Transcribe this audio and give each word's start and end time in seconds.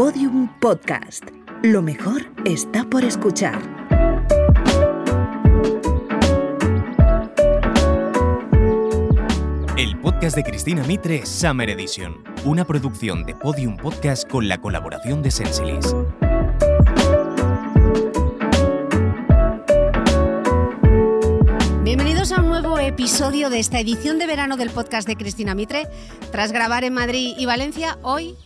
Podium 0.00 0.48
Podcast. 0.60 1.24
Lo 1.62 1.82
mejor 1.82 2.22
está 2.46 2.88
por 2.88 3.04
escuchar. 3.04 3.60
El 9.76 10.00
podcast 10.00 10.36
de 10.36 10.42
Cristina 10.42 10.84
Mitre, 10.84 11.26
Summer 11.26 11.68
Edition. 11.68 12.24
Una 12.46 12.66
producción 12.66 13.24
de 13.24 13.34
Podium 13.34 13.76
Podcast 13.76 14.26
con 14.26 14.48
la 14.48 14.58
colaboración 14.58 15.22
de 15.22 15.30
Sensilis. 15.30 15.94
Bienvenidos 21.84 22.32
a 22.32 22.40
un 22.40 22.48
nuevo 22.48 22.78
episodio 22.78 23.50
de 23.50 23.58
esta 23.58 23.78
edición 23.78 24.18
de 24.18 24.26
verano 24.26 24.56
del 24.56 24.70
podcast 24.70 25.06
de 25.06 25.16
Cristina 25.16 25.54
Mitre. 25.54 25.88
Tras 26.32 26.52
grabar 26.52 26.84
en 26.84 26.94
Madrid 26.94 27.34
y 27.36 27.44
Valencia, 27.44 27.98
hoy 28.00 28.38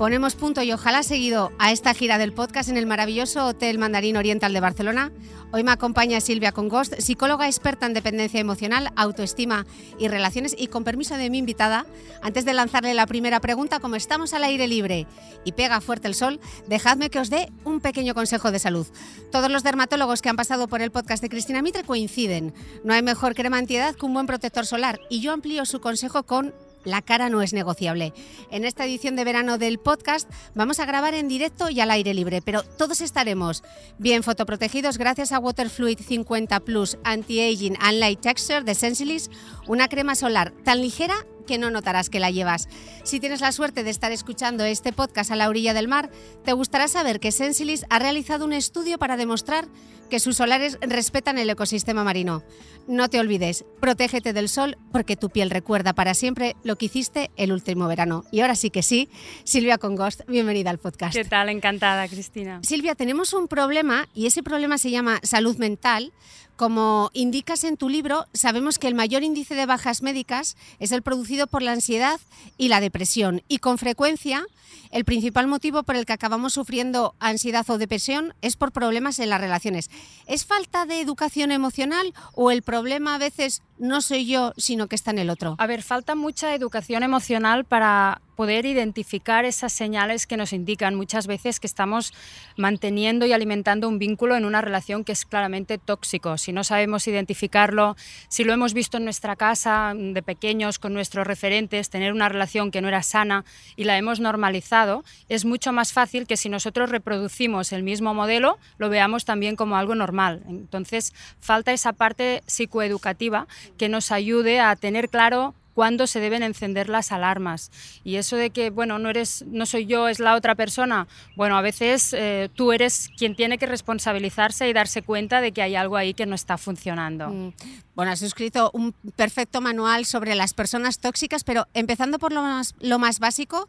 ponemos 0.00 0.34
punto 0.34 0.62
y 0.62 0.72
ojalá 0.72 1.02
seguido 1.02 1.52
a 1.58 1.72
esta 1.72 1.92
gira 1.92 2.16
del 2.16 2.32
podcast 2.32 2.70
en 2.70 2.78
el 2.78 2.86
maravilloso 2.86 3.44
Hotel 3.44 3.76
Mandarín 3.76 4.16
Oriental 4.16 4.54
de 4.54 4.60
Barcelona. 4.60 5.12
Hoy 5.52 5.62
me 5.62 5.72
acompaña 5.72 6.22
Silvia 6.22 6.52
Congost, 6.52 6.94
psicóloga 7.00 7.46
experta 7.46 7.84
en 7.84 7.92
dependencia 7.92 8.40
emocional, 8.40 8.92
autoestima 8.96 9.66
y 9.98 10.08
relaciones. 10.08 10.54
Y 10.56 10.68
con 10.68 10.84
permiso 10.84 11.18
de 11.18 11.28
mi 11.28 11.36
invitada, 11.36 11.84
antes 12.22 12.46
de 12.46 12.54
lanzarle 12.54 12.94
la 12.94 13.06
primera 13.06 13.40
pregunta, 13.40 13.78
como 13.78 13.94
estamos 13.94 14.32
al 14.32 14.44
aire 14.44 14.68
libre 14.68 15.06
y 15.44 15.52
pega 15.52 15.82
fuerte 15.82 16.08
el 16.08 16.14
sol, 16.14 16.40
dejadme 16.66 17.10
que 17.10 17.18
os 17.18 17.28
dé 17.28 17.52
un 17.64 17.80
pequeño 17.80 18.14
consejo 18.14 18.50
de 18.50 18.58
salud. 18.58 18.86
Todos 19.30 19.50
los 19.50 19.64
dermatólogos 19.64 20.22
que 20.22 20.30
han 20.30 20.36
pasado 20.36 20.66
por 20.66 20.80
el 20.80 20.90
podcast 20.90 21.22
de 21.22 21.28
Cristina 21.28 21.60
Mitre 21.60 21.84
coinciden. 21.84 22.54
No 22.84 22.94
hay 22.94 23.02
mejor 23.02 23.34
crema 23.34 23.58
antiedad 23.58 23.94
que 23.94 24.06
un 24.06 24.14
buen 24.14 24.26
protector 24.26 24.64
solar. 24.64 24.98
Y 25.10 25.20
yo 25.20 25.30
amplío 25.34 25.66
su 25.66 25.82
consejo 25.82 26.22
con 26.22 26.54
la 26.84 27.02
cara 27.02 27.28
no 27.28 27.42
es 27.42 27.52
negociable. 27.52 28.12
En 28.50 28.64
esta 28.64 28.84
edición 28.84 29.16
de 29.16 29.24
verano 29.24 29.58
del 29.58 29.78
podcast 29.78 30.30
vamos 30.54 30.80
a 30.80 30.86
grabar 30.86 31.14
en 31.14 31.28
directo 31.28 31.70
y 31.70 31.80
al 31.80 31.90
aire 31.90 32.14
libre, 32.14 32.42
pero 32.42 32.62
todos 32.62 33.00
estaremos 33.00 33.62
bien 33.98 34.22
fotoprotegidos 34.22 34.98
gracias 34.98 35.32
a 35.32 35.38
Waterfluid 35.38 35.98
50 35.98 36.60
Plus 36.60 36.98
Anti-Aging 37.04 37.76
and 37.80 37.98
Light 37.98 38.20
Texture 38.20 38.62
de 38.62 38.74
Sensilis, 38.74 39.30
una 39.66 39.88
crema 39.88 40.14
solar 40.14 40.52
tan 40.64 40.80
ligera 40.80 41.14
que 41.46 41.58
no 41.58 41.70
notarás 41.70 42.10
que 42.10 42.20
la 42.20 42.30
llevas. 42.30 42.68
Si 43.02 43.18
tienes 43.18 43.40
la 43.40 43.50
suerte 43.50 43.82
de 43.82 43.90
estar 43.90 44.12
escuchando 44.12 44.64
este 44.64 44.92
podcast 44.92 45.32
a 45.32 45.36
la 45.36 45.48
orilla 45.48 45.74
del 45.74 45.88
mar, 45.88 46.10
te 46.44 46.52
gustará 46.52 46.86
saber 46.86 47.18
que 47.18 47.32
Sensilis 47.32 47.84
ha 47.90 47.98
realizado 47.98 48.44
un 48.44 48.52
estudio 48.52 48.98
para 48.98 49.16
demostrar 49.16 49.66
que 50.10 50.20
sus 50.20 50.36
solares 50.36 50.76
respetan 50.82 51.38
el 51.38 51.48
ecosistema 51.48 52.04
marino. 52.04 52.42
No 52.86 53.08
te 53.08 53.18
olvides, 53.18 53.64
protégete 53.80 54.32
del 54.34 54.48
sol 54.48 54.76
porque 54.92 55.16
tu 55.16 55.30
piel 55.30 55.48
recuerda 55.48 55.94
para 55.94 56.12
siempre 56.12 56.56
lo 56.64 56.76
que 56.76 56.86
hiciste 56.86 57.30
el 57.36 57.52
último 57.52 57.88
verano. 57.88 58.24
Y 58.30 58.40
ahora 58.40 58.56
sí 58.56 58.68
que 58.68 58.82
sí, 58.82 59.08
Silvia 59.44 59.78
Congost, 59.78 60.22
bienvenida 60.28 60.68
al 60.68 60.78
podcast. 60.78 61.14
¿Qué 61.14 61.24
tal? 61.24 61.48
Encantada, 61.48 62.06
Cristina. 62.08 62.60
Silvia, 62.62 62.94
tenemos 62.94 63.32
un 63.32 63.48
problema 63.48 64.08
y 64.12 64.26
ese 64.26 64.42
problema 64.42 64.76
se 64.76 64.90
llama 64.90 65.20
salud 65.22 65.56
mental. 65.56 66.12
Como 66.60 67.08
indicas 67.14 67.64
en 67.64 67.78
tu 67.78 67.88
libro, 67.88 68.26
sabemos 68.34 68.78
que 68.78 68.86
el 68.86 68.94
mayor 68.94 69.22
índice 69.22 69.54
de 69.54 69.64
bajas 69.64 70.02
médicas 70.02 70.58
es 70.78 70.92
el 70.92 71.00
producido 71.00 71.46
por 71.46 71.62
la 71.62 71.72
ansiedad 71.72 72.20
y 72.58 72.68
la 72.68 72.82
depresión 72.82 73.42
y 73.48 73.60
con 73.60 73.78
frecuencia 73.78 74.44
el 74.90 75.06
principal 75.06 75.46
motivo 75.46 75.84
por 75.84 75.96
el 75.96 76.04
que 76.04 76.12
acabamos 76.12 76.52
sufriendo 76.52 77.14
ansiedad 77.18 77.64
o 77.70 77.78
depresión 77.78 78.34
es 78.42 78.56
por 78.56 78.72
problemas 78.72 79.20
en 79.20 79.30
las 79.30 79.40
relaciones. 79.40 79.88
¿Es 80.26 80.44
falta 80.44 80.84
de 80.84 81.00
educación 81.00 81.50
emocional 81.50 82.12
o 82.34 82.50
el 82.50 82.60
problema 82.60 83.14
a 83.14 83.18
veces 83.18 83.62
no 83.80 84.02
soy 84.02 84.26
yo, 84.26 84.52
sino 84.56 84.86
que 84.86 84.94
está 84.94 85.10
en 85.10 85.18
el 85.18 85.30
otro? 85.30 85.56
A 85.58 85.66
ver, 85.66 85.82
falta 85.82 86.14
mucha 86.14 86.54
educación 86.54 87.02
emocional 87.02 87.64
para 87.64 88.20
poder 88.40 88.64
identificar 88.64 89.44
esas 89.44 89.70
señales 89.70 90.26
que 90.26 90.38
nos 90.38 90.54
indican 90.54 90.94
muchas 90.94 91.26
veces 91.26 91.60
que 91.60 91.66
estamos 91.66 92.14
manteniendo 92.56 93.26
y 93.26 93.34
alimentando 93.34 93.86
un 93.86 93.98
vínculo 93.98 94.34
en 94.34 94.46
una 94.46 94.62
relación 94.62 95.04
que 95.04 95.12
es 95.12 95.26
claramente 95.26 95.76
tóxico. 95.76 96.38
Si 96.38 96.50
no 96.50 96.64
sabemos 96.64 97.06
identificarlo, 97.06 97.96
si 98.28 98.44
lo 98.44 98.54
hemos 98.54 98.72
visto 98.72 98.96
en 98.96 99.04
nuestra 99.04 99.36
casa 99.36 99.92
de 99.94 100.22
pequeños 100.22 100.78
con 100.78 100.94
nuestros 100.94 101.26
referentes, 101.26 101.90
tener 101.90 102.14
una 102.14 102.30
relación 102.30 102.70
que 102.70 102.80
no 102.80 102.88
era 102.88 103.02
sana 103.02 103.44
y 103.76 103.84
la 103.84 103.98
hemos 103.98 104.20
normalizado, 104.20 105.04
es 105.28 105.44
mucho 105.44 105.72
más 105.72 105.92
fácil 105.92 106.26
que 106.26 106.38
si 106.38 106.48
nosotros 106.48 106.88
reproducimos 106.88 107.72
el 107.72 107.82
mismo 107.82 108.14
modelo, 108.14 108.58
lo 108.78 108.88
veamos 108.88 109.26
también 109.26 109.54
como 109.54 109.76
algo 109.76 109.94
normal. 109.94 110.42
Entonces, 110.48 111.12
falta 111.40 111.72
esa 111.72 111.92
parte 111.92 112.42
psicoeducativa 112.46 113.48
que 113.76 113.88
nos 113.88 114.12
ayude 114.12 114.60
a 114.60 114.76
tener 114.76 115.08
claro 115.08 115.54
cuándo 115.74 116.06
se 116.06 116.20
deben 116.20 116.42
encender 116.42 116.88
las 116.88 117.12
alarmas. 117.12 117.70
Y 118.04 118.16
eso 118.16 118.36
de 118.36 118.50
que, 118.50 118.70
bueno, 118.70 118.98
no, 118.98 119.08
eres, 119.08 119.44
no 119.46 119.66
soy 119.66 119.86
yo, 119.86 120.08
es 120.08 120.18
la 120.18 120.34
otra 120.34 120.54
persona, 120.54 121.08
bueno, 121.36 121.56
a 121.56 121.62
veces 121.62 122.12
eh, 122.12 122.50
tú 122.54 122.72
eres 122.72 123.08
quien 123.16 123.34
tiene 123.34 123.58
que 123.58 123.66
responsabilizarse 123.66 124.68
y 124.68 124.72
darse 124.72 125.02
cuenta 125.02 125.40
de 125.40 125.52
que 125.52 125.62
hay 125.62 125.76
algo 125.76 125.96
ahí 125.96 126.12
que 126.12 126.26
no 126.26 126.34
está 126.34 126.58
funcionando. 126.58 127.28
Mm. 127.28 127.52
Bueno, 127.94 128.12
has 128.12 128.22
escrito 128.22 128.70
un 128.74 128.92
perfecto 129.16 129.60
manual 129.60 130.04
sobre 130.04 130.34
las 130.34 130.54
personas 130.54 130.98
tóxicas, 130.98 131.44
pero 131.44 131.66
empezando 131.72 132.18
por 132.18 132.32
lo 132.32 132.42
más, 132.42 132.74
lo 132.80 132.98
más 132.98 133.18
básico, 133.18 133.68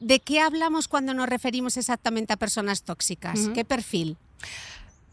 ¿de 0.00 0.20
qué 0.20 0.40
hablamos 0.40 0.88
cuando 0.88 1.12
nos 1.12 1.28
referimos 1.28 1.76
exactamente 1.76 2.32
a 2.32 2.36
personas 2.36 2.82
tóxicas? 2.82 3.50
¿Qué 3.54 3.64
perfil? 3.64 4.16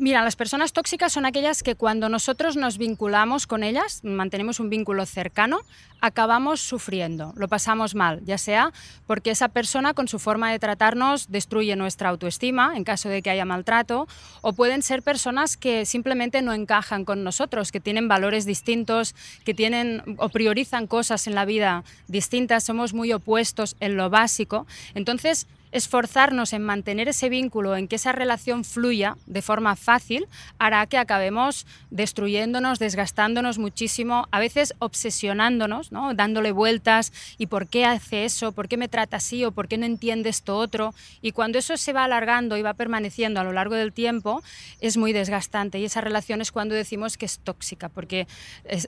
Mira, 0.02 0.24
las 0.24 0.38
personas 0.38 0.72
tóxicas 0.72 1.12
son 1.12 1.26
aquellas 1.26 1.62
que 1.62 1.76
cuando 1.76 2.08
nosotros 2.08 2.56
nos 2.56 2.78
vinculamos 2.78 3.46
con 3.48 3.64
ellas, 3.64 4.00
mantenemos 4.02 4.62
un 4.62 4.70
vínculo 4.70 5.06
cercano, 5.06 5.60
acabamos 6.00 6.62
sufriendo, 6.62 7.34
lo 7.36 7.50
pasamos 7.50 7.96
mal, 7.96 8.22
ya 8.24 8.38
sea 8.38 8.72
porque 9.08 9.32
esa 9.32 9.50
persona 9.50 9.94
con 9.94 10.08
su 10.08 10.18
forma 10.18 10.54
de 10.54 10.60
tratarnos 10.60 11.30
destruye 11.30 11.76
nuestra 11.76 12.08
autoestima 12.08 12.78
en 12.78 12.86
caso 12.86 13.10
de 13.10 13.22
que 13.22 13.30
haya 13.30 13.44
maltrato, 13.44 14.08
o 14.40 14.54
pueden 14.54 14.84
ser 14.84 15.04
personas 15.04 15.58
que 15.58 15.86
simplemente 15.86 16.42
no 16.42 16.54
encajan 16.54 17.04
con 17.04 17.26
nosotros, 17.26 17.74
que 17.74 17.82
tienen 17.82 18.08
valores 18.08 18.46
distintos, 18.46 19.16
que 19.44 19.54
tienen 19.54 20.16
o 20.18 20.30
priorizan 20.30 20.88
cosas 20.88 21.28
en 21.28 21.36
la 21.36 21.44
vida 21.44 21.84
distintas, 22.08 22.64
somos 22.64 22.94
muy 22.94 23.12
opuestos 23.12 23.76
en 23.82 23.98
lo 23.98 24.10
básico. 24.10 24.66
Entonces, 24.96 25.46
esforzarnos 25.72 26.54
en 26.54 26.64
mantener 26.64 27.08
ese 27.10 27.30
vínculo, 27.30 27.76
en 27.76 27.88
que 27.88 27.96
esa 27.96 28.12
relación 28.12 28.64
fluya 28.64 29.18
de 29.26 29.42
forma 29.42 29.76
fácil, 29.76 30.28
hará 30.58 30.86
que 30.88 30.98
acabemos 30.98 31.66
destruyéndonos, 31.92 32.80
desgastándonos 32.80 33.58
muchísimo, 33.58 34.28
a 34.32 34.40
veces 34.40 34.74
obsesionándonos, 34.80 35.92
¿no? 35.92 36.14
dándole 36.14 36.52
vueltas 36.52 37.14
y 37.38 37.48
por 37.48 37.68
qué 37.68 37.86
hace 37.86 38.26
eso, 38.26 38.52
por 38.52 38.68
qué 38.68 38.78
me 38.78 38.88
trata 38.88 39.18
así 39.18 39.46
o 39.46 39.52
por 39.52 39.68
qué 39.68 39.78
no 39.78 39.86
entiende 39.86 40.30
esto 40.30 40.58
otro. 40.58 40.94
Y 41.22 41.32
cuando 41.32 41.60
eso 41.60 41.78
se 41.78 41.94
va 41.94 42.04
alargando 42.04 42.58
y 42.58 42.62
va 42.62 42.74
permaneciendo 42.74 43.40
a 43.40 43.44
lo 43.44 43.54
largo 43.54 43.76
del 43.76 43.94
tiempo, 43.94 44.42
es 44.82 44.98
muy 44.98 45.14
desgastante 45.14 45.80
y 45.80 45.86
esa 45.86 46.02
relación 46.02 46.42
es 46.42 46.52
cuando 46.52 46.76
decimos 46.76 47.18
que 47.18 47.26
es 47.26 47.40
tóxica, 47.40 47.90
porque 47.90 48.28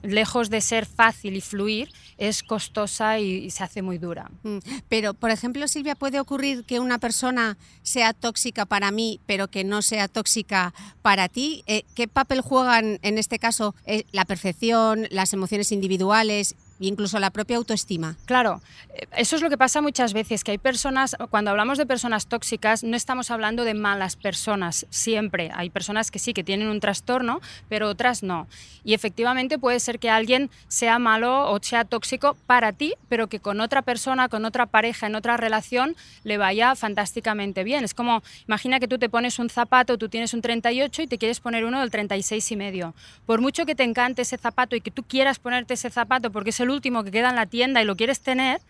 lejos 0.03 0.49
de 0.49 0.61
ser 0.61 0.85
fácil 0.85 1.35
y 1.35 1.41
fluir, 1.41 1.89
es 2.17 2.43
costosa 2.43 3.19
y, 3.19 3.45
y 3.45 3.51
se 3.51 3.63
hace 3.63 3.81
muy 3.81 3.97
dura. 3.97 4.29
Mm, 4.43 4.57
Pero, 4.89 5.13
por 5.13 5.31
ejemplo, 5.31 5.67
Silvia, 5.67 5.95
¿puede 5.95 6.19
ocurrir 6.19 6.63
que 6.71 6.79
una 6.79 6.99
persona 6.99 7.57
sea 7.83 8.13
tóxica 8.13 8.65
para 8.65 8.91
mí, 8.91 9.19
pero 9.25 9.49
que 9.49 9.65
no 9.65 9.81
sea 9.81 10.07
tóxica 10.07 10.73
para 11.01 11.27
ti? 11.27 11.65
Eh, 11.67 11.83
¿Qué 11.95 12.07
papel 12.07 12.39
juegan 12.39 12.97
en 13.01 13.17
este 13.17 13.39
caso 13.39 13.75
eh, 13.85 14.05
la 14.13 14.23
perfección, 14.23 15.05
las 15.09 15.33
emociones 15.33 15.73
individuales 15.73 16.55
incluso 16.87 17.19
la 17.19 17.29
propia 17.29 17.57
autoestima? 17.57 18.17
Claro, 18.25 18.61
eh, 18.93 19.07
eso 19.17 19.35
es 19.35 19.41
lo 19.41 19.49
que 19.49 19.57
pasa 19.57 19.81
muchas 19.81 20.13
veces, 20.13 20.43
que 20.43 20.51
hay 20.51 20.57
personas, 20.57 21.15
cuando 21.29 21.51
hablamos 21.51 21.77
de 21.77 21.85
personas 21.85 22.27
tóxicas, 22.27 22.83
no 22.83 22.95
estamos 22.95 23.31
hablando 23.31 23.63
de 23.63 23.73
malas 23.73 24.15
personas, 24.15 24.85
siempre. 24.89 25.51
Hay 25.53 25.69
personas 25.69 26.11
que 26.11 26.19
sí, 26.19 26.33
que 26.33 26.43
tienen 26.43 26.67
un 26.67 26.79
trastorno, 26.79 27.41
pero 27.69 27.87
otras 27.87 28.23
no. 28.23 28.47
Y 28.83 28.93
efectivamente 28.93 29.59
puede 29.59 29.79
ser 29.79 29.99
que 29.99 30.09
alguien 30.09 30.49
sea 30.67 30.99
malo 30.99 31.51
o 31.51 31.59
sea 31.61 31.85
tóxico 31.85 32.35
para 32.47 32.73
ti, 32.73 32.95
pero 33.09 33.27
que 33.27 33.39
con 33.39 33.61
otra 33.61 33.81
persona, 33.81 34.29
con 34.29 34.45
otra 34.45 34.65
pareja, 34.65 35.07
en 35.07 35.15
otra 35.15 35.37
relación, 35.37 35.95
le 36.23 36.37
vaya 36.37 36.75
fantásticamente 36.75 37.63
bien. 37.63 37.83
Es 37.83 37.93
como, 37.93 38.23
imagina 38.47 38.79
que 38.79 38.87
tú 38.87 38.97
te 38.97 39.09
pones 39.09 39.37
un 39.39 39.49
zapato, 39.49 39.97
tú 39.97 40.09
tienes 40.09 40.33
un 40.33 40.41
38 40.41 41.03
y 41.03 41.07
te 41.07 41.17
quieres 41.17 41.39
poner 41.39 41.65
uno 41.65 41.79
del 41.79 41.91
36 41.91 42.51
y 42.51 42.55
medio. 42.55 42.95
Por 43.25 43.41
mucho 43.41 43.65
que 43.65 43.75
te 43.75 43.83
encante 43.83 44.23
ese 44.23 44.37
zapato 44.37 44.75
y 44.75 44.81
que 44.81 44.91
tú 44.91 45.03
quieras 45.03 45.39
ponerte 45.39 45.75
ese 45.75 45.89
zapato 45.89 46.31
porque 46.31 46.49
es 46.49 46.59
el 46.59 46.70
último 46.71 47.03
que 47.03 47.11
queda 47.11 47.29
en 47.29 47.35
la 47.35 47.45
tienda 47.45 47.81
y 47.81 47.85
lo 47.85 47.95
quieres 47.95 48.21
tener, 48.21 48.61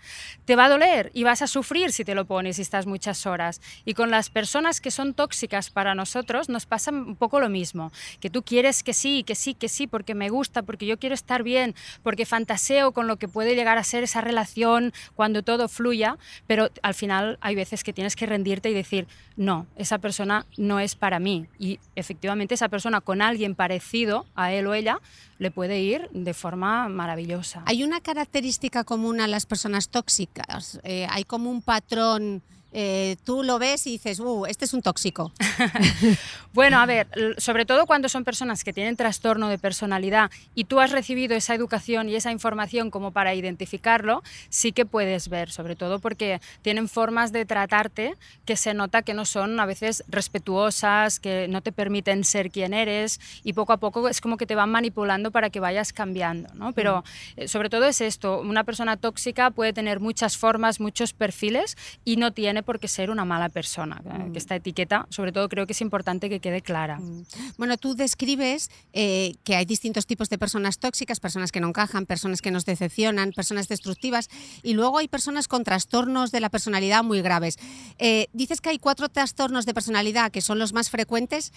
te 0.45 0.55
va 0.55 0.65
a 0.65 0.69
doler 0.69 1.11
y 1.13 1.23
vas 1.23 1.41
a 1.41 1.47
sufrir 1.47 1.91
si 1.91 2.03
te 2.03 2.15
lo 2.15 2.25
pones 2.25 2.59
y 2.59 2.61
estás 2.61 2.85
muchas 2.85 3.25
horas. 3.25 3.61
Y 3.85 3.93
con 3.93 4.11
las 4.11 4.29
personas 4.29 4.81
que 4.81 4.91
son 4.91 5.13
tóxicas 5.13 5.69
para 5.69 5.95
nosotros 5.95 6.49
nos 6.49 6.65
pasa 6.65 6.91
un 6.91 7.15
poco 7.15 7.39
lo 7.39 7.49
mismo, 7.49 7.91
que 8.19 8.29
tú 8.29 8.43
quieres 8.43 8.83
que 8.83 8.93
sí, 8.93 9.23
que 9.23 9.35
sí, 9.35 9.53
que 9.53 9.69
sí, 9.69 9.87
porque 9.87 10.15
me 10.15 10.29
gusta, 10.29 10.63
porque 10.63 10.85
yo 10.85 10.97
quiero 10.97 11.15
estar 11.15 11.43
bien, 11.43 11.75
porque 12.03 12.25
fantaseo 12.25 12.91
con 12.91 13.07
lo 13.07 13.17
que 13.17 13.27
puede 13.27 13.55
llegar 13.55 13.77
a 13.77 13.83
ser 13.83 14.03
esa 14.03 14.21
relación 14.21 14.93
cuando 15.15 15.43
todo 15.43 15.67
fluya, 15.67 16.17
pero 16.47 16.69
al 16.81 16.93
final 16.93 17.37
hay 17.41 17.55
veces 17.55 17.83
que 17.83 17.93
tienes 17.93 18.15
que 18.15 18.25
rendirte 18.25 18.69
y 18.69 18.73
decir, 18.73 19.07
no, 19.35 19.67
esa 19.75 19.97
persona 19.99 20.45
no 20.57 20.79
es 20.79 20.95
para 20.95 21.19
mí. 21.19 21.47
Y 21.59 21.79
efectivamente 21.95 22.55
esa 22.55 22.69
persona 22.69 23.01
con 23.01 23.21
alguien 23.21 23.55
parecido 23.55 24.25
a 24.35 24.51
él 24.53 24.67
o 24.67 24.73
ella 24.73 24.99
le 25.39 25.49
puede 25.49 25.79
ir 25.79 26.07
de 26.11 26.33
forma 26.33 26.87
maravillosa. 26.87 27.63
¿Hay 27.65 27.83
una 27.91 27.99
característica 27.99 28.85
común 28.85 29.19
a 29.19 29.27
las 29.27 29.45
personas 29.45 29.89
tóxicas? 29.89 30.79
Eh, 30.83 31.07
¿Hay 31.09 31.25
como 31.25 31.51
un 31.51 31.61
patrón 31.61 32.41
eh, 32.73 33.17
tú 33.23 33.43
lo 33.43 33.59
ves 33.59 33.85
y 33.87 33.91
dices, 33.91 34.19
uh, 34.19 34.45
este 34.45 34.65
es 34.65 34.73
un 34.73 34.81
tóxico? 34.81 35.31
bueno, 36.53 36.79
a 36.79 36.85
ver, 36.85 37.07
sobre 37.37 37.65
todo 37.65 37.85
cuando 37.85 38.09
son 38.09 38.23
personas 38.23 38.63
que 38.63 38.73
tienen 38.73 38.95
trastorno 38.95 39.49
de 39.49 39.57
personalidad 39.57 40.31
y 40.55 40.65
tú 40.65 40.79
has 40.79 40.91
recibido 40.91 41.35
esa 41.35 41.53
educación 41.53 42.07
y 42.09 42.15
esa 42.15 42.31
información 42.31 42.89
como 42.89 43.11
para 43.11 43.35
identificarlo, 43.35 44.23
sí 44.49 44.71
que 44.71 44.85
puedes 44.85 45.29
ver, 45.29 45.51
sobre 45.51 45.75
todo 45.75 45.99
porque 45.99 46.39
tienen 46.61 46.87
formas 46.87 47.31
de 47.31 47.45
tratarte 47.45 48.15
que 48.45 48.55
se 48.55 48.73
nota 48.73 49.01
que 49.01 49.13
no 49.13 49.25
son 49.25 49.59
a 49.59 49.65
veces 49.65 50.03
respetuosas, 50.07 51.19
que 51.19 51.47
no 51.47 51.61
te 51.61 51.71
permiten 51.71 52.23
ser 52.23 52.51
quien 52.51 52.73
eres 52.73 53.19
y 53.43 53.53
poco 53.53 53.73
a 53.73 53.77
poco 53.77 54.07
es 54.07 54.21
como 54.21 54.37
que 54.37 54.45
te 54.45 54.55
van 54.55 54.69
manipulando 54.69 55.31
para 55.31 55.49
que 55.49 55.59
vayas 55.59 55.93
cambiando, 55.93 56.53
¿no? 56.53 56.73
Pero 56.73 56.99
mm. 56.99 57.41
eh, 57.41 57.47
sobre 57.47 57.69
todo 57.69 57.85
es 57.85 58.01
esto, 58.01 58.39
una 58.39 58.63
persona 58.63 58.97
tóxica 58.97 59.51
puede 59.51 59.73
tener 59.73 59.99
muchas 59.99 60.37
formas, 60.37 60.79
muchos 60.79 61.13
perfiles 61.13 61.77
y 62.05 62.15
no 62.15 62.31
tiene 62.31 62.60
porque 62.63 62.87
ser 62.87 63.09
una 63.09 63.25
mala 63.25 63.49
persona. 63.49 64.01
Eh, 64.05 64.09
que 64.25 64.29
mm. 64.29 64.37
esta 64.37 64.55
etiqueta, 64.55 65.07
sobre 65.09 65.31
todo, 65.31 65.49
creo 65.49 65.65
que 65.65 65.73
es 65.73 65.81
importante 65.81 66.29
que 66.29 66.39
quede 66.39 66.61
clara. 66.61 66.99
Mm. 66.99 67.25
Bueno, 67.57 67.77
tú 67.77 67.95
describes 67.95 68.69
eh, 68.93 69.35
que 69.43 69.55
hay 69.55 69.65
distintos 69.65 70.05
tipos 70.05 70.29
de 70.29 70.37
personas 70.37 70.79
tóxicas, 70.79 71.19
personas 71.19 71.51
que 71.51 71.59
no 71.59 71.67
encajan, 71.69 72.05
personas 72.05 72.41
que 72.41 72.51
nos 72.51 72.65
decepcionan, 72.65 73.31
personas 73.31 73.67
destructivas 73.67 74.29
y 74.63 74.73
luego 74.73 74.97
hay 74.97 75.07
personas 75.07 75.47
con 75.47 75.63
trastornos 75.63 76.31
de 76.31 76.39
la 76.39 76.49
personalidad 76.49 77.03
muy 77.03 77.21
graves. 77.21 77.57
Eh, 77.97 78.27
dices 78.33 78.61
que 78.61 78.69
hay 78.69 78.79
cuatro 78.79 79.09
trastornos 79.09 79.65
de 79.65 79.73
personalidad 79.73 80.31
que 80.31 80.41
son 80.41 80.59
los 80.59 80.73
más 80.73 80.89
frecuentes. 80.89 81.53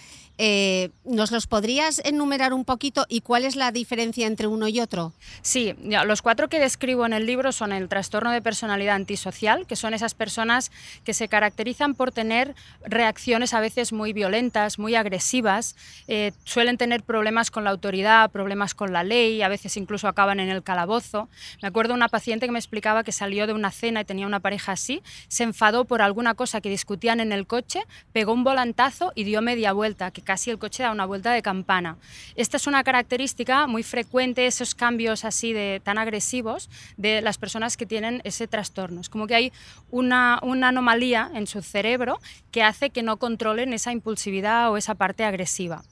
¿Nos 1.05 1.31
los 1.31 1.47
podrías 1.47 2.01
enumerar 2.03 2.53
un 2.53 2.65
poquito 2.65 3.05
y 3.09 3.21
cuál 3.21 3.45
es 3.45 3.55
la 3.55 3.71
diferencia 3.71 4.27
entre 4.27 4.47
uno 4.47 4.67
y 4.67 4.79
otro? 4.79 5.13
Sí, 5.41 5.75
los 5.83 6.21
cuatro 6.21 6.49
que 6.49 6.59
describo 6.59 7.05
en 7.05 7.13
el 7.13 7.25
libro 7.25 7.51
son 7.51 7.71
el 7.71 7.87
trastorno 7.89 8.31
de 8.31 8.41
personalidad 8.41 8.95
antisocial, 8.95 9.65
que 9.67 9.75
son 9.75 9.93
esas 9.93 10.13
personas 10.13 10.71
que 11.03 11.13
se 11.13 11.27
caracterizan 11.27 11.95
por 11.95 12.11
tener 12.11 12.55
reacciones 12.85 13.53
a 13.53 13.59
veces 13.59 13.93
muy 13.93 14.13
violentas, 14.13 14.79
muy 14.79 14.95
agresivas, 14.95 15.75
eh, 16.07 16.31
suelen 16.43 16.77
tener 16.77 17.03
problemas 17.03 17.51
con 17.51 17.63
la 17.63 17.71
autoridad, 17.71 18.31
problemas 18.31 18.73
con 18.73 18.93
la 18.93 19.03
ley, 19.03 19.41
a 19.41 19.47
veces 19.49 19.77
incluso 19.77 20.07
acaban 20.07 20.39
en 20.39 20.49
el 20.49 20.63
calabozo. 20.63 21.29
Me 21.61 21.67
acuerdo 21.67 21.93
una 21.93 22.09
paciente 22.09 22.45
que 22.45 22.51
me 22.51 22.59
explicaba 22.59 23.03
que 23.03 23.11
salió 23.11 23.47
de 23.47 23.53
una 23.53 23.71
cena 23.71 24.01
y 24.01 24.05
tenía 24.05 24.27
una 24.27 24.39
pareja 24.39 24.73
así, 24.73 25.01
se 25.27 25.43
enfadó 25.43 25.85
por 25.85 26.01
alguna 26.01 26.35
cosa 26.35 26.61
que 26.61 26.69
discutían 26.69 27.19
en 27.19 27.31
el 27.31 27.47
coche, 27.47 27.81
pegó 28.13 28.33
un 28.33 28.43
volantazo 28.43 29.11
y 29.15 29.23
dio 29.23 29.41
media 29.41 29.73
vuelta, 29.73 30.11
que 30.11 30.21
casi 30.21 30.49
el 30.49 30.59
coche 30.59 30.83
da 30.83 30.91
una 30.91 31.05
vuelta 31.05 31.31
de 31.31 31.41
campana. 31.41 31.97
Esta 32.35 32.57
es 32.57 32.67
una 32.67 32.83
característica 32.83 33.67
muy 33.67 33.83
frecuente, 33.83 34.45
esos 34.45 34.75
cambios 34.75 35.25
así 35.25 35.53
de 35.53 35.81
tan 35.83 35.97
agresivos 35.97 36.69
de 36.97 37.21
las 37.21 37.37
personas 37.37 37.77
que 37.77 37.85
tienen 37.85 38.21
ese 38.23 38.47
trastorno. 38.47 39.01
Es 39.01 39.09
como 39.09 39.27
que 39.27 39.35
hay 39.35 39.53
una, 39.91 40.39
una 40.41 40.69
anomalía 40.69 40.84
en 41.33 41.47
su 41.47 41.61
cerebro 41.61 42.19
que 42.51 42.63
hace 42.63 42.89
que 42.89 43.03
no 43.03 43.17
controlen 43.17 43.73
esa 43.73 43.91
impulsividad 43.91 44.71
o 44.71 44.77
esa 44.77 44.95
parte 44.95 45.23
agresiva. 45.23 45.83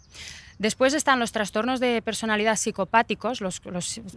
Después 0.64 0.94
están 0.94 1.20
los 1.20 1.34
trastornos 1.34 1.82
de 1.82 2.02
personalidad 2.02 2.56
psicopáticos, 2.56 3.42
los, 3.42 3.62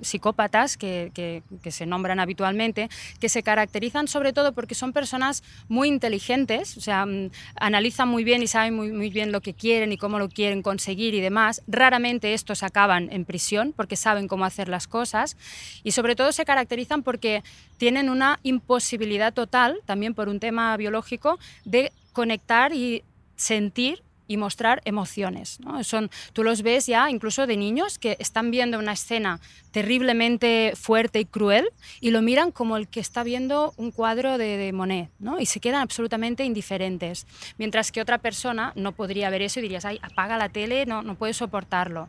psicópatas 0.00 0.76
que, 0.76 1.42
se 1.70 1.86
nombran 1.86 2.20
habitualmente, 2.20 2.88
que 3.18 3.28
se 3.28 3.42
caracterizan 3.42 4.06
sobre 4.06 4.32
todo 4.32 4.52
porque 4.52 4.76
son 4.76 4.92
personas 4.92 5.42
muy 5.66 5.88
inteligentes, 5.88 6.76
o 6.76 6.80
sea, 6.80 7.04
mm, 7.04 7.30
analizan 7.56 8.08
muy 8.08 8.22
bien 8.22 8.44
y 8.44 8.46
saben 8.46 8.74
muy, 8.74 8.92
muy 8.92 9.10
bien 9.10 9.32
lo 9.32 9.40
que 9.40 9.54
quieren 9.54 9.90
y 9.90 9.96
cómo 9.96 10.20
lo 10.20 10.28
quieren 10.28 10.62
conseguir 10.62 11.14
y 11.14 11.20
demás. 11.20 11.62
Raramente 11.66 12.32
estos 12.32 12.62
acaban 12.62 13.08
en 13.10 13.24
prisión 13.24 13.74
porque 13.74 13.96
saben 13.96 14.28
cómo 14.28 14.44
hacer 14.44 14.68
las 14.68 14.86
cosas 14.86 15.36
y 15.82 15.90
sobre 15.90 16.14
todo 16.14 16.30
se 16.30 16.44
caracterizan 16.44 17.02
porque 17.02 17.42
tienen 17.76 18.08
una 18.08 18.38
imposibilidad 18.44 19.34
total, 19.34 19.80
también 19.84 20.14
por 20.14 20.28
un 20.28 20.38
tema 20.38 20.76
biológico, 20.76 21.40
de 21.64 21.90
conectar 22.12 22.72
y 22.72 23.02
sentir 23.34 24.05
y 24.28 24.36
mostrar 24.36 24.82
emociones. 24.84 25.60
¿no? 25.60 25.82
Son, 25.84 26.10
tú 26.32 26.42
los 26.42 26.62
ves 26.62 26.86
ya 26.86 27.10
incluso 27.10 27.46
de 27.46 27.56
niños 27.56 27.98
que 27.98 28.16
están 28.18 28.50
viendo 28.50 28.78
una 28.78 28.92
escena 28.92 29.40
terriblemente 29.70 30.72
fuerte 30.74 31.20
y 31.20 31.24
cruel 31.24 31.68
y 32.00 32.10
lo 32.10 32.22
miran 32.22 32.50
como 32.50 32.76
el 32.76 32.88
que 32.88 33.00
está 33.00 33.22
viendo 33.22 33.74
un 33.76 33.90
cuadro 33.90 34.38
de, 34.38 34.56
de 34.56 34.72
Monet 34.72 35.10
¿no? 35.18 35.38
y 35.38 35.46
se 35.46 35.60
quedan 35.60 35.82
absolutamente 35.82 36.44
indiferentes. 36.44 37.26
Mientras 37.58 37.92
que 37.92 38.00
otra 38.00 38.18
persona 38.18 38.72
no 38.74 38.92
podría 38.92 39.30
ver 39.30 39.42
eso 39.42 39.60
y 39.60 39.62
dirías, 39.62 39.84
ay, 39.84 39.98
apaga 40.02 40.36
la 40.36 40.48
tele, 40.48 40.86
no, 40.86 41.02
no 41.02 41.14
puede 41.14 41.34
soportarlo. 41.34 42.08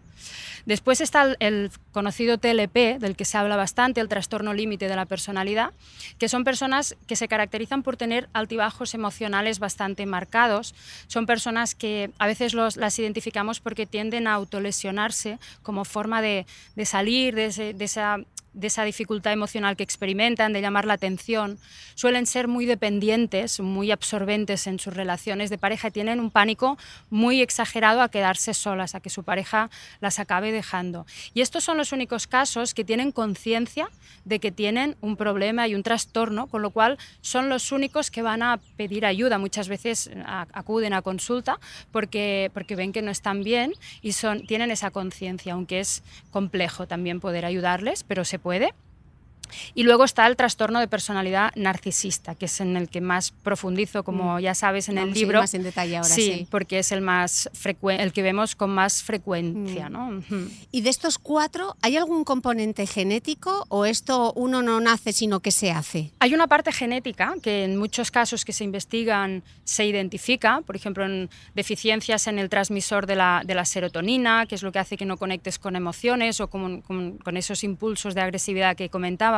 Después 0.66 1.00
está 1.00 1.36
el, 1.40 1.72
conocido 1.92 2.38
TLP, 2.38 3.00
del 3.00 3.16
que 3.16 3.26
se 3.26 3.38
habla 3.38 3.56
bastante, 3.56 4.02
el 4.02 4.10
trastorno 4.10 4.54
límite 4.54 4.88
de 4.90 4.96
la 4.96 5.06
personalidad, 5.06 5.72
que 6.18 6.28
son 6.28 6.44
personas 6.44 6.98
que 7.08 7.16
se 7.16 7.28
caracterizan 7.28 7.84
por 7.84 7.96
tener 7.96 8.28
altibajos 8.34 8.94
emocionales 8.94 9.60
bastante 9.60 10.06
marcados. 10.06 10.76
Son 11.08 11.26
personas 11.26 11.74
que 11.74 12.07
a 12.18 12.28
veces 12.28 12.54
los, 12.54 12.78
las 12.78 12.98
identificamos 13.00 13.60
porque 13.60 13.86
tienden 13.86 14.28
a 14.28 14.34
autolesionarse 14.34 15.40
como 15.64 15.86
forma 15.86 16.22
de, 16.22 16.46
de 16.76 16.86
salir 16.86 17.36
de, 17.36 17.46
ese, 17.46 17.74
de 17.74 17.86
esa 17.86 18.20
de 18.54 18.68
esa 18.68 18.84
dificultad 18.84 19.34
emocional 19.34 19.76
que 19.76 19.84
experimentan, 19.84 20.54
de 20.54 20.62
llamar 20.62 20.86
la 20.86 20.94
atención, 20.94 21.60
suelen 21.96 22.26
ser 22.26 22.48
muy 22.48 22.66
dependientes, 22.66 23.60
muy 23.60 23.92
absorbentes 23.92 24.68
en 24.68 24.80
sus 24.80 24.94
relaciones 24.94 25.50
de 25.50 25.58
pareja 25.58 25.90
y 25.90 25.92
tienen 25.92 26.20
un 26.20 26.32
pánico 26.32 26.78
muy 27.10 27.42
exagerado 27.42 28.02
a 28.02 28.10
quedarse 28.10 28.54
solas, 28.54 28.96
a 28.96 29.00
que 29.00 29.10
su 29.10 29.24
pareja 29.24 29.70
las 30.00 30.20
acabe 30.20 30.52
dejando. 30.52 31.06
Y 31.34 31.42
estos 31.42 31.64
son 31.64 31.78
los 31.78 31.92
únicos 31.92 32.28
casos 32.28 32.74
que 32.74 32.84
tienen 32.84 33.12
conciencia 33.12 33.90
de 34.26 34.40
que 34.40 34.52
tienen 34.52 34.98
un 35.02 35.18
problema 35.18 35.68
y 35.68 35.76
un 35.76 35.84
trastorno, 35.84 36.48
con 36.48 36.62
lo 36.62 36.72
cual 36.72 36.98
son 37.22 37.50
los 37.50 37.72
únicos 37.72 38.12
que 38.12 38.22
van 38.22 38.44
a 38.44 38.60
pedir 38.76 39.06
ayuda. 39.06 39.38
Muchas 39.38 39.68
veces 39.68 40.10
acuden 40.26 40.94
a 40.94 41.02
consulta 41.02 41.60
porque, 41.92 42.52
porque 42.54 42.76
ven 42.76 42.92
que 42.92 43.02
no 43.02 43.12
están 43.12 43.44
bien 43.44 43.74
y 44.02 44.12
son, 44.14 44.46
tienen 44.46 44.72
esa 44.72 44.92
conciencia, 44.92 45.54
aunque 45.54 45.80
es 45.80 46.04
complejo 46.32 46.88
también 46.88 47.20
poder 47.20 47.46
ayudarles, 47.46 48.04
pero 48.04 48.26
se 48.26 48.37
puede. 48.40 48.74
Y 49.74 49.84
luego 49.84 50.04
está 50.04 50.28
el 50.28 50.36
trastorno 50.36 50.80
de 50.80 50.88
personalidad 50.88 51.52
narcisista, 51.56 52.36
que 52.36 52.46
es 52.46 52.60
en 52.62 52.78
el 52.78 52.90
que 52.90 53.02
más 53.02 53.32
profundizo, 53.32 54.04
como 54.04 54.38
mm. 54.38 54.40
ya 54.40 54.56
sabes 54.56 54.90
en 54.90 54.98
el 54.98 55.14
libro. 55.14 55.40
Más 55.40 55.54
en 55.54 55.64
detalle 55.64 55.98
ahora, 55.98 56.10
sí, 56.10 56.48
porque 56.50 56.80
es 56.80 56.92
el 56.92 57.02
más 57.02 57.50
el 57.90 58.14
que 58.14 58.22
vemos 58.22 58.56
con 58.56 58.72
más 58.72 59.04
frecuencia. 59.04 59.90
Mm. 59.90 60.50
Y 60.72 60.82
de 60.82 60.90
estos 60.90 61.18
cuatro, 61.18 61.76
¿hay 61.82 61.98
algún 61.98 62.24
componente 62.24 62.86
genético 62.86 63.66
o 63.70 63.86
esto 63.86 64.34
uno 64.36 64.62
no 64.62 64.80
nace 64.80 65.14
sino 65.14 65.40
que 65.40 65.52
se 65.52 65.72
hace? 65.72 66.12
Hay 66.20 66.34
una 66.34 66.48
parte 66.48 66.72
genética 66.72 67.36
que 67.42 67.64
en 67.64 67.78
muchos 67.78 68.12
casos 68.12 68.46
que 68.46 68.54
se 68.54 68.64
investigan 68.64 69.44
se 69.64 69.86
identifica, 69.86 70.62
por 70.66 70.76
ejemplo 70.76 71.06
en 71.06 71.30
deficiencias 71.56 72.28
en 72.28 72.40
el 72.40 72.50
transmisor 72.50 73.06
de 73.06 73.16
la, 73.16 73.44
de 73.46 73.56
la 73.56 73.66
serotonina, 73.66 74.46
que 74.46 74.56
es 74.56 74.64
lo 74.64 74.72
que 74.72 74.80
hace 74.80 74.98
que 74.98 75.06
no 75.06 75.18
conectes 75.18 75.60
con 75.60 75.76
emociones 75.76 76.40
o 76.40 76.48
con, 76.48 76.82
con 76.82 77.38
esos 77.38 77.64
impulsos 77.64 78.16
de 78.16 78.22
agresividad 78.22 78.76
que 78.76 78.90
comentaba 78.90 79.37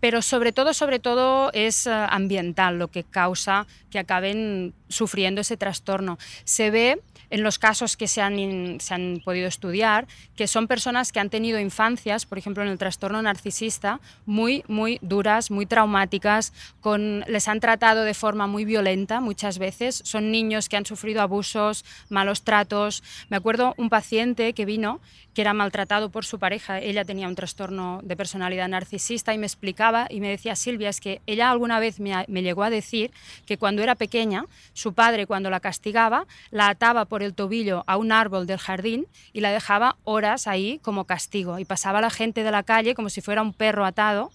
pero 0.00 0.22
sobre 0.22 0.52
todo, 0.52 0.74
sobre 0.74 0.98
todo 0.98 1.50
es 1.52 1.86
eh, 1.86 1.90
ambiental 1.92 2.78
lo 2.78 2.88
que 2.88 3.04
causa 3.04 3.66
que 3.90 3.98
acaben 3.98 4.74
sufriendo 4.88 5.40
ese 5.40 5.56
trastorno. 5.56 6.18
Se 6.44 6.70
ve 6.70 7.00
en 7.32 7.42
los 7.42 7.58
casos 7.58 7.96
que 7.96 8.08
se 8.08 8.20
han, 8.20 8.78
se 8.78 8.92
han 8.92 9.22
podido 9.24 9.48
estudiar, 9.48 10.06
que 10.36 10.46
son 10.46 10.68
personas 10.68 11.12
que 11.12 11.18
han 11.18 11.30
tenido 11.30 11.58
infancias, 11.58 12.26
por 12.26 12.36
ejemplo 12.36 12.62
en 12.62 12.68
el 12.68 12.76
trastorno 12.76 13.22
narcisista, 13.22 14.00
muy, 14.26 14.64
muy 14.68 14.98
duras, 15.00 15.50
muy 15.50 15.64
traumáticas, 15.64 16.52
con, 16.82 17.24
les 17.26 17.48
han 17.48 17.58
tratado 17.58 18.04
de 18.04 18.12
forma 18.12 18.46
muy 18.46 18.66
violenta 18.66 19.20
muchas 19.20 19.58
veces, 19.58 20.02
son 20.04 20.30
niños 20.30 20.68
que 20.68 20.76
han 20.76 20.84
sufrido 20.84 21.22
abusos, 21.22 21.86
malos 22.10 22.42
tratos. 22.42 23.02
Me 23.30 23.38
acuerdo 23.38 23.74
un 23.78 23.88
paciente 23.88 24.52
que 24.52 24.66
vino 24.66 25.00
que 25.32 25.40
era 25.40 25.54
maltratado 25.54 26.10
por 26.10 26.26
su 26.26 26.38
pareja, 26.38 26.80
ella 26.80 27.06
tenía 27.06 27.26
un 27.26 27.34
trastorno 27.34 28.00
de 28.02 28.16
personalidad 28.16 28.68
narcisista 28.68 29.32
y 29.32 29.38
me 29.38 29.46
explicaba 29.46 30.06
y 30.10 30.20
me 30.20 30.28
decía, 30.28 30.54
Silvia, 30.56 30.90
es 30.90 31.00
que 31.00 31.22
ella 31.26 31.50
alguna 31.50 31.80
vez 31.80 31.98
me, 32.00 32.26
me 32.28 32.42
llegó 32.42 32.62
a 32.62 32.68
decir 32.68 33.10
que 33.46 33.56
cuando 33.56 33.82
era 33.82 33.94
pequeña, 33.94 34.44
su 34.74 34.92
padre 34.92 35.26
cuando 35.26 35.48
la 35.48 35.60
castigaba, 35.60 36.26
la 36.50 36.68
ataba 36.68 37.06
por 37.06 37.21
el 37.22 37.34
tobillo 37.34 37.84
a 37.86 37.96
un 37.96 38.12
árbol 38.12 38.46
del 38.46 38.58
jardín 38.58 39.06
y 39.32 39.40
la 39.40 39.50
dejaba 39.50 39.96
horas 40.04 40.46
ahí 40.46 40.78
como 40.82 41.04
castigo 41.04 41.58
y 41.58 41.64
pasaba 41.64 42.00
la 42.00 42.10
gente 42.10 42.42
de 42.44 42.50
la 42.50 42.62
calle 42.62 42.94
como 42.94 43.08
si 43.08 43.20
fuera 43.20 43.42
un 43.42 43.52
perro 43.52 43.84
atado 43.84 44.30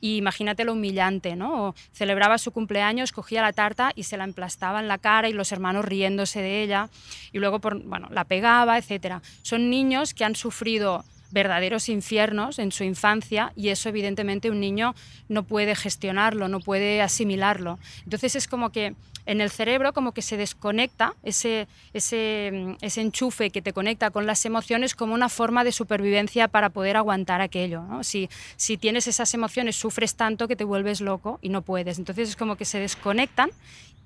y 0.00 0.16
imagínate 0.16 0.64
lo 0.64 0.74
humillante, 0.74 1.36
¿no? 1.36 1.74
celebraba 1.92 2.38
su 2.38 2.52
cumpleaños, 2.52 3.12
cogía 3.12 3.42
la 3.42 3.52
tarta 3.52 3.92
y 3.94 4.04
se 4.04 4.16
la 4.16 4.24
emplastaba 4.24 4.80
en 4.80 4.88
la 4.88 4.98
cara 4.98 5.28
y 5.28 5.32
los 5.32 5.52
hermanos 5.52 5.84
riéndose 5.84 6.40
de 6.40 6.62
ella 6.62 6.88
y 7.32 7.38
luego 7.38 7.60
por, 7.60 7.82
bueno, 7.82 8.08
la 8.10 8.24
pegaba, 8.24 8.78
etc. 8.78 9.16
Son 9.42 9.70
niños 9.70 10.14
que 10.14 10.24
han 10.24 10.36
sufrido 10.36 11.04
verdaderos 11.30 11.88
infiernos 11.88 12.58
en 12.58 12.72
su 12.72 12.84
infancia 12.84 13.52
y 13.54 13.68
eso 13.68 13.88
evidentemente 13.88 14.50
un 14.50 14.60
niño 14.60 14.94
no 15.28 15.42
puede 15.42 15.74
gestionarlo, 15.74 16.48
no 16.48 16.60
puede 16.60 17.02
asimilarlo. 17.02 17.78
Entonces 18.04 18.36
es 18.36 18.48
como 18.48 18.70
que 18.70 18.94
en 19.28 19.42
el 19.42 19.50
cerebro 19.50 19.92
como 19.92 20.12
que 20.12 20.22
se 20.22 20.38
desconecta 20.38 21.14
ese, 21.22 21.68
ese, 21.92 22.76
ese 22.80 23.00
enchufe 23.02 23.50
que 23.50 23.60
te 23.60 23.74
conecta 23.74 24.10
con 24.10 24.26
las 24.26 24.44
emociones 24.46 24.94
como 24.94 25.12
una 25.12 25.28
forma 25.28 25.64
de 25.64 25.72
supervivencia 25.72 26.48
para 26.48 26.70
poder 26.70 26.96
aguantar 26.96 27.42
aquello. 27.42 27.84
Si, 28.00 28.30
si 28.56 28.78
tienes 28.78 29.06
esas 29.06 29.32
emociones, 29.34 29.76
sufres 29.76 30.14
tanto 30.14 30.48
que 30.48 30.56
te 30.56 30.64
vuelves 30.64 31.02
loco 31.02 31.38
y 31.42 31.50
no 31.50 31.60
puedes. 31.60 31.98
Entonces 31.98 32.30
es 32.30 32.36
como 32.36 32.56
que 32.56 32.64
se 32.64 32.80
desconectan 32.80 33.50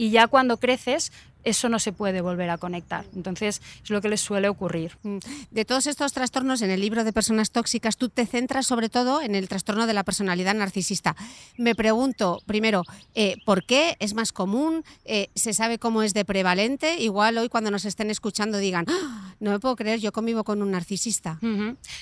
y 0.03 0.11
ya 0.11 0.27
cuando 0.27 0.57
creces 0.57 1.13
eso 1.45 1.69
no 1.69 1.79
se 1.79 1.93
puede 1.93 2.21
volver 2.21 2.51
a 2.51 2.59
conectar. 2.59 3.05
Entonces, 3.15 3.61
es 3.83 3.91
lo 3.91 4.01
que 4.01 4.09
les 4.09 4.21
suele 4.21 4.49
ocurrir. 4.49 4.97
Mm. 5.03 5.19
De 5.51 5.65
todos 5.65 5.87
estos 5.87 6.13
trastornos, 6.13 6.63
en 6.63 6.71
el 6.71 6.81
libro 6.81 7.05
de 7.05 7.13
personas 7.13 7.51
tóxicas, 7.51 7.97
tú 7.97 8.09
te 8.09 8.27
centras 8.27 8.67
sobre 8.67 8.89
todo 8.89 9.21
en 9.23 9.35
el 9.35 9.49
trastorno 9.49 9.87
de 9.87 9.95
la 9.95 10.05
personalidad 10.05 10.55
narcisista. 10.55 11.17
Me 11.57 11.75
pregunto, 11.75 12.43
primero, 12.47 12.85
eh, 13.15 13.37
¿por 13.45 13.65
qué 13.65 13.97
es 13.99 14.15
más 14.15 14.33
común? 14.33 14.85
Eh, 15.05 15.31
¿Se 15.35 15.53
sabe 15.53 15.79
cómo 15.79 16.03
es 16.03 16.15
de 16.15 16.25
prevalente? 16.25 17.01
Igual 17.01 17.39
hoy 17.39 17.49
cuando 17.49 17.71
nos 17.71 17.85
estén 17.85 18.11
escuchando 18.11 18.59
digan, 18.59 18.87
¡Ah! 18.89 19.35
no 19.41 19.51
me 19.51 19.59
puedo 19.59 19.77
creer, 19.77 19.99
yo 19.99 20.13
convivo 20.13 20.45
con 20.45 20.63
un 20.63 20.71
narcisista. 20.71 21.39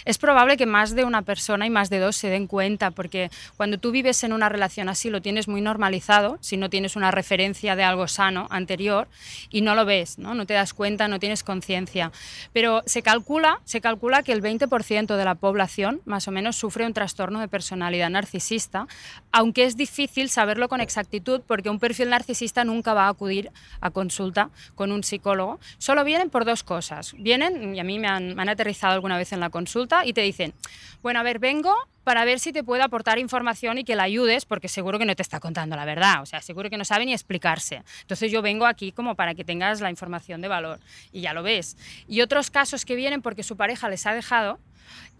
Es 0.04 0.18
probable 0.18 0.56
que 0.56 0.66
más 0.66 0.94
de 0.94 1.04
una 1.04 1.22
persona 1.22 1.66
y 1.66 1.70
más 1.70 1.88
de 1.88 1.98
dos 1.98 2.16
se 2.16 2.28
den 2.28 2.46
cuenta, 2.46 2.90
porque 2.90 3.30
cuando 3.56 3.78
tú 3.78 3.90
vives 3.90 4.22
en 4.24 4.32
una 4.32 4.48
relación 4.48 4.88
así, 4.88 5.08
lo 5.08 5.22
tienes 5.22 5.48
muy 5.48 5.62
normalizado, 5.62 6.38
si 6.42 6.58
no 6.58 6.68
tienes 6.68 6.96
una 6.96 7.10
referencia 7.10 7.76
de 7.76 7.84
algo 7.90 8.08
sano 8.08 8.46
anterior, 8.50 9.08
y 9.50 9.60
no 9.60 9.74
lo 9.74 9.84
ves, 9.84 10.18
¿no? 10.18 10.34
no 10.34 10.46
te 10.46 10.54
das 10.54 10.72
cuenta, 10.74 11.08
no 11.08 11.18
tienes 11.18 11.42
conciencia. 11.42 12.12
Pero 12.52 12.82
se 12.86 13.02
calcula, 13.02 13.60
se 13.64 13.80
calcula 13.80 14.22
que 14.22 14.32
el 14.32 14.42
20% 14.42 15.16
de 15.16 15.24
la 15.24 15.34
población 15.34 16.00
más 16.04 16.26
o 16.28 16.30
menos 16.30 16.56
sufre 16.56 16.86
un 16.86 16.94
trastorno 16.94 17.40
de 17.40 17.48
personalidad 17.48 18.10
narcisista, 18.10 18.86
aunque 19.32 19.64
es 19.64 19.76
difícil 19.76 20.30
saberlo 20.30 20.68
con 20.68 20.80
exactitud 20.80 21.42
porque 21.46 21.70
un 21.70 21.78
perfil 21.78 22.10
narcisista 22.10 22.64
nunca 22.64 22.94
va 22.94 23.06
a 23.06 23.10
acudir 23.10 23.50
a 23.80 23.90
consulta 23.90 24.50
con 24.74 24.92
un 24.92 25.04
psicólogo. 25.04 25.60
Solo 25.78 26.04
vienen 26.04 26.30
por 26.30 26.44
dos 26.44 26.62
cosas. 26.62 27.14
Vienen, 27.18 27.74
y 27.74 27.80
a 27.80 27.84
mí 27.84 27.98
me 27.98 28.08
han, 28.08 28.34
me 28.34 28.42
han 28.42 28.48
aterrizado 28.48 28.94
alguna 28.94 29.18
vez 29.18 29.32
en 29.32 29.40
la 29.40 29.50
consulta, 29.50 30.04
y 30.04 30.12
te 30.12 30.22
dicen, 30.22 30.54
bueno, 31.02 31.20
a 31.20 31.22
ver, 31.22 31.38
vengo 31.38 31.74
para 32.04 32.24
ver 32.24 32.38
si 32.38 32.52
te 32.52 32.64
puede 32.64 32.82
aportar 32.82 33.18
información 33.18 33.78
y 33.78 33.84
que 33.84 33.96
la 33.96 34.04
ayudes, 34.04 34.44
porque 34.44 34.68
seguro 34.68 34.98
que 34.98 35.04
no 35.04 35.14
te 35.14 35.22
está 35.22 35.40
contando 35.40 35.76
la 35.76 35.84
verdad, 35.84 36.22
o 36.22 36.26
sea, 36.26 36.40
seguro 36.40 36.70
que 36.70 36.78
no 36.78 36.84
sabe 36.84 37.06
ni 37.06 37.12
explicarse. 37.12 37.82
Entonces 38.02 38.32
yo 38.32 38.42
vengo 38.42 38.66
aquí 38.66 38.92
como 38.92 39.14
para 39.14 39.34
que 39.34 39.44
tengas 39.44 39.80
la 39.80 39.90
información 39.90 40.40
de 40.40 40.48
valor 40.48 40.80
y 41.12 41.20
ya 41.20 41.34
lo 41.34 41.42
ves. 41.42 41.76
Y 42.08 42.20
otros 42.20 42.50
casos 42.50 42.84
que 42.84 42.96
vienen 42.96 43.22
porque 43.22 43.42
su 43.42 43.56
pareja 43.56 43.88
les 43.88 44.06
ha 44.06 44.14
dejado 44.14 44.58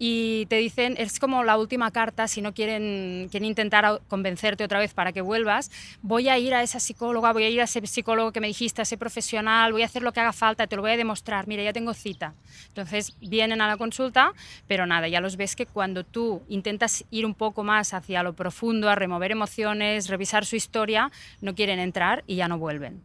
y 0.03 0.47
te 0.47 0.55
dicen, 0.55 0.95
es 0.97 1.19
como 1.19 1.43
la 1.43 1.59
última 1.59 1.91
carta, 1.91 2.27
si 2.27 2.41
no 2.41 2.55
quieren, 2.55 3.27
quieren 3.29 3.47
intentar 3.47 4.01
convencerte 4.07 4.63
otra 4.63 4.79
vez 4.79 4.95
para 4.95 5.11
que 5.11 5.21
vuelvas, 5.21 5.69
voy 6.01 6.27
a 6.27 6.39
ir 6.39 6.55
a 6.55 6.63
esa 6.63 6.79
psicóloga, 6.79 7.31
voy 7.33 7.43
a 7.43 7.49
ir 7.49 7.61
a 7.61 7.65
ese 7.65 7.85
psicólogo 7.85 8.31
que 8.31 8.41
me 8.41 8.47
dijiste, 8.47 8.81
a 8.81 8.83
ese 8.83 8.97
profesional, 8.97 9.71
voy 9.73 9.83
a 9.83 9.85
hacer 9.85 10.01
lo 10.01 10.11
que 10.11 10.19
haga 10.19 10.33
falta, 10.33 10.65
te 10.65 10.75
lo 10.75 10.81
voy 10.81 10.89
a 10.89 10.97
demostrar, 10.97 11.47
mira, 11.47 11.61
ya 11.61 11.71
tengo 11.71 11.93
cita. 11.93 12.33
Entonces 12.69 13.15
vienen 13.21 13.61
a 13.61 13.67
la 13.67 13.77
consulta, 13.77 14.33
pero 14.65 14.87
nada, 14.87 15.07
ya 15.07 15.21
los 15.21 15.37
ves 15.37 15.55
que 15.55 15.67
cuando 15.67 16.03
tú 16.03 16.41
intentas 16.49 17.05
ir 17.11 17.23
un 17.23 17.35
poco 17.35 17.63
más 17.63 17.93
hacia 17.93 18.23
lo 18.23 18.33
profundo, 18.33 18.89
a 18.89 18.95
remover 18.95 19.31
emociones, 19.31 20.07
revisar 20.07 20.47
su 20.47 20.55
historia, 20.55 21.11
no 21.41 21.53
quieren 21.53 21.77
entrar 21.77 22.23
y 22.25 22.37
ya 22.37 22.47
no 22.47 22.57
vuelven. 22.57 23.03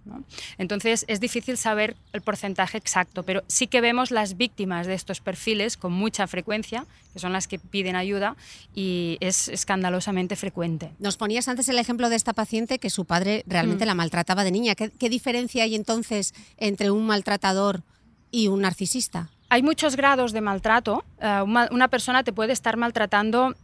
Entonces 0.56 1.04
es 1.08 1.20
difícil 1.20 1.58
saber 1.58 1.94
el 2.14 2.22
porcentaje 2.22 2.78
exacto, 2.78 3.22
pero 3.22 3.44
sí 3.48 3.66
que 3.66 3.82
vemos 3.82 4.10
las 4.10 4.38
víctimas 4.38 4.86
de 4.86 4.94
estos 4.94 5.20
perfiles 5.20 5.76
con 5.76 5.92
mucha 5.92 6.26
frecuencia 6.26 6.45
que 6.46 7.18
son 7.18 7.32
las 7.32 7.48
que 7.48 7.58
piden 7.58 7.96
ayuda 7.96 8.36
y 8.74 9.18
es 9.20 9.48
escandalosamente 9.48 10.36
frecuente. 10.36 10.92
Nos 10.98 11.16
ponías 11.16 11.48
antes 11.48 11.68
el 11.68 11.78
ejemplo 11.78 12.08
de 12.08 12.16
esta 12.16 12.32
paciente 12.32 12.78
que 12.78 12.90
su 12.90 13.04
padre 13.04 13.44
realmente 13.46 13.84
mm. 13.84 13.88
la 13.88 13.94
maltrataba 13.94 14.44
de 14.44 14.52
niña. 14.52 14.74
¿Qué, 14.74 15.08
diferencia 15.08 15.64
hay 15.64 15.74
entonces 15.74 16.34
entre 16.56 16.90
un 16.90 17.06
maltratador 17.06 17.82
y 18.30 18.48
un 18.48 18.62
narcisista? 18.62 19.30
Hay 19.48 19.62
muchos 19.62 19.96
grados 19.96 20.32
de 20.32 20.40
maltrato. 20.40 21.04
Eh, 21.20 21.42
una 21.42 21.88
persona 21.88 22.22
te 22.22 22.32
puede 22.32 22.52
estar 22.52 22.76
maltratando 22.76 23.54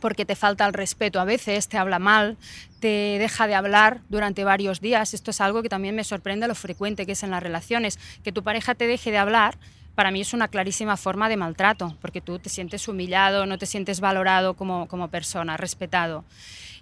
porque 0.00 0.24
te 0.24 0.34
falta 0.34 0.66
el 0.66 0.72
respeto 0.72 1.20
a 1.20 1.24
veces, 1.24 1.68
te 1.68 1.78
habla 1.78 1.98
mal, 1.98 2.36
te 2.80 3.18
deja 3.18 3.46
de 3.46 3.54
hablar 3.54 4.00
durante 4.08 4.44
varios 4.44 4.80
días. 4.80 5.14
Esto 5.14 5.30
es 5.30 5.40
algo 5.40 5.62
que 5.62 5.68
también 5.68 5.94
me 5.94 6.04
sorprende 6.04 6.48
lo 6.48 6.54
frecuente 6.54 7.06
que 7.06 7.12
es 7.12 7.22
en 7.22 7.30
las 7.30 7.42
relaciones, 7.42 7.98
que 8.22 8.32
tu 8.32 8.42
pareja 8.42 8.74
te 8.74 8.86
deje 8.86 9.10
de 9.10 9.18
hablar 9.18 9.56
para 9.94 10.10
mí 10.10 10.20
es 10.20 10.32
una 10.32 10.48
clarísima 10.48 10.96
forma 10.96 11.28
de 11.28 11.36
maltrato, 11.36 11.96
porque 12.00 12.20
tú 12.20 12.38
te 12.38 12.48
sientes 12.48 12.88
humillado, 12.88 13.46
no 13.46 13.58
te 13.58 13.66
sientes 13.66 14.00
valorado 14.00 14.54
como, 14.54 14.88
como 14.88 15.08
persona, 15.08 15.56
respetado. 15.56 16.24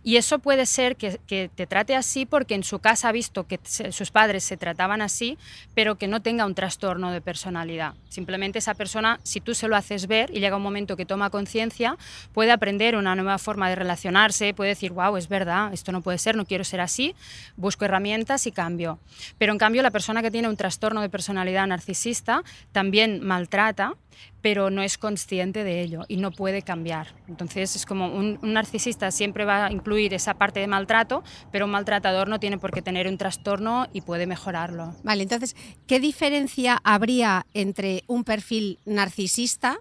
Y 0.04 0.16
eso 0.16 0.40
puede 0.40 0.66
ser 0.66 0.97
que, 0.97 1.18
te 1.54 1.66
trate 1.66 1.94
así 1.94 2.26
porque 2.26 2.54
en 2.54 2.64
su 2.64 2.80
casa 2.80 3.09
ha 3.09 3.12
visto 3.12 3.47
que 3.47 3.61
sus 3.90 4.11
padres 4.11 4.42
se 4.42 4.56
trataban 4.56 5.00
así, 5.00 5.38
pero 5.75 5.97
que 5.97 6.09
no 6.09 6.21
tenga 6.21 6.44
un 6.44 6.54
trastorno 6.54 7.12
de 7.12 7.21
personalidad. 7.21 7.94
Simplemente 8.09 8.59
esa 8.59 8.75
persona, 8.75 9.21
si 9.23 9.40
tú 9.40 9.54
se 9.54 9.68
lo 9.68 9.76
haces 9.76 10.09
ver 10.09 10.30
y 10.35 10.40
llega 10.40 10.56
un 10.56 10.62
momento 10.62 10.97
que 10.97 11.06
toma 11.06 11.30
conciencia, 11.30 11.97
puede 12.32 12.50
aprender 12.50 12.97
una 12.97 13.14
nueva 13.14 13.38
forma 13.38 13.68
de 13.68 13.76
relacionarse, 13.76 14.54
puede 14.54 14.71
decir, 14.71 14.92
wow, 14.92 15.16
es 15.16 15.28
verdad, 15.28 15.73
esto 15.73 15.92
no 15.92 16.02
puede 16.02 16.18
ser, 16.18 16.37
no 16.37 16.47
quiero 16.47 16.64
ser 16.64 16.80
así, 16.80 17.14
busco 17.56 17.85
herramientas 17.85 18.47
y 18.47 18.52
cambio. 18.52 18.99
Pero 19.38 19.52
en 19.52 19.59
cambio 19.59 19.82
la 19.82 19.90
persona 19.90 20.23
que 20.23 20.30
tiene 20.30 20.49
un 20.49 20.56
trastorno 20.56 21.00
de 21.00 21.11
personalidad 21.11 21.66
narcisista 21.66 22.42
también 22.73 23.25
maltrata 23.25 23.94
pero 24.42 24.70
no 24.70 24.82
es 24.82 24.99
consciente 24.99 25.64
de 25.64 25.80
ello 25.80 26.02
y 26.08 26.16
no 26.16 26.32
puede 26.32 26.62
cambiar. 26.62 27.14
Entonces 27.28 27.76
es 27.76 27.87
como 27.87 28.08
un, 28.08 28.38
narcisista 28.42 29.11
siempre 29.11 29.44
va 29.44 29.66
a 29.66 29.72
incluir 29.72 30.12
esa 30.12 30.34
parte 30.34 30.61
de 30.61 30.66
maltrato, 30.66 31.22
pero 31.50 31.64
un 31.64 31.70
maltratador 31.70 32.28
no 32.28 32.40
tiene 32.40 32.58
por 32.58 32.72
qué 32.72 32.82
tener 32.82 33.06
un 33.06 33.16
trastorno 33.16 33.87
y 33.92 34.02
puede 34.02 34.26
mejorarlo. 34.26 34.94
Vale, 35.04 35.22
entonces, 35.22 35.56
¿qué 35.87 36.00
diferencia 36.00 36.80
habría 36.84 37.46
entre 37.54 38.02
un 38.08 38.25
perfil 38.25 38.78
narcisista 38.84 39.78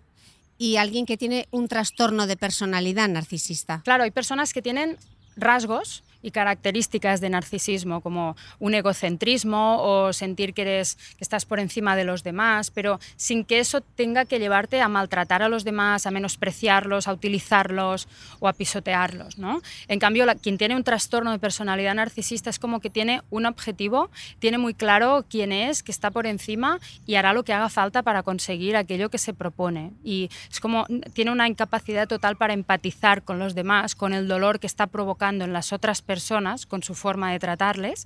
y 0.57 0.77
alguien 0.77 1.07
que 1.07 1.17
tiene 1.17 1.47
un 1.49 1.67
trastorno 1.67 2.27
de 2.27 2.37
personalidad 2.37 3.09
narcisista? 3.09 3.81
Claro, 3.83 4.03
hay 4.03 4.11
personas 4.11 4.53
que 4.53 4.61
tienen 4.61 4.97
rasgos 5.35 6.03
y 6.21 6.31
características 6.31 7.21
de 7.21 7.29
narcisismo, 7.29 8.01
como 8.01 8.35
un 8.59 8.73
egocentrismo 8.73 9.81
o 9.81 10.13
sentir 10.13 10.53
que, 10.53 10.61
eres, 10.63 10.95
que 10.95 11.23
estás 11.23 11.45
por 11.45 11.59
encima 11.59 11.95
de 11.95 12.03
los 12.03 12.23
demás, 12.23 12.71
pero 12.71 12.99
sin 13.15 13.43
que 13.43 13.59
eso 13.59 13.81
tenga 13.81 14.25
que 14.25 14.39
llevarte 14.39 14.81
a 14.81 14.87
maltratar 14.87 15.43
a 15.43 15.49
los 15.49 15.63
demás, 15.63 16.05
a 16.05 16.11
menospreciarlos, 16.11 17.07
a 17.07 17.13
utilizarlos 17.13 18.07
o 18.39 18.47
a 18.47 18.53
pisotearlos. 18.53 19.37
¿no? 19.37 19.61
En 19.87 19.99
cambio, 19.99 20.25
quien 20.41 20.57
tiene 20.57 20.75
un 20.75 20.83
trastorno 20.83 21.31
de 21.31 21.39
personalidad 21.39 21.95
narcisista 21.95 22.49
es 22.49 22.59
como 22.59 22.79
que 22.79 22.89
tiene 22.89 23.21
un 23.29 23.45
objetivo, 23.45 24.09
tiene 24.39 24.57
muy 24.57 24.73
claro 24.73 25.25
quién 25.29 25.51
es, 25.51 25.83
que 25.83 25.91
está 25.91 26.11
por 26.11 26.27
encima 26.27 26.79
y 27.05 27.15
hará 27.15 27.33
lo 27.33 27.43
que 27.43 27.53
haga 27.53 27.69
falta 27.69 28.03
para 28.03 28.23
conseguir 28.23 28.75
aquello 28.75 29.09
que 29.09 29.17
se 29.17 29.33
propone. 29.33 29.91
Y 30.03 30.29
es 30.49 30.59
como 30.59 30.85
tiene 31.13 31.31
una 31.31 31.47
incapacidad 31.47 32.07
total 32.07 32.35
para 32.35 32.53
empatizar 32.53 33.23
con 33.23 33.39
los 33.39 33.55
demás, 33.55 33.95
con 33.95 34.13
el 34.13 34.27
dolor 34.27 34.59
que 34.59 34.67
está 34.67 34.87
provocando 34.87 35.45
en 35.45 35.53
las 35.53 35.73
otras 35.73 36.01
personas 36.01 36.10
personas 36.11 36.65
con 36.65 36.83
su 36.83 36.93
forma 36.93 37.31
de 37.31 37.39
tratarles 37.39 38.05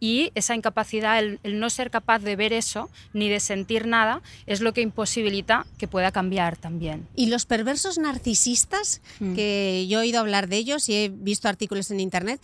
y 0.00 0.32
esa 0.34 0.54
incapacidad, 0.54 1.18
el, 1.18 1.38
no 1.60 1.68
ser 1.68 1.90
capaz 1.90 2.20
de 2.20 2.34
ver 2.34 2.54
eso 2.54 2.88
ni 3.12 3.28
de 3.28 3.40
sentir 3.40 3.86
nada, 3.86 4.22
es 4.46 4.62
lo 4.62 4.72
que 4.72 4.80
imposibilita 4.80 5.66
que 5.76 5.86
pueda 5.86 6.12
cambiar 6.12 6.56
también. 6.56 7.06
¿Y 7.14 7.26
los 7.26 7.44
perversos 7.44 7.98
narcisistas, 7.98 9.02
mm. 9.20 9.34
que 9.34 9.86
yo 9.86 9.98
he 9.98 10.04
oído 10.04 10.20
hablar 10.20 10.48
de 10.48 10.56
ellos 10.56 10.88
y 10.88 10.94
he 10.94 11.08
visto 11.10 11.46
artículos 11.46 11.90
en 11.90 12.00
Internet, 12.00 12.40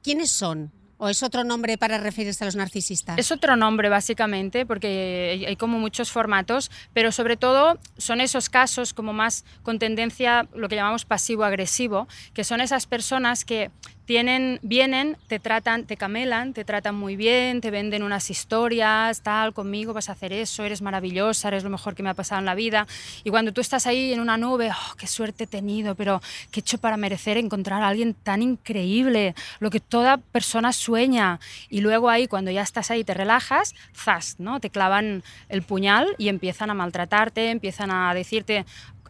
¿quiénes 0.00 0.30
son? 0.30 0.70
¿O 1.04 1.08
es 1.08 1.24
otro 1.24 1.42
nombre 1.42 1.76
para 1.78 1.98
referirse 1.98 2.44
a 2.44 2.46
los 2.46 2.54
narcisistas? 2.54 3.18
Es 3.18 3.32
otro 3.32 3.56
nombre, 3.56 3.88
básicamente, 3.88 4.64
porque 4.64 5.44
hay 5.48 5.56
como 5.56 5.80
muchos 5.80 6.12
formatos, 6.12 6.70
pero 6.92 7.10
sobre 7.10 7.36
todo 7.36 7.80
son 7.98 8.20
esos 8.20 8.48
casos 8.48 8.94
como 8.94 9.12
más 9.12 9.44
con 9.64 9.80
tendencia, 9.80 10.46
lo 10.54 10.68
que 10.68 10.76
llamamos 10.76 11.04
pasivo-agresivo, 11.04 12.06
que 12.34 12.44
son 12.44 12.60
esas 12.60 12.86
personas 12.86 13.44
que 13.44 13.72
tienen, 14.04 14.58
vienen, 14.62 15.16
te 15.28 15.38
tratan, 15.38 15.84
te 15.84 15.96
camelan, 15.96 16.52
te 16.52 16.64
tratan 16.64 16.94
muy 16.94 17.16
bien, 17.16 17.60
te 17.60 17.70
venden 17.70 18.02
unas 18.02 18.30
historias, 18.30 19.22
tal, 19.22 19.52
conmigo 19.52 19.92
vas 19.92 20.08
a 20.08 20.12
hacer 20.12 20.32
eso, 20.32 20.64
eres 20.64 20.82
maravillosa, 20.82 21.48
eres 21.48 21.64
lo 21.64 21.70
mejor 21.70 21.94
que 21.94 22.02
me 22.02 22.10
ha 22.10 22.14
pasado 22.14 22.40
en 22.40 22.46
la 22.46 22.54
vida. 22.54 22.86
Y 23.24 23.30
cuando 23.30 23.52
tú 23.52 23.60
estás 23.60 23.86
ahí 23.86 24.12
en 24.12 24.20
una 24.20 24.36
nube, 24.36 24.70
oh, 24.70 24.94
qué 24.96 25.06
suerte 25.06 25.44
he 25.44 25.46
tenido, 25.46 25.94
pero 25.94 26.20
qué 26.50 26.60
he 26.60 26.62
hecho 26.62 26.78
para 26.78 26.96
merecer 26.96 27.36
encontrar 27.36 27.82
a 27.82 27.88
alguien 27.88 28.14
tan 28.14 28.42
increíble, 28.42 29.34
lo 29.60 29.70
que 29.70 29.80
toda 29.80 30.16
persona 30.16 30.72
sueña. 30.72 31.40
Y 31.68 31.80
luego 31.80 32.10
ahí, 32.10 32.26
cuando 32.26 32.50
ya 32.50 32.62
estás 32.62 32.90
ahí, 32.90 33.04
te 33.04 33.14
relajas, 33.14 33.74
zas, 33.94 34.36
¿no? 34.38 34.60
Te 34.60 34.70
clavan 34.70 35.22
el 35.48 35.62
puñal 35.62 36.14
y 36.18 36.28
empiezan 36.28 36.70
a 36.70 36.74
maltratarte, 36.74 37.50
empiezan 37.50 37.90
a 37.90 38.14
decirte 38.14 38.64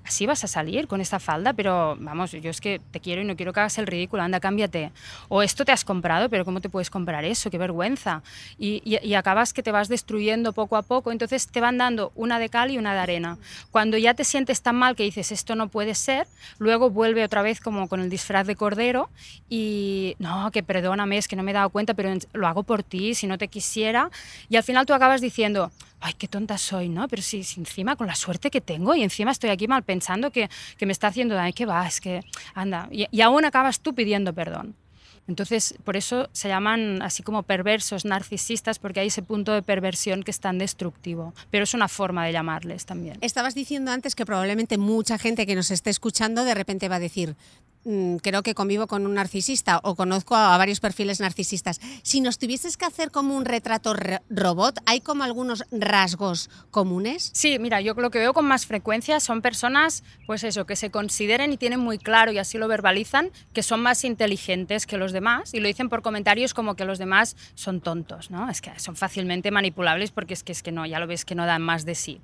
así 0.05 0.27
vas 0.27 0.43
a 0.45 0.49
salir 0.49 0.89
con 0.89 1.01
esta 1.01 1.21
falda, 1.21 1.53
pero 1.53 1.97
vamos, 2.01 2.33
yo 2.33 2.51
es 2.51 2.61
que 2.61 2.81
te 2.91 3.01
quiero 3.01 3.23
y 3.23 3.25
no 3.25 3.37
quiero 3.37 3.53
que 3.53 3.61
hagas 3.61 3.79
el 3.79 3.87
ridículo, 3.87 4.23
anda, 4.23 4.41
cámbiate. 4.41 4.93
O 5.29 5.43
esto 5.43 5.65
te 5.65 5.73
has 5.73 5.85
comprado, 5.85 6.29
pero 6.29 6.45
¿cómo 6.45 6.61
te 6.61 6.69
puedes 6.69 6.91
comprar 6.91 7.25
eso? 7.25 7.51
Qué 7.51 7.59
vergüenza. 7.59 8.23
Y, 8.59 8.83
y, 8.85 9.15
acabas 9.15 9.53
que 9.53 9.63
te 9.63 9.71
vas 9.71 9.89
destruyendo 9.89 10.53
poco 10.53 10.77
a 10.77 10.83
poco, 10.83 11.13
entonces 11.13 11.47
te 11.49 11.61
van 11.61 11.79
dando 11.79 12.13
una 12.15 12.39
de 12.39 12.49
cal 12.49 12.71
y 12.71 12.79
una 12.79 12.95
de 12.95 13.01
arena. 13.01 13.39
Cuando 13.71 13.97
ya 13.99 14.15
te 14.15 14.25
sientes 14.25 14.63
tan 14.63 14.77
mal 14.77 14.97
que 14.97 15.05
dices, 15.05 15.33
esto 15.33 15.55
no 15.55 15.69
puede 15.69 15.95
ser, 15.95 16.27
luego 16.59 16.91
vuelve 16.91 17.25
otra 17.25 17.43
vez 17.43 17.61
como 17.61 17.89
con 17.89 18.01
el 18.01 18.11
disfraz 18.11 18.47
de 18.47 18.57
cordero 18.57 19.11
y, 19.49 20.17
no, 20.19 20.51
que 20.51 20.63
perdóname, 20.63 21.19
es 21.19 21.29
que 21.29 21.37
no 21.37 21.43
me 21.43 21.53
he 21.53 21.55
dado 21.55 21.71
cuenta, 21.71 21.95
pero 21.95 22.13
lo 22.33 22.47
hago 22.47 22.63
por 22.63 22.83
ti, 22.83 23.15
si 23.15 23.27
no 23.27 23.39
te 23.39 23.49
quisiera. 23.49 24.11
Y 24.49 24.57
al 24.57 24.63
final 24.63 24.87
tú 24.87 24.95
acabas 24.95 25.21
diciendo, 25.21 25.71
ay, 26.03 26.15
qué 26.15 26.29
tonta 26.29 26.59
soy, 26.59 26.89
¿no? 26.89 27.09
Pero 27.09 27.23
si, 27.23 27.39
encima 27.39 27.97
con 27.97 28.07
la 28.07 28.15
suerte 28.15 28.51
que 28.51 28.61
tengo 28.61 28.95
y 28.95 29.03
encima 29.03 29.31
estoy 29.31 29.51
aquí 29.51 29.69
mal 29.69 29.83
pensando 29.83 30.31
que, 30.31 30.51
que 30.77 30.87
me 30.87 30.93
está 30.93 31.07
haciendo 31.09 31.35
daño, 31.35 31.53
que 31.55 31.67
va, 31.67 31.87
es 31.87 32.01
que 32.01 32.21
anda. 32.55 32.89
Y, 32.91 33.07
y 33.11 33.21
aún 33.21 33.45
acabas 33.45 33.81
tú 33.81 33.95
pidiendo 33.95 34.33
perdón. 34.33 34.77
Entonces, 35.29 35.75
por 35.85 35.97
eso 35.97 36.29
se 36.33 36.49
llaman 36.49 37.01
así 37.01 37.23
como 37.23 37.45
perversos, 37.45 38.05
narcisistas, 38.05 38.79
porque 38.79 39.01
hay 39.01 39.07
ese 39.07 39.23
punto 39.23 39.53
de 39.53 39.63
perversión 39.63 40.23
que 40.25 40.33
es 40.33 40.41
tan 40.41 40.59
destructivo. 40.59 41.33
Pero 41.51 41.65
es 41.65 41.75
una 41.75 41.89
forma 41.89 42.27
de 42.27 42.33
llamarles 42.33 42.87
también. 42.87 43.19
Estabas 43.21 43.55
diciendo 43.55 43.93
antes 43.93 44.17
que 44.17 44.27
probablemente 44.27 44.79
mucha 44.79 45.19
gente 45.19 45.47
que 45.47 45.55
nos 45.55 45.71
esté 45.71 45.91
escuchando 45.91 46.45
de 46.45 46.55
repente 46.55 46.89
va 46.89 46.97
a 46.97 47.01
decir, 47.01 47.37
creo 48.23 48.43
que 48.43 48.55
convivo 48.55 48.87
con 48.87 49.07
un 49.07 49.15
narcisista 49.15 49.81
o 49.83 49.95
conozco 49.95 50.37
a 50.37 50.57
varios 50.57 50.81
perfiles 50.81 51.21
narcisistas. 51.21 51.81
Si 52.03 52.21
nos 52.21 52.39
tuvieses 52.39 52.77
que 52.77 52.85
hacer 52.85 53.11
como 53.11 53.37
un 53.37 53.45
retrato 53.45 53.95
robot, 54.31 54.81
¿hay 54.87 55.01
como 55.01 55.25
algunos 55.25 55.65
rasgos 55.71 56.51
comunes? 56.71 57.31
Sí, 57.35 57.59
mira, 57.59 57.81
yo 57.81 57.95
lo 57.95 58.11
que 58.11 58.19
veo 58.19 58.33
con 58.33 58.47
más 58.47 58.67
frecuencia 58.67 59.21
son 59.21 59.43
personas, 59.43 60.05
pues 60.27 60.45
eso, 60.45 60.65
que 60.67 60.77
se 60.77 60.91
consideren 60.91 61.53
y 61.53 61.57
tienen 61.57 61.81
muy 61.81 61.99
claro 61.99 62.33
y 62.33 62.39
así 62.39 62.59
lo 62.59 62.69
verbalizan, 62.69 63.31
que 63.53 63.63
son 63.63 63.81
más 63.81 64.05
inteligentes 64.05 64.87
que 64.87 64.97
los 64.97 65.13
demás 65.13 65.55
y 65.55 65.61
lo 65.61 65.67
dicen 65.67 65.89
por 65.89 66.03
comentarios 66.03 66.55
como 66.55 66.77
que 66.77 66.85
los 66.85 66.99
demás 66.99 67.37
son 67.55 67.81
tontos, 67.81 68.31
¿no? 68.31 68.49
Es 68.49 68.61
que 68.61 68.79
son 68.79 68.97
fácilmente 68.97 69.51
manipulables 69.51 70.11
porque 70.11 70.35
es 70.35 70.45
que, 70.45 70.53
es 70.53 70.63
que 70.63 70.73
no, 70.73 70.87
ya 70.87 71.01
lo 71.01 71.07
ves 71.07 71.25
que 71.25 71.35
no 71.35 71.47
dan 71.47 71.63
más 71.63 71.85
de 71.85 71.95
sí. 71.95 72.21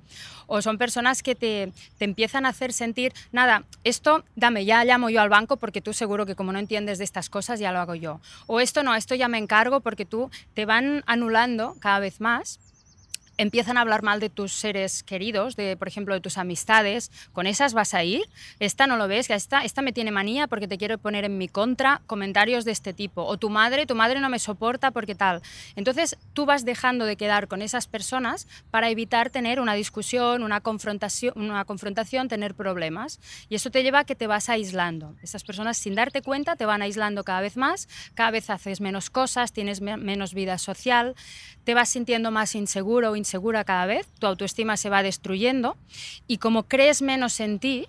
O 0.47 0.61
son 0.61 0.77
personas 0.77 1.21
que 1.21 1.35
te, 1.35 1.71
te 1.97 2.05
empiezan 2.05 2.45
a 2.45 2.49
hacer 2.49 2.73
sentir, 2.73 3.13
nada, 3.31 3.63
esto, 3.83 4.23
dame, 4.35 4.65
ya 4.65 4.83
llamo 4.83 5.09
yo 5.09 5.21
al 5.21 5.29
banco 5.29 5.48
porque 5.57 5.81
tú 5.81 5.93
seguro 5.93 6.25
que 6.25 6.35
como 6.35 6.51
no 6.51 6.59
entiendes 6.59 6.97
de 6.97 7.03
estas 7.03 7.29
cosas 7.29 7.59
ya 7.59 7.71
lo 7.71 7.79
hago 7.79 7.95
yo. 7.95 8.19
O 8.47 8.59
esto 8.59 8.83
no, 8.83 8.95
esto 8.95 9.15
ya 9.15 9.27
me 9.27 9.37
encargo 9.37 9.81
porque 9.81 10.05
tú 10.05 10.29
te 10.53 10.65
van 10.65 11.03
anulando 11.05 11.75
cada 11.79 11.99
vez 11.99 12.21
más 12.21 12.59
empiezan 13.39 13.77
a 13.77 13.81
hablar 13.81 14.03
mal 14.03 14.19
de 14.19 14.29
tus 14.29 14.51
seres 14.51 15.01
queridos, 15.01 15.55
de, 15.55 15.77
por 15.77 15.87
ejemplo, 15.87 16.13
de 16.13 16.19
tus 16.19 16.37
amistades, 16.37 17.09
con 17.31 17.47
esas 17.47 17.73
vas 17.73 17.93
a 17.93 18.03
ir, 18.03 18.27
esta 18.59 18.85
no 18.85 18.97
lo 18.97 19.07
ves, 19.07 19.29
esta, 19.29 19.61
esta 19.61 19.81
me 19.81 19.93
tiene 19.93 20.11
manía 20.11 20.47
porque 20.47 20.67
te 20.67 20.77
quiero 20.77 20.97
poner 20.97 21.23
en 21.23 21.37
mi 21.37 21.47
contra, 21.47 22.01
comentarios 22.05 22.65
de 22.65 22.73
este 22.73 22.93
tipo, 22.93 23.23
o 23.23 23.37
tu 23.37 23.49
madre, 23.49 23.85
tu 23.85 23.95
madre 23.95 24.19
no 24.19 24.27
me 24.27 24.39
soporta 24.39 24.91
porque 24.91 25.15
tal. 25.15 25.41
Entonces 25.77 26.17
tú 26.33 26.45
vas 26.45 26.65
dejando 26.65 27.05
de 27.05 27.15
quedar 27.15 27.47
con 27.47 27.61
esas 27.61 27.87
personas 27.87 28.45
para 28.71 28.89
evitar 28.89 29.29
tener 29.29 29.61
una 29.61 29.73
discusión, 29.73 30.43
una 30.43 30.59
confrontación, 30.59 31.33
una 31.37 31.63
confrontación 31.63 32.27
tener 32.27 32.55
problemas. 32.55 33.21
Y 33.47 33.55
eso 33.55 33.71
te 33.71 33.83
lleva 33.83 33.99
a 33.99 34.03
que 34.03 34.15
te 34.15 34.27
vas 34.27 34.49
aislando. 34.49 35.15
Esas 35.23 35.45
personas 35.45 35.77
sin 35.77 35.95
darte 35.95 36.21
cuenta 36.21 36.57
te 36.57 36.65
van 36.65 36.81
aislando 36.81 37.23
cada 37.23 37.39
vez 37.39 37.55
más, 37.55 37.87
cada 38.15 38.31
vez 38.31 38.49
haces 38.49 38.81
menos 38.81 39.09
cosas, 39.09 39.53
tienes 39.53 39.79
menos 39.79 40.33
vida 40.33 40.57
social, 40.57 41.15
te 41.63 41.73
vas 41.73 41.87
sintiendo 41.87 42.31
más 42.31 42.53
inseguro 42.55 43.15
segura 43.29 43.63
cada 43.63 43.85
vez, 43.85 44.07
tu 44.19 44.27
autoestima 44.27 44.75
se 44.75 44.89
va 44.89 45.03
destruyendo 45.03 45.77
y 46.27 46.37
como 46.37 46.63
crees 46.63 47.01
menos 47.01 47.39
en 47.39 47.59
ti, 47.59 47.87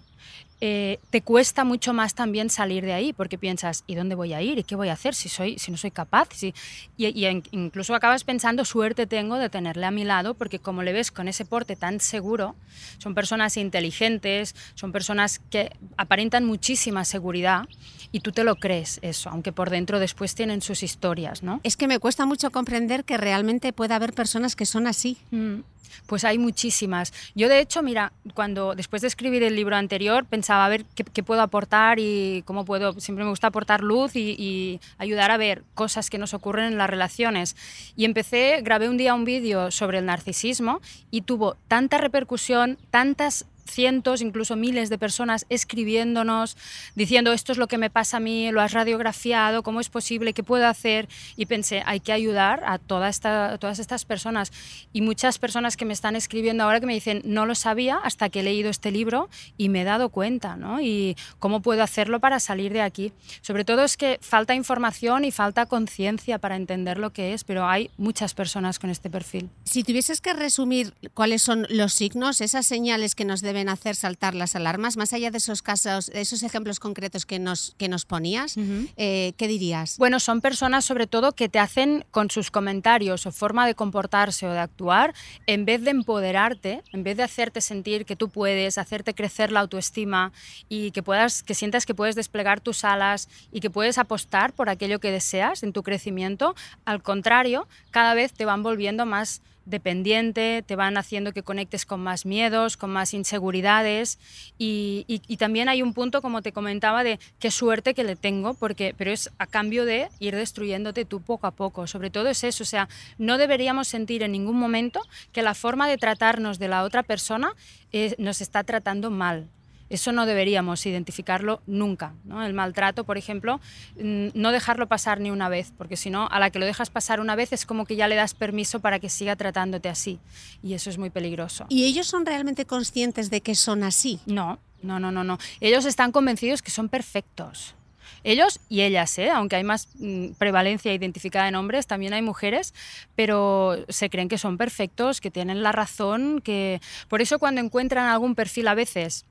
eh, 0.61 0.99
te 1.11 1.23
cuesta 1.23 1.65
mucho 1.65 1.95
más 1.95 2.15
también 2.15 2.51
salir 2.51 2.85
de 2.85 2.93
ahí, 2.93 3.13
porque 3.13 3.39
piensas, 3.39 3.85
¿y 3.87 3.95
dónde 3.95 4.15
voy 4.15 4.35
a 4.35 4.43
ir? 4.43 4.59
¿Y 4.59 4.65
qué 4.65 4.77
voy 4.77 4.89
a 4.89 4.93
hacer 4.93 5.15
si, 5.15 5.29
soy, 5.29 5.59
si 5.59 5.71
no 5.71 5.77
soy 5.77 5.91
capaz? 5.91 6.29
Si... 6.35 6.55
Y, 6.97 7.27
incluso 7.53 7.95
acabas 7.95 8.25
pensando, 8.25 8.65
suerte 8.65 9.07
tengo 9.07 9.37
de 9.39 9.49
tenerle 9.49 9.87
a 9.87 9.91
mi 9.91 10.05
lado, 10.05 10.35
porque 10.35 10.59
como 10.59 10.83
le 10.83 10.93
ves 10.93 11.11
con 11.11 11.29
ese 11.29 11.45
porte 11.45 11.77
tan 11.77 12.01
seguro, 12.01 12.57
son 12.99 13.15
personas 13.15 13.57
inteligentes, 13.57 14.55
son 14.75 14.93
personas 14.93 15.41
que 15.51 15.73
aparentan 15.97 16.45
muchísima 16.45 17.05
seguridad 17.05 17.67
y 18.13 18.21
tú 18.21 18.33
te 18.33 18.45
lo 18.45 18.57
crees 18.57 18.99
eso, 19.03 19.31
aunque 19.31 19.53
por 19.53 19.71
dentro 19.71 19.99
después 19.99 20.35
tienen 20.35 20.63
sus 20.63 20.83
historias, 20.83 21.43
¿no? 21.43 21.61
Es 21.63 21.77
que 21.77 21.87
me 21.87 21.99
cuesta 21.99 22.27
mucho 22.27 22.51
comprender 22.51 23.05
que 23.05 23.17
realmente 23.17 23.73
pueda 23.73 23.97
haber 23.97 24.13
personas 24.13 24.57
que 24.57 24.67
son 24.67 24.87
así. 24.87 25.17
Mm. 25.31 25.61
Pues 26.07 26.25
hay 26.25 26.39
muchísimas. 26.39 27.13
Yo 27.35 27.49
de 27.49 27.61
hecho, 27.61 27.83
mira, 27.83 28.13
cuando 28.35 28.75
después 28.75 29.03
de 29.03 29.09
escribir 29.09 29.43
el 29.43 29.57
libro 29.57 29.77
anterior 29.77 30.25
pensaba 30.25 30.65
a 30.67 30.69
ver 30.69 30.85
qué, 30.95 31.23
puedo 31.23 31.41
aportar 31.43 31.99
y 31.99 32.43
cómo 32.47 32.65
puedo, 32.65 32.99
siempre 33.01 33.25
me 33.25 33.31
gusta 33.31 33.49
aportar 33.49 33.83
luz 33.83 34.17
y, 34.17 34.35
y, 34.39 34.81
ayudar 34.99 35.31
a 35.31 35.37
ver 35.37 35.63
cosas 35.75 36.11
que 36.11 36.19
nos 36.19 36.35
ocurren 36.35 36.67
en 36.67 36.79
las 36.79 36.91
relaciones. 36.91 37.57
Y 37.97 38.05
empecé, 38.05 38.61
grabé 38.63 38.89
un 38.89 38.97
día 38.97 39.15
un 39.15 39.25
vídeo 39.25 39.71
sobre 39.71 39.99
el 39.99 40.07
narcisismo 40.07 40.81
y 41.11 41.23
tuvo 41.23 41.57
tanta 41.69 41.99
repercusión, 41.99 42.79
tantas 42.91 43.47
cientos, 43.71 44.21
incluso 44.21 44.57
miles 44.57 44.91
de 44.91 44.99
personas 44.99 45.47
escribiéndonos, 45.49 46.57
diciendo 46.95 47.33
esto 47.33 47.53
es 47.53 47.59
lo 47.59 47.67
que 47.67 47.79
me 47.79 47.91
pasa 47.91 48.19
a 48.19 48.21
mí, 48.21 48.51
lo 48.51 48.61
has 48.61 48.73
radiografiado, 48.73 49.63
cómo 49.63 49.81
es 49.81 49.89
posible, 49.89 50.33
qué 50.33 50.43
puedo 50.43 50.67
hacer. 50.67 51.09
Y 51.37 51.47
pensé, 51.47 51.83
hay 51.87 52.01
que 52.01 52.13
ayudar 52.13 52.63
a, 52.67 52.79
toda 52.79 53.09
esta, 53.09 53.59
todas 53.59 53.79
estas 53.79 54.05
personas. 54.05 54.53
Y 54.93 55.01
muchas 55.01 55.39
personas 55.39 55.77
que 55.77 55.85
me 55.85 55.93
están 55.93 56.17
escribiendo 56.17 56.65
ahora 56.65 56.81
que 56.81 56.87
me 56.87 56.95
dicen, 56.95 57.23
no 57.25 57.47
lo 57.47 57.55
sabía 57.55 57.97
hasta 58.03 58.29
que 58.29 58.41
he 58.41 58.43
leído 58.43 58.71
este 58.71 58.91
libro 58.91 59.29
y 59.57 59.69
me 59.69 59.83
he 59.83 59.85
dado 59.85 60.09
cuenta, 60.09 60.57
¿no? 60.57 60.81
Y 60.81 61.17
cómo 61.39 61.61
puedo 61.61 61.83
hacerlo 61.83 62.21
para 62.21 62.41
salir 62.41 62.73
de 62.73 62.83
aquí. 62.83 63.13
Sobre 63.43 63.65
todo 63.65 63.85
es 63.85 63.97
que 63.97 64.19
falta 64.21 64.55
información 64.55 65.25
y 65.25 65.31
falta 65.31 65.67
conciencia 65.67 66.39
para 66.39 66.57
entender 66.57 66.99
lo 66.99 67.11
que 67.13 67.33
es, 67.33 67.45
pero 67.45 67.67
hay 67.67 67.91
muchas 67.97 68.35
personas 68.35 68.79
con 68.79 68.91
este 68.91 69.11
perfil. 69.11 69.51
Si 69.65 69.85
tuvieses 69.85 70.21
que 70.21 70.33
resumir 70.33 70.95
cuáles 71.15 71.43
son 71.43 71.67
los 71.71 71.93
signos, 71.93 72.41
esas 72.41 72.67
señales 72.67 73.15
que 73.15 73.25
nos 73.25 73.41
deben 73.41 73.60
hacer 73.69 73.97
saltar 73.97 74.35
las 74.35 74.57
alarmas, 74.57 74.97
más 74.97 75.13
allá 75.13 75.31
de 75.31 75.39
esos 75.39 75.63
casos, 75.63 76.11
esos 76.15 76.43
ejemplos 76.43 76.81
concretos 76.81 77.27
que 77.27 77.39
nos, 77.39 77.75
que 77.79 77.89
nos 77.89 78.05
ponías, 78.05 78.57
eh, 78.97 79.33
¿qué 79.37 79.49
dirías? 79.49 79.99
Bueno, 79.99 80.21
son 80.21 80.41
personas 80.41 80.85
sobre 80.85 81.07
todo 81.07 81.33
que 81.33 81.49
te 81.49 81.59
hacen 81.59 82.05
con 82.11 82.31
sus 82.31 82.51
comentarios 82.51 83.27
o 83.27 83.33
forma 83.33 83.67
de 83.67 83.75
comportarse 83.75 84.47
o 84.47 84.53
de 84.53 84.59
actuar, 84.59 85.15
en 85.47 85.65
vez 85.65 85.83
de 85.83 85.91
empoderarte, 85.91 86.83
en 86.93 87.03
vez 87.03 87.17
de 87.17 87.23
hacerte 87.23 87.61
sentir 87.61 88.05
que 88.05 88.17
tú 88.17 88.29
puedes, 88.29 88.79
hacerte 88.79 89.15
crecer 89.15 89.53
la 89.53 89.61
autoestima 89.61 90.33
y 90.69 90.91
que 90.91 91.03
puedas, 91.03 91.43
que 91.43 91.55
sientas 91.55 91.87
que 91.87 91.95
puedes 91.95 92.15
desplegar 92.15 92.61
tus 92.61 92.85
alas 92.85 93.29
y 93.53 93.61
que 93.61 93.71
puedes 93.71 93.99
apostar 93.99 94.53
por 94.53 94.69
aquello 94.69 95.01
que 95.01 95.11
deseas 95.11 95.63
en 95.63 95.73
tu 95.73 95.83
crecimiento, 95.83 96.55
al 96.85 97.03
contrario, 97.03 97.67
cada 97.91 98.15
vez 98.15 98.33
te 98.33 98.45
van 98.45 98.63
volviendo 98.63 99.07
más 99.07 99.43
dependiente, 99.71 100.63
te 100.67 100.77
van 100.77 100.97
haciendo 100.97 101.33
que 101.33 101.43
conectes 101.43 101.87
con 101.87 102.01
más 102.01 102.27
miedos, 102.27 102.77
con 102.77 102.91
más 102.91 103.15
inseguridades 103.15 104.19
y, 104.59 105.07
también 105.39 105.71
hay 105.71 105.81
un 105.81 105.95
punto, 105.95 106.21
como 106.21 106.43
te 106.43 106.53
comentaba, 106.53 107.03
de 107.03 107.19
qué 107.39 107.51
suerte 107.51 107.95
que 107.95 108.05
le 108.05 108.15
tengo, 108.15 108.53
porque, 108.55 108.95
pero 108.97 109.11
es 109.11 109.31
a 109.39 109.47
cambio 109.47 109.87
de 109.87 110.09
ir 110.19 110.37
destruyéndote 110.37 111.07
tú 111.07 111.23
poco 111.23 111.47
a 111.47 111.53
poco. 111.53 111.87
Sobre 111.87 112.11
todo 112.11 112.29
es 112.29 112.45
eso, 112.45 112.63
o 112.63 112.67
sea, 112.67 112.89
no 113.17 113.39
deberíamos 113.39 113.89
sentir 113.89 114.23
en 114.23 114.33
ningún 114.33 114.59
momento 114.59 115.01
que 115.33 115.41
la 115.43 115.55
forma 115.55 115.89
de 115.89 115.97
tratarnos 115.97 116.59
de 116.59 116.69
la 116.69 116.83
otra 116.83 117.03
persona 117.03 117.55
eh, 117.93 118.15
nos 118.19 118.41
está 118.43 118.65
tratando 118.65 119.11
mal. 119.11 119.49
Eso 119.91 120.13
no 120.13 120.25
deberíamos 120.25 120.87
identificarlo 120.87 121.61
nunca. 121.67 122.15
¿no? 122.25 122.43
El 122.43 122.55
maltrato, 122.55 123.05
por 123.05 123.19
ejemplo, 123.19 123.61
mm, 123.97 124.29
no 124.35 124.53
dejarlo 124.53 124.87
pasar 124.87 125.21
ni 125.21 125.31
una 125.31 125.49
vez, 125.49 125.73
porque 125.77 125.97
si 125.97 126.11
no, 126.11 126.29
a 126.29 126.39
la 126.39 126.51
que 126.51 126.61
lo 126.61 126.67
dejas 126.67 126.91
pasar 126.91 127.21
una 127.21 127.35
vez 127.35 127.53
es 127.53 127.67
como 127.67 127.85
que 127.85 127.97
ya 127.97 128.09
le 128.09 128.15
das 128.15 128.35
permiso 128.35 128.81
para 128.81 129.01
que 129.01 129.09
siga 129.09 129.37
tratándote 129.37 129.89
así. 129.89 130.21
Y 130.63 130.75
eso 130.75 130.89
es 130.89 130.97
muy 130.97 131.11
peligroso. 131.11 131.67
¿Y 131.69 131.85
ellos 131.85 132.07
son 132.07 132.25
realmente 132.25 132.65
conscientes 132.65 133.31
de 133.31 133.41
que 133.41 133.55
son 133.55 133.83
así? 133.83 134.21
No, 134.27 134.61
no, 134.83 135.01
no, 135.01 135.11
no. 135.11 135.25
no. 135.25 135.39
Ellos 135.61 135.85
están 135.85 136.13
convencidos 136.13 136.63
que 136.63 136.71
son 136.71 136.89
perfectos. 136.89 137.75
Ellos 138.23 138.61
y 138.69 138.83
ellas, 138.83 139.19
¿eh? 139.19 139.31
aunque 139.31 139.57
hay 139.57 139.65
más 139.65 139.89
mm, 139.99 140.33
prevalencia 140.33 140.93
identificada 140.93 141.49
en 141.49 141.55
hombres, 141.55 141.87
también 141.87 142.13
hay 142.13 142.23
mujeres, 142.23 142.75
pero 143.17 143.85
se 143.89 144.11
creen 144.11 144.29
que 144.29 144.39
son 144.39 144.59
perfectos, 144.59 145.21
que 145.21 145.31
tienen 145.31 145.63
la 145.63 145.73
razón, 145.73 146.41
que 146.43 146.81
por 147.09 147.23
eso 147.23 147.39
cuando 147.39 147.61
encuentran 147.61 148.09
algún 148.09 148.35
perfil 148.35 148.69
a 148.69 148.75
veces 148.75 149.25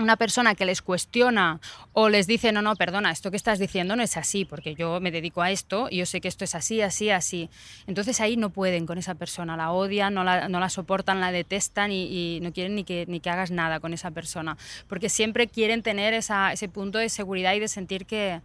una 0.00 0.16
persona 0.16 0.54
que 0.54 0.64
les 0.64 0.82
cuestiona 0.82 1.60
o 1.92 2.08
les 2.08 2.26
dice, 2.26 2.52
no, 2.52 2.62
no, 2.62 2.74
perdona, 2.76 3.10
esto 3.10 3.30
que 3.30 3.36
estás 3.36 3.58
diciendo 3.58 3.96
no 3.96 4.02
es 4.02 4.16
así, 4.16 4.44
porque 4.44 4.74
yo 4.74 5.00
me 5.00 5.10
dedico 5.10 5.42
a 5.42 5.50
esto 5.50 5.88
y 5.90 5.98
yo 5.98 6.06
sé 6.06 6.20
que 6.20 6.28
esto 6.28 6.44
es 6.44 6.54
así, 6.54 6.80
así, 6.80 7.10
así. 7.10 7.50
Entonces 7.86 8.20
ahí 8.20 8.36
no 8.36 8.50
pueden 8.50 8.86
con 8.86 8.98
esa 8.98 9.14
persona, 9.14 9.56
la 9.56 9.72
odian, 9.72 10.14
no 10.14 10.24
la, 10.24 10.48
no 10.48 10.60
la 10.60 10.68
soportan, 10.68 11.20
la 11.20 11.32
detestan 11.32 11.92
y, 11.92 12.38
no 12.42 12.52
quieren 12.52 12.74
ni 12.74 12.84
que, 12.84 13.04
ni 13.08 13.20
que 13.20 13.30
hagas 13.30 13.50
nada 13.50 13.80
con 13.80 13.92
esa 13.92 14.10
persona, 14.10 14.56
porque 14.88 15.08
siempre 15.08 15.48
quieren 15.48 15.82
tener 15.82 16.14
ese 16.14 16.68
punto 16.68 16.98
de 16.98 17.08
seguridad 17.08 17.54
y 17.54 17.60
de 17.60 17.68
sentir 17.68 18.06
que, 18.06 18.40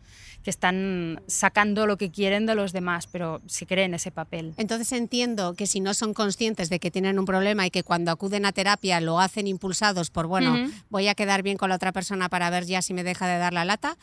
que 0.46 0.52
están 0.52 1.24
sacando 1.26 1.88
lo 1.88 1.98
que 1.98 2.12
quieren 2.12 2.46
de 2.46 2.54
los 2.54 2.72
demás, 2.72 3.08
pero 3.08 3.42
si 3.48 3.66
creen 3.66 3.96
ese 3.96 4.12
papel. 4.12 4.54
Entonces 4.58 4.92
entiendo 4.92 5.56
que 5.56 5.66
si 5.66 5.80
no 5.80 5.96
son 5.96 6.14
conscientes 6.14 6.70
de 6.70 6.80
que 6.80 6.92
tienen 6.92 7.18
un 7.18 7.26
problema 7.26 7.66
y 7.66 7.72
que 7.72 7.82
cuando 7.82 8.12
acuden 8.12 8.46
a 8.46 8.52
terapia 8.52 9.02
lo 9.02 9.20
hacen 9.20 9.48
impulsados 9.48 10.12
por, 10.12 10.28
bueno, 10.28 10.70
voy 10.90 11.08
a 11.08 11.16
quedar 11.16 11.42
bien 11.46 11.56
con 11.56 11.70
la 11.70 11.76
otra 11.76 11.94
persona 11.94 12.28
para 12.28 12.50
ver 12.50 12.66
ya 12.66 12.82
si 12.82 12.94
me 12.94 13.06
deja 13.06 13.26
de 13.28 13.38
dar 13.38 13.54
la 13.54 13.64
lata, 13.64 13.96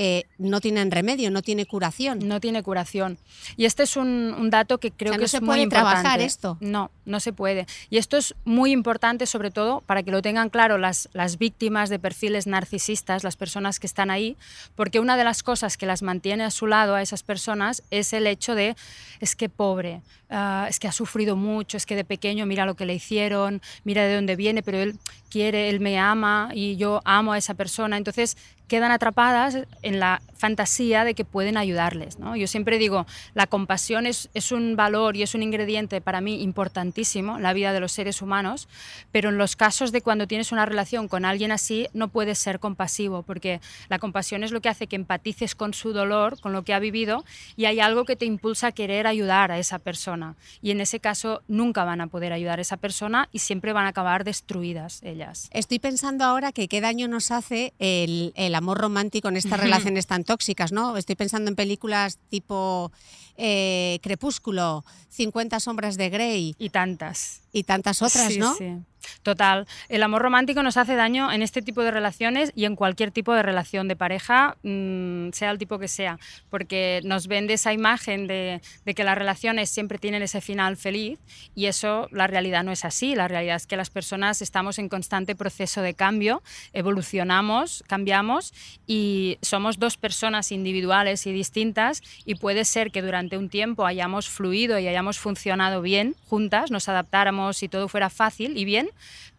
eh, 0.00 0.26
no 0.38 0.60
tienen 0.60 0.92
remedio, 0.92 1.28
no 1.32 1.42
tiene 1.42 1.66
curación. 1.66 2.20
No 2.20 2.38
tiene 2.38 2.62
curación. 2.62 3.18
Y 3.56 3.64
este 3.64 3.82
es 3.82 3.96
un, 3.96 4.48
dato 4.48 4.78
que 4.78 4.92
creo 4.92 5.10
O 5.10 5.14
sea, 5.14 5.16
que 5.16 5.22
no 5.22 5.24
es 5.24 5.30
se 5.32 5.40
muy 5.40 5.46
puede 5.48 5.62
importante. 5.62 6.00
trabajar 6.02 6.20
esto. 6.20 6.56
No, 6.60 6.92
no 7.04 7.18
se 7.18 7.32
puede. 7.32 7.66
Y 7.90 7.98
esto 7.98 8.16
es 8.16 8.36
muy 8.44 8.70
importante, 8.70 9.26
sobre 9.26 9.50
todo, 9.50 9.80
para 9.80 10.04
que 10.04 10.12
lo 10.12 10.22
tengan 10.22 10.50
claro 10.50 10.78
las, 10.78 11.08
las 11.14 11.36
víctimas 11.36 11.90
de 11.90 11.98
perfiles 11.98 12.46
narcisistas, 12.46 13.24
las 13.24 13.34
personas 13.34 13.80
que 13.80 13.88
están 13.88 14.08
ahí, 14.10 14.36
porque 14.76 15.00
una 15.00 15.16
de 15.16 15.24
las 15.24 15.42
cosas 15.42 15.76
que 15.76 15.84
las 15.84 16.02
mantiene 16.02 16.44
a 16.44 16.52
su 16.52 16.68
lado 16.68 16.94
a 16.94 17.02
esas 17.02 17.24
personas 17.24 17.82
es 17.90 18.12
el 18.12 18.28
hecho 18.28 18.54
de, 18.54 18.76
es 19.18 19.34
que 19.34 19.48
pobre, 19.48 20.02
ah, 20.30 20.66
es 20.68 20.78
que 20.78 20.86
ha 20.86 20.92
sufrido 20.92 21.34
mucho, 21.34 21.76
es 21.76 21.86
que 21.86 21.96
de 21.96 22.04
pequeño 22.04 22.46
mira 22.46 22.66
lo 22.66 22.76
que 22.76 22.86
le 22.86 22.94
hicieron, 22.94 23.60
mira 23.82 24.04
de 24.04 24.14
dónde 24.14 24.36
viene, 24.36 24.62
pero 24.62 24.78
él 24.78 24.96
quiere, 25.28 25.70
él 25.70 25.80
me 25.80 25.98
ama 25.98 26.50
y 26.54 26.76
yo 26.76 26.87
amo 27.04 27.32
a 27.32 27.38
esa 27.38 27.54
persona. 27.54 27.96
Entonces 27.96 28.36
quedan 28.68 28.92
atrapadas 28.92 29.58
en 29.82 29.98
la 29.98 30.22
fantasía 30.38 31.04
de 31.04 31.14
que 31.14 31.24
pueden 31.24 31.56
ayudarles. 31.56 32.18
¿no? 32.18 32.36
Yo 32.36 32.46
siempre 32.46 32.78
digo, 32.78 33.06
la 33.34 33.46
compasión 33.46 34.06
es, 34.06 34.30
es 34.34 34.52
un 34.52 34.76
valor 34.76 35.16
y 35.16 35.22
es 35.22 35.34
un 35.34 35.42
ingrediente 35.42 36.00
para 36.00 36.20
mí 36.20 36.42
importantísimo 36.42 37.38
la 37.38 37.52
vida 37.52 37.72
de 37.72 37.80
los 37.80 37.92
seres 37.92 38.22
humanos, 38.22 38.68
pero 39.10 39.30
en 39.30 39.38
los 39.38 39.56
casos 39.56 39.90
de 39.90 40.00
cuando 40.00 40.26
tienes 40.26 40.52
una 40.52 40.64
relación 40.64 41.08
con 41.08 41.24
alguien 41.24 41.50
así, 41.50 41.88
no 41.92 42.08
puedes 42.08 42.38
ser 42.38 42.60
compasivo, 42.60 43.22
porque 43.22 43.60
la 43.88 43.98
compasión 43.98 44.44
es 44.44 44.52
lo 44.52 44.60
que 44.60 44.68
hace 44.68 44.86
que 44.86 44.96
empatices 44.96 45.54
con 45.54 45.74
su 45.74 45.92
dolor, 45.92 46.40
con 46.40 46.52
lo 46.52 46.62
que 46.62 46.74
ha 46.74 46.78
vivido, 46.78 47.24
y 47.56 47.64
hay 47.64 47.80
algo 47.80 48.04
que 48.04 48.16
te 48.16 48.24
impulsa 48.24 48.68
a 48.68 48.72
querer 48.72 49.06
ayudar 49.06 49.50
a 49.50 49.58
esa 49.58 49.78
persona. 49.78 50.36
Y 50.62 50.70
en 50.70 50.80
ese 50.80 51.00
caso 51.00 51.42
nunca 51.48 51.84
van 51.84 52.00
a 52.00 52.06
poder 52.06 52.32
ayudar 52.32 52.60
a 52.60 52.62
esa 52.62 52.76
persona 52.76 53.28
y 53.32 53.40
siempre 53.40 53.72
van 53.72 53.86
a 53.86 53.88
acabar 53.88 54.24
destruidas 54.24 55.02
ellas. 55.02 55.48
Estoy 55.52 55.78
pensando 55.78 56.24
ahora 56.24 56.52
que 56.52 56.68
qué 56.68 56.80
daño 56.80 57.08
nos 57.08 57.30
hace 57.30 57.72
el 57.78 58.54
amor 58.58 58.78
romántico 58.78 59.28
en 59.28 59.36
estas 59.36 59.58
relaciones 59.58 60.06
tan 60.06 60.24
tóxicas, 60.24 60.72
¿no? 60.72 60.96
Estoy 60.96 61.16
pensando 61.16 61.48
en 61.48 61.56
películas 61.56 62.18
tipo 62.28 62.92
eh, 63.36 63.98
Crepúsculo, 64.02 64.84
50 65.08 65.60
sombras 65.60 65.96
de 65.96 66.10
Grey 66.10 66.54
Y 66.58 66.70
tantas. 66.70 67.40
Y 67.52 67.64
tantas 67.64 68.02
otras, 68.02 68.32
Sí, 68.32 68.38
¿no? 68.38 68.54
sí. 68.54 68.76
Total. 69.22 69.66
El 69.88 70.02
amor 70.02 70.22
romántico 70.22 70.62
nos 70.62 70.76
hace 70.76 70.94
daño 70.94 71.30
en 71.32 71.40
este 71.42 71.62
tipo 71.62 71.82
de 71.82 71.90
relaciones 71.90 72.52
y 72.54 72.64
en 72.64 72.76
cualquier 72.76 73.10
tipo 73.10 73.32
de 73.32 73.42
relación 73.42 73.88
de 73.88 73.96
pareja, 73.96 74.56
mm, 74.64 75.30
sea 75.32 75.50
el 75.50 75.58
tipo 75.58 75.78
que 75.78 75.88
sea, 75.88 76.18
porque 76.50 77.00
nos 77.04 77.26
vende 77.26 77.54
esa 77.54 77.72
imagen 77.72 78.26
de, 78.26 78.60
de 78.84 78.94
que 78.94 79.04
las 79.04 79.16
relaciones 79.16 79.70
siempre 79.70 79.98
tienen 79.98 80.22
ese 80.22 80.40
final 80.40 80.76
feliz 80.76 81.18
y 81.54 81.66
eso 81.66 82.08
la 82.10 82.26
realidad 82.26 82.64
no 82.64 82.72
es 82.72 82.84
así. 82.84 83.14
La 83.14 83.28
realidad 83.28 83.56
es 83.56 83.66
que 83.66 83.76
las 83.76 83.88
personas 83.90 84.42
estamos 84.42 84.78
en 84.78 84.88
constante 84.88 85.34
proceso 85.36 85.80
de 85.80 85.94
cambio, 85.94 86.42
evolucionamos, 86.72 87.84
cambiamos 87.86 88.52
y 88.86 89.38
somos 89.42 89.78
dos 89.78 89.96
personas 89.96 90.50
individuales 90.52 91.26
y 91.26 91.32
distintas 91.32 92.02
y 92.24 92.34
puede 92.34 92.64
ser 92.64 92.90
que 92.90 93.02
durante 93.02 93.38
un 93.38 93.48
tiempo 93.48 93.86
hayamos 93.86 94.28
fluido 94.28 94.78
y 94.78 94.88
hayamos 94.88 95.18
funcionado 95.18 95.82
bien 95.82 96.16
juntas, 96.28 96.70
nos 96.70 96.88
adaptáramos 96.88 97.37
y 97.62 97.68
todo 97.68 97.88
fuera 97.88 98.10
fácil 98.10 98.56
y 98.56 98.64
bien, 98.64 98.90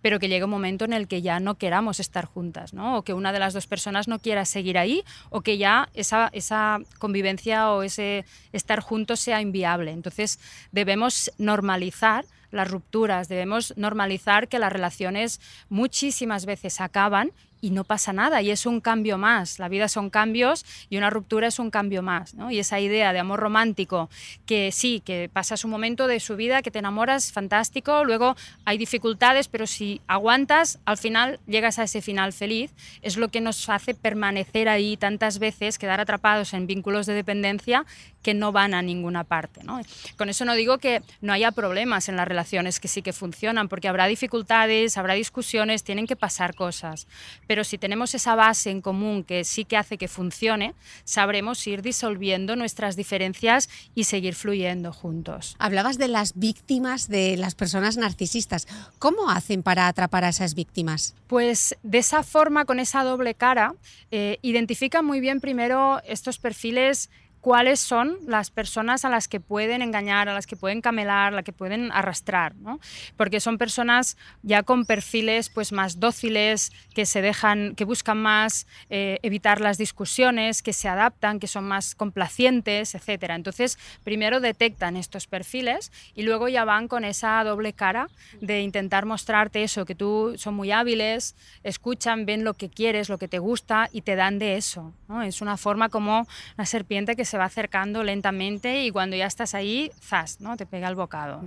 pero 0.01 0.19
que 0.19 0.29
llegue 0.29 0.45
un 0.45 0.49
momento 0.49 0.85
en 0.85 0.93
el 0.93 1.07
que 1.07 1.21
ya 1.21 1.39
no 1.39 1.55
queramos 1.55 1.99
estar 1.99 2.25
juntas, 2.25 2.73
¿no? 2.73 2.97
o 2.97 3.03
que 3.03 3.13
una 3.13 3.33
de 3.33 3.39
las 3.39 3.53
dos 3.53 3.67
personas 3.67 4.07
no 4.07 4.19
quiera 4.19 4.45
seguir 4.45 4.77
ahí, 4.77 5.03
o 5.29 5.41
que 5.41 5.57
ya 5.57 5.89
esa, 5.93 6.29
esa 6.33 6.79
convivencia 6.97 7.71
o 7.71 7.83
ese 7.83 8.25
estar 8.53 8.79
juntos 8.79 9.19
sea 9.19 9.41
inviable. 9.41 9.91
Entonces 9.91 10.39
debemos 10.71 11.31
normalizar 11.37 12.25
las 12.51 12.69
rupturas, 12.71 13.27
debemos 13.27 13.73
normalizar 13.77 14.47
que 14.47 14.59
las 14.59 14.73
relaciones 14.73 15.39
muchísimas 15.69 16.45
veces 16.45 16.81
acaban 16.81 17.31
y 17.61 17.71
no 17.71 17.83
pasa 17.83 18.13
nada 18.13 18.41
y 18.41 18.51
es 18.51 18.65
un 18.65 18.81
cambio 18.81 19.17
más. 19.17 19.59
La 19.59 19.69
vida 19.69 19.87
son 19.87 20.09
cambios 20.09 20.65
y 20.89 20.97
una 20.97 21.09
ruptura 21.09 21.47
es 21.47 21.59
un 21.59 21.71
cambio 21.71 22.01
más. 22.01 22.33
¿no? 22.33 22.51
Y 22.51 22.59
esa 22.59 22.79
idea 22.79 23.13
de 23.13 23.19
amor 23.19 23.39
romántico, 23.39 24.09
que 24.45 24.71
sí, 24.71 25.01
que 25.03 25.29
pasas 25.31 25.65
un 25.65 25.71
momento 25.71 26.07
de 26.07 26.19
su 26.19 26.35
vida, 26.35 26.61
que 26.61 26.71
te 26.71 26.79
enamoras, 26.79 27.31
fantástico, 27.31 28.03
luego 28.03 28.35
hay 28.65 28.77
dificultades, 28.77 29.47
pero 29.47 29.67
si 29.67 30.01
aguantas, 30.07 30.79
al 30.85 30.97
final 30.97 31.39
llegas 31.47 31.79
a 31.79 31.83
ese 31.83 32.01
final 32.01 32.33
feliz, 32.33 32.71
es 33.01 33.17
lo 33.17 33.29
que 33.29 33.41
nos 33.41 33.69
hace 33.69 33.93
permanecer 33.93 34.69
ahí 34.69 34.97
tantas 34.97 35.39
veces, 35.39 35.77
quedar 35.77 35.99
atrapados 35.99 36.53
en 36.53 36.67
vínculos 36.67 37.05
de 37.05 37.13
dependencia 37.13 37.85
que 38.21 38.33
no 38.33 38.51
van 38.51 38.73
a 38.73 38.81
ninguna 38.81 39.23
parte. 39.23 39.63
¿no? 39.63 39.81
Con 40.17 40.29
eso 40.29 40.45
no 40.45 40.55
digo 40.55 40.77
que 40.77 41.01
no 41.21 41.33
haya 41.33 41.51
problemas 41.51 42.09
en 42.09 42.15
las 42.15 42.27
relaciones 42.27 42.79
que 42.79 42.87
sí 42.87 43.01
que 43.01 43.13
funcionan, 43.13 43.69
porque 43.69 43.87
habrá 43.87 44.07
dificultades, 44.07 44.97
habrá 44.97 45.13
discusiones, 45.13 45.83
tienen 45.83 46.07
que 46.07 46.15
pasar 46.15 46.55
cosas. 46.55 47.07
Pero 47.49 47.63
si 47.63 47.79
tenemos 47.79 48.13
esa 48.13 48.35
base 48.35 48.69
en 48.69 48.79
común 48.79 49.23
que 49.23 49.43
sí 49.43 49.65
que 49.65 49.75
hace 49.75 49.97
que 49.97 50.07
funcione, 50.07 50.75
sabremos 51.03 51.65
ir 51.65 51.81
disolviendo 51.81 52.55
nuestras 52.55 52.95
diferencias 52.95 53.69
y 53.95 54.03
seguir 54.03 54.35
fluyendo 54.35 54.93
juntos. 54.93 55.55
Hablabas 55.57 55.97
de 55.97 56.09
las 56.09 56.37
víctimas 56.37 57.07
de 57.07 57.37
las 57.37 57.55
personas 57.55 57.97
narcisistas. 57.97 58.67
¿Cómo 58.99 59.31
hacen 59.31 59.63
para 59.63 59.87
atrapar 59.87 60.25
a 60.25 60.29
esas 60.29 60.53
víctimas? 60.53 61.15
Pues 61.25 61.75
de 61.81 61.97
esa 61.97 62.21
forma, 62.21 62.65
con 62.65 62.79
esa 62.79 63.03
doble 63.03 63.33
cara, 63.33 63.73
eh, 64.11 64.37
identifican 64.43 65.03
muy 65.03 65.19
bien 65.19 65.41
primero 65.41 66.03
estos 66.05 66.37
perfiles 66.37 67.09
cuáles 67.41 67.79
son 67.79 68.17
las 68.27 68.51
personas 68.51 69.05
a 69.05 69.09
las 69.09 69.27
que 69.27 69.39
pueden 69.39 69.81
engañar, 69.81 70.29
a 70.29 70.33
las 70.33 70.47
que 70.47 70.55
pueden 70.55 70.81
camelar, 70.81 71.33
a 71.33 71.35
las 71.37 71.43
que 71.43 71.53
pueden 71.53 71.91
arrastrar, 71.91 72.55
¿no? 72.55 72.79
Porque 73.15 73.39
son 73.39 73.57
personas 73.57 74.17
ya 74.43 74.63
con 74.63 74.85
perfiles 74.85 75.49
pues 75.49 75.71
más 75.71 75.99
dóciles, 75.99 76.71
que 76.93 77.05
se 77.05 77.21
dejan, 77.21 77.75
que 77.75 77.85
buscan 77.85 78.17
más 78.17 78.67
eh, 78.89 79.19
evitar 79.21 79.61
las 79.61 79.77
discusiones, 79.77 80.61
que 80.61 80.73
se 80.73 80.87
adaptan, 80.89 81.39
que 81.39 81.47
son 81.47 81.65
más 81.65 81.95
complacientes, 81.95 82.95
etcétera. 82.95 83.35
Entonces, 83.35 83.77
primero 84.03 84.39
detectan 84.39 84.97
estos 84.97 85.27
perfiles 85.27 85.91
y 86.15 86.23
luego 86.23 86.49
ya 86.49 86.65
van 86.65 86.87
con 86.87 87.05
esa 87.05 87.43
doble 87.43 87.73
cara 87.73 88.09
de 88.41 88.61
intentar 88.61 89.05
mostrarte 89.05 89.63
eso, 89.63 89.85
que 89.85 89.95
tú 89.95 90.33
son 90.37 90.55
muy 90.55 90.71
hábiles, 90.71 91.35
escuchan, 91.63 92.25
ven 92.25 92.43
lo 92.43 92.53
que 92.53 92.69
quieres, 92.69 93.09
lo 93.09 93.17
que 93.17 93.27
te 93.27 93.39
gusta 93.39 93.89
y 93.91 94.01
te 94.01 94.15
dan 94.15 94.39
de 94.39 94.57
eso. 94.57 94.93
¿no? 95.07 95.21
Es 95.21 95.41
una 95.41 95.57
forma 95.57 95.89
como 95.89 96.27
una 96.57 96.65
serpiente 96.65 97.15
que 97.15 97.25
se 97.29 97.37
va 97.37 97.45
acercando 97.45 98.03
lentamente 98.03 98.83
y 98.83 98.91
cuando 98.91 99.15
ya 99.15 99.25
estás 99.27 99.53
ahí, 99.55 99.91
zas, 100.01 100.41
¿no? 100.41 100.57
Te 100.57 100.65
pega 100.65 100.87
el 100.89 100.95
bocado. 100.95 101.41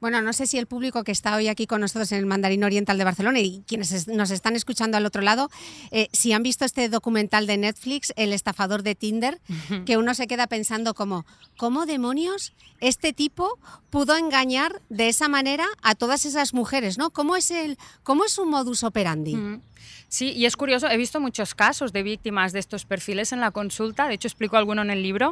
Bueno, 0.00 0.20
no 0.22 0.32
sé 0.32 0.46
si 0.46 0.58
el 0.58 0.66
público 0.66 1.04
que 1.04 1.12
está 1.12 1.36
hoy 1.36 1.48
aquí 1.48 1.66
con 1.66 1.80
nosotros 1.80 2.10
en 2.12 2.18
el 2.18 2.26
Mandarín 2.26 2.64
Oriental 2.64 2.98
de 2.98 3.04
Barcelona 3.04 3.38
y 3.40 3.62
quienes 3.66 3.92
es- 3.92 4.08
nos 4.08 4.30
están 4.30 4.56
escuchando 4.56 4.96
al 4.96 5.06
otro 5.06 5.22
lado, 5.22 5.50
eh, 5.90 6.08
si 6.12 6.32
han 6.32 6.42
visto 6.42 6.64
este 6.64 6.88
documental 6.88 7.46
de 7.46 7.56
Netflix, 7.58 8.12
El 8.16 8.32
estafador 8.32 8.82
de 8.82 8.94
Tinder, 8.94 9.40
que 9.84 9.96
uno 9.96 10.14
se 10.14 10.26
queda 10.26 10.46
pensando 10.46 10.94
como, 10.94 11.26
¿cómo 11.56 11.86
demonios 11.86 12.52
este 12.80 13.12
tipo 13.12 13.58
pudo 13.90 14.16
engañar 14.16 14.80
de 14.88 15.08
esa 15.08 15.28
manera 15.28 15.66
a 15.82 15.94
todas 15.94 16.24
esas 16.26 16.54
mujeres, 16.54 16.98
¿no? 16.98 17.10
¿Cómo 17.10 17.36
es, 17.36 17.50
el, 17.50 17.78
cómo 18.02 18.24
es 18.24 18.32
su 18.32 18.44
modus 18.46 18.82
operandi? 18.84 19.36
Mm. 19.36 19.60
Sí, 20.08 20.30
y 20.32 20.46
es 20.46 20.56
curioso, 20.56 20.88
he 20.88 20.96
visto 20.96 21.20
muchos 21.20 21.54
casos 21.56 21.92
de 21.92 22.04
víctimas 22.04 22.52
de 22.52 22.60
estos 22.60 22.84
perfiles 22.84 23.32
en 23.32 23.40
la 23.40 23.50
consulta, 23.50 24.06
de 24.06 24.14
hecho 24.14 24.28
explico 24.28 24.56
alguno 24.56 24.82
en 24.82 24.90
el 24.90 25.02
libro, 25.02 25.25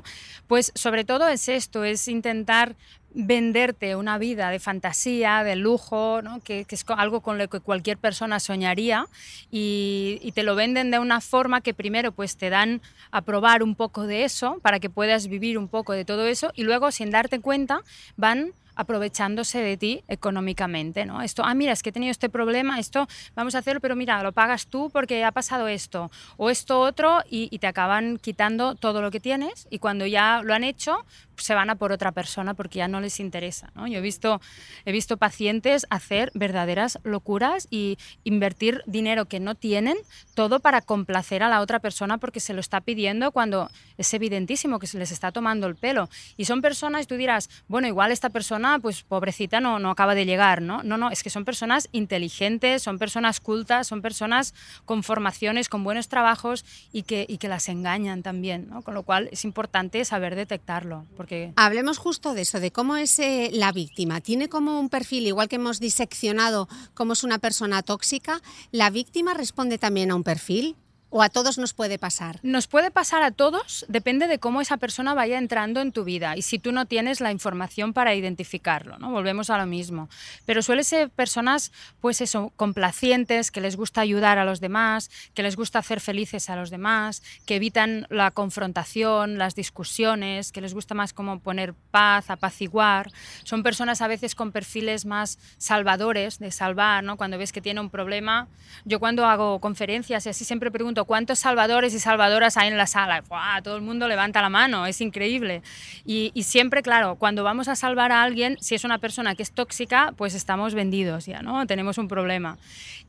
pues 0.46 0.72
sobre 0.74 1.04
todo 1.04 1.28
es 1.28 1.48
esto, 1.48 1.84
es 1.84 2.08
intentar 2.08 2.74
venderte 3.14 3.94
una 3.94 4.18
vida 4.18 4.50
de 4.50 4.58
fantasía, 4.58 5.44
de 5.44 5.54
lujo, 5.54 6.20
que, 6.42 6.66
es 6.68 6.84
algo 6.88 7.20
con 7.20 7.38
lo 7.38 7.48
que 7.48 7.60
cualquier 7.60 7.96
persona 7.96 8.40
soñaría 8.40 9.06
y, 9.52 10.18
y 10.20 10.32
te 10.32 10.42
lo 10.42 10.56
venden 10.56 10.90
de 10.90 10.98
una 10.98 11.20
forma 11.20 11.60
que 11.60 11.74
primero 11.74 12.10
pues 12.10 12.36
te 12.36 12.50
dan 12.50 12.82
a 13.12 13.22
probar 13.22 13.62
un 13.62 13.76
poco 13.76 14.06
de 14.06 14.24
eso 14.24 14.58
para 14.62 14.80
que 14.80 14.90
puedas 14.90 15.28
vivir 15.28 15.58
un 15.58 15.68
poco 15.68 15.92
de 15.92 16.04
todo 16.04 16.26
eso 16.26 16.50
y 16.54 16.64
luego 16.64 16.90
sin 16.90 17.10
darte 17.10 17.40
cuenta 17.40 17.82
van 18.16 18.52
aprovechándose 18.76 19.60
de 19.60 19.76
ti 19.76 20.04
económicamente, 20.08 21.06
¿no? 21.06 21.22
Esto, 21.22 21.42
ah, 21.44 21.54
mira, 21.54 21.72
es 21.72 21.82
que 21.82 21.90
he 21.90 21.92
tenido 21.92 22.10
este 22.10 22.28
problema, 22.28 22.78
esto 22.78 23.06
vamos 23.34 23.54
a 23.54 23.58
hacerlo, 23.58 23.80
pero 23.80 23.96
mira, 23.96 24.22
lo 24.22 24.32
pagas 24.32 24.66
tú 24.66 24.90
porque 24.90 25.24
ha 25.24 25.32
pasado 25.32 25.68
esto 25.68 26.10
o 26.36 26.50
esto 26.50 26.80
otro 26.80 27.22
y, 27.30 27.54
te 27.58 27.68
acaban 27.68 28.18
quitando 28.18 28.74
todo 28.74 29.00
lo 29.00 29.10
que 29.10 29.20
tienes 29.20 29.68
y 29.70 29.78
cuando 29.78 30.06
ya 30.06 30.42
lo 30.42 30.54
han 30.54 30.64
hecho 30.64 31.04
se 31.36 31.54
van 31.54 31.70
a 31.70 31.76
por 31.76 31.92
otra 31.92 32.12
persona 32.12 32.54
porque 32.54 32.78
ya 32.78 32.88
no 32.88 33.00
les 33.00 33.20
interesa, 33.20 33.70
¿no? 33.74 33.86
Yo 33.86 33.98
he 33.98 34.00
visto, 34.00 34.40
he 34.84 34.92
visto 34.92 35.16
pacientes 35.16 35.86
hacer 35.90 36.30
verdaderas 36.34 36.98
locuras 37.02 37.66
y 37.70 37.98
invertir 38.22 38.82
dinero 38.86 39.26
que 39.26 39.40
no 39.40 39.54
tienen, 39.54 39.96
todo 40.34 40.60
para 40.60 40.80
complacer 40.80 41.42
a 41.42 41.48
la 41.48 41.60
otra 41.60 41.78
persona 41.80 42.18
porque 42.18 42.40
se 42.40 42.54
lo 42.54 42.60
está 42.60 42.80
pidiendo 42.80 43.32
cuando 43.32 43.70
es 43.98 44.12
evidentísimo 44.14 44.78
que 44.78 44.86
se 44.86 44.98
les 44.98 45.10
está 45.10 45.32
tomando 45.32 45.66
el 45.66 45.76
pelo. 45.76 46.08
Y 46.36 46.44
son 46.44 46.60
personas, 46.60 47.06
tú 47.06 47.16
dirás, 47.16 47.50
bueno, 47.68 47.88
igual 47.88 48.12
esta 48.12 48.30
persona 48.30 48.63
pues 48.80 49.02
pobrecita, 49.02 49.60
no, 49.60 49.78
no 49.78 49.90
acaba 49.90 50.14
de 50.14 50.24
llegar, 50.24 50.62
¿no? 50.62 50.82
No, 50.82 50.96
no, 50.96 51.10
es 51.10 51.22
que 51.22 51.30
son 51.30 51.44
personas 51.44 51.88
inteligentes, 51.92 52.82
son 52.82 52.98
personas 52.98 53.40
cultas, 53.40 53.86
son 53.86 54.02
personas 54.02 54.54
con 54.84 55.02
formaciones, 55.02 55.68
con 55.68 55.84
buenos 55.84 56.08
trabajos 56.08 56.64
y 56.92 57.02
que, 57.02 57.26
y 57.28 57.38
que 57.38 57.48
las 57.48 57.68
engañan 57.68 58.22
también, 58.22 58.68
¿no? 58.68 58.82
Con 58.82 58.94
lo 58.94 59.02
cual 59.02 59.28
es 59.32 59.44
importante 59.44 60.04
saber 60.04 60.34
detectarlo. 60.34 61.04
Porque... 61.16 61.52
Hablemos 61.56 61.98
justo 61.98 62.34
de 62.34 62.42
eso, 62.42 62.60
de 62.60 62.70
cómo 62.70 62.96
es 62.96 63.18
eh, 63.18 63.50
la 63.52 63.72
víctima. 63.72 64.20
Tiene 64.20 64.48
como 64.48 64.80
un 64.80 64.88
perfil, 64.88 65.26
igual 65.26 65.48
que 65.48 65.56
hemos 65.56 65.80
diseccionado 65.80 66.68
cómo 66.94 67.12
es 67.12 67.24
una 67.24 67.38
persona 67.38 67.82
tóxica, 67.82 68.40
¿la 68.70 68.90
víctima 68.90 69.34
responde 69.34 69.78
también 69.78 70.10
a 70.10 70.14
un 70.14 70.24
perfil? 70.24 70.76
¿O 71.16 71.22
a 71.22 71.28
todos 71.28 71.58
nos 71.58 71.74
puede 71.74 71.96
pasar? 71.96 72.40
Nos 72.42 72.66
puede 72.66 72.90
pasar 72.90 73.22
a 73.22 73.30
todos, 73.30 73.86
depende 73.86 74.26
de 74.26 74.40
cómo 74.40 74.60
esa 74.60 74.78
persona 74.78 75.14
vaya 75.14 75.38
entrando 75.38 75.80
en 75.80 75.92
tu 75.92 76.02
vida 76.02 76.36
y 76.36 76.42
si 76.42 76.58
tú 76.58 76.72
no 76.72 76.86
tienes 76.86 77.20
la 77.20 77.30
información 77.30 77.92
para 77.92 78.16
identificarlo, 78.16 78.98
¿no? 78.98 79.12
Volvemos 79.12 79.48
a 79.48 79.56
lo 79.56 79.64
mismo. 79.64 80.08
Pero 80.44 80.60
suele 80.60 80.82
ser 80.82 81.10
personas, 81.10 81.70
pues 82.00 82.20
eso, 82.20 82.52
complacientes, 82.56 83.52
que 83.52 83.60
les 83.60 83.76
gusta 83.76 84.00
ayudar 84.00 84.38
a 84.38 84.44
los 84.44 84.58
demás, 84.58 85.08
que 85.34 85.44
les 85.44 85.54
gusta 85.54 85.78
hacer 85.78 86.00
felices 86.00 86.50
a 86.50 86.56
los 86.56 86.70
demás, 86.70 87.22
que 87.46 87.54
evitan 87.54 88.08
la 88.10 88.32
confrontación, 88.32 89.38
las 89.38 89.54
discusiones, 89.54 90.50
que 90.50 90.62
les 90.62 90.74
gusta 90.74 90.96
más 90.96 91.12
como 91.12 91.38
poner 91.38 91.74
paz, 91.92 92.28
apaciguar. 92.28 93.12
Son 93.44 93.62
personas 93.62 94.02
a 94.02 94.08
veces 94.08 94.34
con 94.34 94.50
perfiles 94.50 95.06
más 95.06 95.38
salvadores, 95.58 96.40
de 96.40 96.50
salvar, 96.50 97.04
¿no? 97.04 97.16
Cuando 97.16 97.38
ves 97.38 97.52
que 97.52 97.60
tiene 97.60 97.80
un 97.80 97.90
problema. 97.90 98.48
Yo 98.84 98.98
cuando 98.98 99.26
hago 99.26 99.60
conferencias 99.60 100.26
y 100.26 100.30
así 100.30 100.44
siempre 100.44 100.72
pregunto, 100.72 101.03
¿cuántos 101.04 101.38
salvadores 101.38 101.94
y 101.94 102.00
salvadoras 102.00 102.56
hay 102.56 102.68
en 102.68 102.76
la 102.76 102.86
sala? 102.86 103.22
Todo 103.62 103.76
el 103.76 103.82
mundo 103.82 104.08
levanta 104.08 104.42
la 104.42 104.48
mano, 104.48 104.86
es 104.86 105.00
increíble. 105.00 105.62
Y, 106.04 106.32
siempre, 106.42 106.82
claro, 106.82 107.16
cuando 107.16 107.44
vamos 107.44 107.68
a 107.68 107.76
salvar 107.76 108.12
a 108.12 108.22
alguien, 108.22 108.56
si 108.60 108.74
es 108.74 108.84
una 108.84 108.98
persona 108.98 109.34
que 109.34 109.42
es 109.42 109.52
tóxica, 109.52 110.12
pues 110.16 110.34
estamos 110.34 110.74
vendidos 110.74 111.26
ya, 111.26 111.42
¿no? 111.42 111.66
Tenemos 111.66 111.98
un 111.98 112.08
problema. 112.08 112.58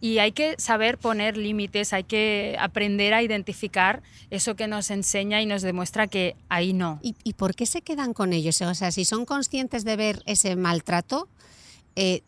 Y 0.02 0.20
hay 0.20 0.32
que 0.32 0.56
saber 0.58 0.98
poner 0.98 1.38
límites, 1.38 1.94
hay 1.94 2.04
que 2.04 2.56
aprender 2.60 3.14
a 3.14 3.24
identificar 3.24 4.02
eso 4.30 4.56
que 4.56 4.68
nos 4.68 4.92
enseña 4.92 5.42
y 5.42 5.46
nos 5.46 5.62
demuestra 5.62 6.08
que 6.08 6.36
ahí 6.50 6.74
no. 6.74 7.00
¿Y, 7.02 7.16
y 7.24 7.34
por 7.34 7.56
qué 7.56 7.66
se 7.66 7.82
quedan 7.82 8.14
con 8.14 8.34
ellos? 8.34 8.62
O 8.62 8.76
sea, 8.76 8.92
si 8.92 9.06
son 9.06 9.26
conscientes 9.26 9.86
de 9.86 9.96
ver 9.96 10.24
ese 10.26 10.56
maltrato, 10.56 11.28
eh, 11.96 12.22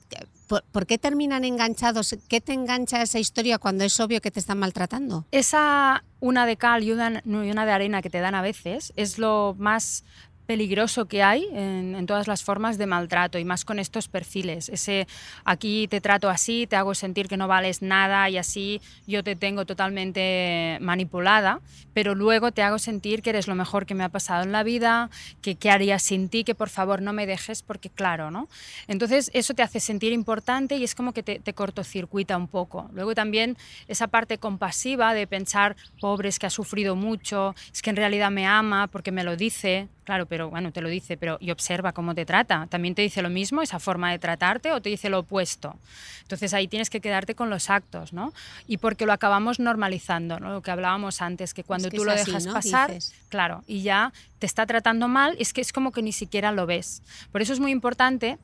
¿Por, 0.48 0.86
qué 0.86 0.98
terminan 0.98 1.44
enganchados? 1.44 2.16
¿Qué 2.30 2.42
te 2.42 2.54
engancha 2.54 3.02
esa 3.02 3.20
historia 3.20 3.58
cuando 3.58 3.84
es 3.84 4.00
obvio 4.00 4.22
que 4.22 4.32
te 4.32 4.40
están 4.40 4.58
maltratando? 4.60 5.26
Esa 5.32 6.04
una 6.20 6.46
de 6.46 6.58
cal 6.58 6.84
y 6.84 6.92
una, 6.92 7.22
de 7.22 7.72
arena 7.72 8.02
que 8.02 8.10
te 8.10 8.20
dan 8.20 8.34
a 8.34 8.42
veces 8.42 8.94
es 8.96 9.20
lo 9.20 9.56
más 9.60 10.04
peligroso 10.48 11.06
que 11.06 11.22
hay 11.22 11.48
en, 11.54 12.06
todas 12.08 12.28
las 12.28 12.42
formas 12.42 12.78
de 12.78 12.88
maltrato 12.88 13.38
y 13.38 13.44
más 13.44 13.66
con 13.66 13.80
estos 13.80 14.08
perfiles. 14.08 14.70
Ese 14.70 15.08
aquí 15.44 15.88
te 15.90 16.00
trato 16.00 16.30
así, 16.30 16.66
te 16.68 16.78
hago 16.78 16.96
sentir 16.96 17.28
que 17.28 17.36
no 17.36 17.50
vales 17.50 17.82
nada 17.82 18.30
y 18.30 18.38
así 18.38 18.82
yo 19.06 19.24
te 19.24 19.36
tengo 19.36 19.66
totalmente 19.66 20.78
manipulada, 20.80 21.60
pero 21.94 22.16
luego 22.16 22.54
te 22.54 22.64
hago 22.64 22.80
sentir 22.80 23.22
que 23.22 23.32
eres 23.32 23.48
lo 23.48 23.56
mejor 23.56 23.86
que 23.86 23.94
me 23.94 24.06
ha 24.06 24.10
pasado 24.10 24.44
en 24.44 24.54
la 24.54 24.64
vida, 24.64 25.10
que 25.42 25.56
qué 25.56 25.70
haría 25.70 26.00
sin 26.00 26.30
ti, 26.30 26.46
que 26.46 26.56
por 26.56 26.70
favor 26.70 27.02
no 27.02 27.12
me 27.12 27.28
dejes 27.28 27.62
porque 27.62 27.90
claro, 27.90 28.32
¿no? 28.32 28.48
Entonces 28.88 29.30
eso 29.34 29.54
te 29.54 29.64
hace 29.64 29.82
sentir 29.82 30.14
importante 30.14 30.78
y 30.78 30.86
es 30.86 30.96
como 30.96 31.12
que 31.12 31.24
te, 31.24 31.40
te 31.40 31.54
cortocircuita 31.54 32.38
un 32.38 32.48
poco. 32.48 32.90
Luego 32.94 33.14
también 33.14 33.58
esa 33.90 34.08
parte 34.08 34.38
compasiva 34.38 35.14
de 35.14 35.28
pensar, 35.28 35.76
pobres 36.00 36.40
que 36.40 36.46
ha 36.46 36.50
sufrido 36.50 36.96
mucho, 36.96 37.54
es 37.74 37.82
que 37.82 37.90
en 37.90 37.98
realidad 37.98 38.32
me 38.32 38.46
ama 38.46 38.88
porque 38.88 39.12
me 39.12 39.26
lo 39.26 39.36
dice, 39.36 39.90
Claro, 40.08 40.26
pero 40.26 40.50
bueno, 40.50 40.72
te 40.72 40.80
lo 40.80 40.88
dice, 40.88 41.18
pero 41.18 41.38
y 41.42 41.52
observa 41.52 41.92
cómo 41.92 42.16
te 42.16 42.26
trata. 42.26 42.66
También 42.68 42.96
te 42.96 43.02
dice 43.02 43.22
lo 43.22 43.30
mismo, 43.30 43.62
esa 43.62 43.78
forma 43.78 44.10
de 44.10 44.20
tratarte, 44.20 44.72
o 44.72 44.82
te 44.82 44.88
dice 44.88 45.10
lo 45.10 45.20
opuesto. 45.20 45.76
Entonces 46.22 46.54
ahí 46.54 46.70
tienes 46.70 46.90
que 46.90 47.02
quedarte 47.02 47.36
con 47.36 47.50
los 47.50 47.70
actos, 47.70 48.14
¿no? 48.14 48.32
Y 48.68 48.78
porque 48.78 49.06
lo 49.06 49.12
acabamos 49.12 49.60
normalizando, 49.60 50.40
¿no? 50.40 50.54
Lo 50.54 50.62
que 50.62 50.72
hablábamos 50.72 51.22
antes, 51.22 51.54
que 51.54 51.66
cuando 51.66 51.90
tú 51.90 52.06
lo 52.06 52.14
dejas 52.14 52.48
pasar, 52.48 52.94
claro, 53.28 53.66
y 53.68 53.82
ya 53.82 54.14
te 54.40 54.46
está 54.46 54.66
tratando 54.66 55.10
mal, 55.10 55.36
es 55.40 55.52
que 55.52 55.60
es 55.60 55.74
como 55.74 55.92
que 55.92 56.02
ni 56.02 56.14
siquiera 56.14 56.54
lo 56.54 56.66
ves. 56.66 57.04
Por 57.34 57.42
eso 57.42 57.52
es 57.52 57.60
muy 57.60 57.72
importante 57.72 58.38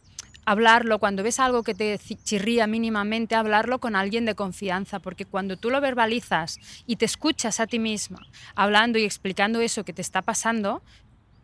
hablarlo, 0.45 0.99
cuando 0.99 1.23
ves 1.23 1.39
algo 1.39 1.63
que 1.63 1.73
te 1.73 1.97
chirría 1.97 2.67
mínimamente, 2.67 3.35
hablarlo 3.35 3.79
con 3.79 3.95
alguien 3.95 4.25
de 4.25 4.35
confianza, 4.35 4.99
porque 4.99 5.23
cuando 5.23 5.55
tú 5.55 5.69
lo 5.69 5.79
verbalizas 5.79 6.59
y 6.85 6.97
te 6.97 7.05
escuchas 7.05 7.61
a 7.61 7.67
ti 7.67 7.79
misma 7.79 8.19
hablando 8.53 8.99
y 8.99 9.05
explicando 9.05 9.61
eso 9.61 9.85
que 9.85 9.93
te 9.93 10.01
está 10.01 10.21
pasando, 10.21 10.81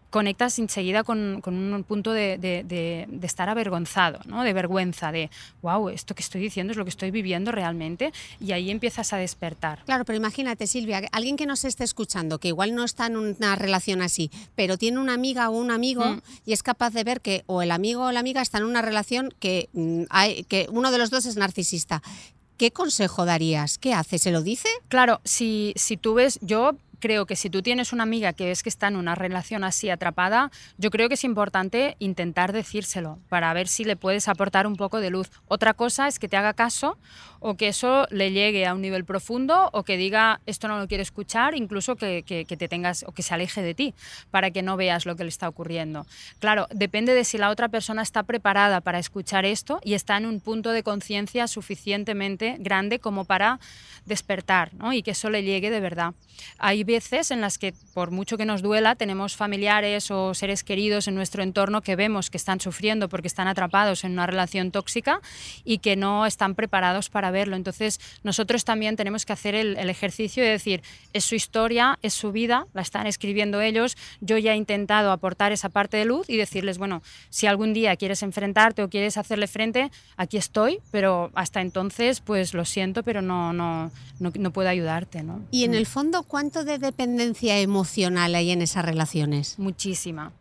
conectas 0.10 0.58
enseguida 0.60 1.04
con, 1.04 1.42
con 1.42 1.56
un 1.56 1.84
punto 1.84 2.12
de, 2.14 2.38
de, 2.38 2.64
de, 2.64 3.28
estar 3.28 3.50
avergonzado, 3.50 4.20
¿no? 4.26 4.44
de 4.44 4.54
vergüenza, 4.54 5.12
de, 5.12 5.30
wow, 5.62 5.90
esto 5.90 6.16
que 6.16 6.24
estoy 6.24 6.42
diciendo 6.42 6.72
es 6.72 6.78
lo 6.78 6.84
que 6.84 6.90
estoy 6.90 7.12
viviendo 7.12 7.52
realmente, 7.52 8.12
y 8.40 8.52
ahí 8.52 8.72
empiezas 8.72 9.14
a 9.14 9.18
despertar. 9.18 9.84
Claro, 9.86 10.06
pero 10.06 10.18
imagínate, 10.18 10.68
Silvia, 10.68 11.02
alguien 11.12 11.38
que 11.38 11.46
nos 11.46 11.64
esté 11.64 11.84
escuchando, 11.84 12.40
que 12.40 12.48
igual 12.48 12.74
no 12.74 12.84
está 12.84 13.06
en 13.08 13.18
una 13.18 13.56
relación 13.56 14.02
así, 14.02 14.32
pero 14.56 14.78
tiene 14.78 15.00
una 15.00 15.14
amiga 15.14 15.50
o 15.50 15.54
un 15.54 15.72
amigo 15.72 16.04
mm. 16.06 16.22
y 16.46 16.54
es 16.54 16.64
capaz 16.64 16.92
de 16.92 17.04
ver 17.04 17.22
que 17.22 17.44
o 17.46 17.62
el 17.62 17.72
amigo 17.72 18.06
o 18.06 18.12
la 18.12 18.20
amiga 18.20 18.42
está 18.42 18.58
en 18.58 18.66
una 18.66 18.82
relación 18.82 19.34
que, 19.40 19.70
mm, 19.74 20.04
hay, 20.10 20.44
que 20.46 20.68
uno 20.72 20.92
de 20.92 20.98
los 20.98 21.10
dos 21.10 21.26
es 21.26 21.38
narcisista. 21.38 22.02
¿Qué 22.58 22.72
consejo 22.72 23.24
darías? 23.24 23.78
¿Qué 23.78 23.94
hace? 23.94 24.18
¿Se 24.18 24.32
lo 24.32 24.42
dice? 24.42 24.68
Claro, 24.90 25.22
si, 25.24 25.72
si 25.78 25.96
tú 25.96 26.16
ves, 26.16 26.40
yo 26.42 26.76
creo 27.00 27.26
que 27.26 27.36
si 27.36 27.50
tú 27.50 27.62
tienes 27.62 27.94
una 27.94 28.04
amiga 28.04 28.34
que 28.34 28.46
ves 28.46 28.64
que 28.64 28.70
está 28.70 28.88
en 28.88 28.96
una 28.96 29.16
relación 29.16 29.64
así 29.64 29.90
atrapada, 29.90 30.52
yo 30.78 30.90
creo 30.90 31.08
que 31.08 31.16
es 31.16 31.24
importante 31.24 31.96
intentar 32.00 32.54
decírselo 32.54 33.20
para 33.30 33.54
ver 33.54 33.68
si 33.68 33.84
le 33.84 33.96
puedes 33.96 34.28
aportar 34.28 34.68
un 34.68 34.76
poco 34.76 35.00
de 35.00 35.10
luz. 35.10 35.30
Otra 35.48 35.74
cosa 35.74 36.08
es 36.08 36.20
que 36.20 36.28
te 36.28 36.38
haga 36.38 36.54
caso 36.54 36.98
o 37.40 37.56
que 37.56 37.70
eso 37.70 38.06
le 38.10 38.32
llegue 38.32 38.66
a 38.66 38.74
un 38.74 38.82
nivel 38.82 39.06
profundo 39.06 39.70
o 39.72 39.84
que 39.84 39.98
diga 39.98 40.42
esto 40.46 40.68
no 40.68 40.78
lo 40.78 40.88
quiero 40.88 41.02
escuchar, 41.02 41.56
incluso 41.56 41.96
que, 41.96 42.24
que, 42.24 42.46
te 42.46 42.68
tengas 42.68 43.04
o 43.08 43.12
que 43.12 43.24
se 43.24 43.34
aleje 43.34 43.62
de 43.62 43.74
ti 43.74 43.94
para 44.30 44.52
que 44.52 44.62
no 44.62 44.78
veas 44.78 45.06
lo 45.06 45.16
que 45.16 45.24
le 45.24 45.30
está 45.30 45.48
ocurriendo. 45.48 46.06
Claro, 46.40 46.68
depende 46.72 47.14
de 47.14 47.24
si 47.24 47.38
la 47.38 47.50
otra 47.50 47.70
persona 47.70 48.02
está 48.02 48.24
preparada 48.24 48.82
para 48.82 49.00
escuchar 49.00 49.46
esto 49.46 49.80
y 49.84 49.94
está 49.94 50.18
en 50.18 50.26
un 50.26 50.42
punto 50.42 50.72
de 50.72 50.84
conciencia 50.84 51.48
suficientemente 51.48 52.58
grande 52.60 53.00
como 53.00 53.26
para 53.26 53.60
despertar 54.06 54.74
¿no? 54.74 54.92
y 54.94 55.04
que 55.04 55.12
eso 55.12 55.30
le 55.30 55.44
llegue 55.44 55.70
de 55.70 55.80
verdad. 55.80 56.14
Hay 56.58 56.84
veces 56.90 57.30
en 57.30 57.40
las 57.40 57.60
que, 57.60 57.74
por 57.94 58.10
mucho 58.10 58.36
que 58.36 58.46
nos 58.46 58.64
duela, 58.64 58.96
tenemos 58.96 59.36
familiares 59.36 60.10
o 60.10 60.34
seres 60.34 60.64
queridos 60.64 61.08
en 61.08 61.14
nuestro 61.14 61.44
entorno 61.44 61.82
que 61.82 61.96
vemos 61.96 62.32
que 62.32 62.38
están 62.38 62.60
sufriendo 62.60 63.10
porque 63.10 63.28
están 63.28 63.48
atrapados 63.48 64.04
en 64.04 64.14
una 64.14 64.26
relación 64.26 64.72
tóxica 64.72 65.22
y 65.64 65.78
que 65.78 65.96
no 65.96 66.26
están 66.26 66.56
preparados 66.56 67.10
para 67.10 67.30
verlo. 67.30 67.56
Entonces, 67.56 68.00
nosotros 68.24 68.66
también 68.66 68.96
tenemos 68.96 69.24
que 69.26 69.34
hacer 69.34 69.54
el, 69.54 69.78
ejercicio 69.90 70.44
de 70.44 70.50
decir, 70.50 70.82
es 71.14 71.26
su 71.26 71.36
historia, 71.36 72.00
es 72.02 72.14
su 72.14 72.32
vida, 72.32 72.66
la 72.74 72.82
están 72.82 73.06
escribiendo 73.06 73.62
ellos, 73.62 73.96
yo 74.20 74.38
ya 74.38 74.54
he 74.54 74.56
intentado 74.56 75.12
aportar 75.12 75.52
esa 75.52 75.70
parte 75.70 75.98
de 75.98 76.06
luz 76.06 76.28
y 76.30 76.38
decirles, 76.38 76.80
bueno, 76.80 77.04
si 77.30 77.46
algún 77.46 77.74
día 77.74 77.96
quieres 77.98 78.24
enfrentarte 78.24 78.82
o 78.82 78.90
quieres 78.90 79.18
hacerle 79.18 79.48
frente, 79.48 79.92
aquí 80.18 80.38
estoy, 80.38 80.80
pero 80.90 81.30
hasta 81.36 81.62
entonces, 81.62 82.20
pues 82.22 82.56
lo 82.56 82.66
siento, 82.66 83.04
pero 83.04 83.22
no, 83.22 83.54
no, 83.54 83.92
no, 84.20 84.52
puedo 84.52 84.70
ayudarte. 84.70 85.22
¿no? 85.22 85.42
Y 85.52 85.66
en 85.66 85.76
el 85.76 85.86
fondo, 85.86 86.24
¿cuánto 86.24 86.64
de 86.64 86.79
dependencia 86.80 87.60
emocional 87.60 88.36
hay 88.36 88.52
en 88.52 88.62
esas 88.62 88.86
relaciones? 88.86 89.58
Muchísima. 89.60 90.34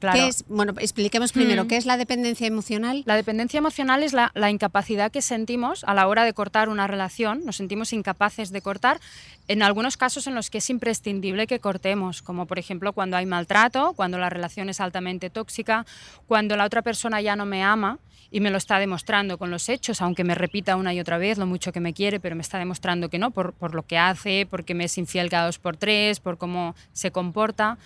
¿Qué 0.00 0.28
es, 0.28 0.44
bueno, 0.48 0.74
expliquemos 0.78 1.32
primero, 1.32 1.64
mm. 1.64 1.68
¿qué 1.68 1.76
es 1.76 1.86
la 1.86 1.96
dependencia 1.96 2.46
emocional? 2.46 3.02
La 3.06 3.16
dependencia 3.16 3.58
emocional 3.58 4.02
es 4.02 4.12
la, 4.12 4.30
la, 4.34 4.50
incapacidad 4.50 5.10
que 5.10 5.22
sentimos 5.22 5.84
a 5.84 5.94
la 5.94 6.08
hora 6.08 6.24
de 6.24 6.32
cortar 6.32 6.68
una 6.68 6.86
relación, 6.86 7.44
nos 7.44 7.56
sentimos 7.56 7.92
incapaces 7.92 8.50
de 8.50 8.60
cortar, 8.62 9.00
en 9.48 9.62
algunos 9.62 9.96
casos 9.96 10.26
en 10.26 10.34
los 10.34 10.50
que 10.50 10.58
es 10.58 10.70
imprescindible 10.70 11.46
que 11.46 11.60
cortemos, 11.60 12.22
como 12.22 12.46
por 12.46 12.58
ejemplo 12.58 12.92
cuando 12.92 13.16
hay 13.16 13.26
maltrato, 13.26 13.92
cuando 13.94 14.18
la 14.18 14.30
relación 14.30 14.68
es 14.68 14.80
altamente 14.80 15.30
tóxica, 15.30 15.86
cuando 16.26 16.56
la 16.56 16.64
otra 16.64 16.82
persona 16.82 17.20
ya 17.20 17.36
no 17.36 17.46
me 17.46 17.62
ama 17.62 17.98
y 18.30 18.40
me 18.40 18.50
lo 18.50 18.58
está 18.58 18.78
demostrando 18.78 19.38
con 19.38 19.50
los 19.50 19.68
hechos, 19.68 20.02
aunque 20.02 20.24
me 20.24 20.34
repita 20.34 20.76
una 20.76 20.92
y 20.92 21.00
otra 21.00 21.18
vez 21.18 21.38
lo 21.38 21.46
mucho 21.46 21.72
que 21.72 21.80
me 21.80 21.92
quiere, 21.92 22.20
pero 22.20 22.36
me 22.36 22.42
está 22.42 22.58
demostrando 22.58 23.08
que 23.08 23.18
no, 23.18 23.30
por, 23.30 23.52
por 23.52 23.74
lo 23.74 23.84
que 23.84 23.98
hace, 23.98 24.46
porque 24.50 24.74
me 24.74 24.84
es 24.84 24.98
infiel 24.98 25.30
cada 25.30 25.46
dos 25.46 25.58
por 25.58 25.76
tres, 25.76 26.20
por 26.20 26.38
cómo 26.38 26.74
se 26.92 27.10
comporta, 27.10 27.78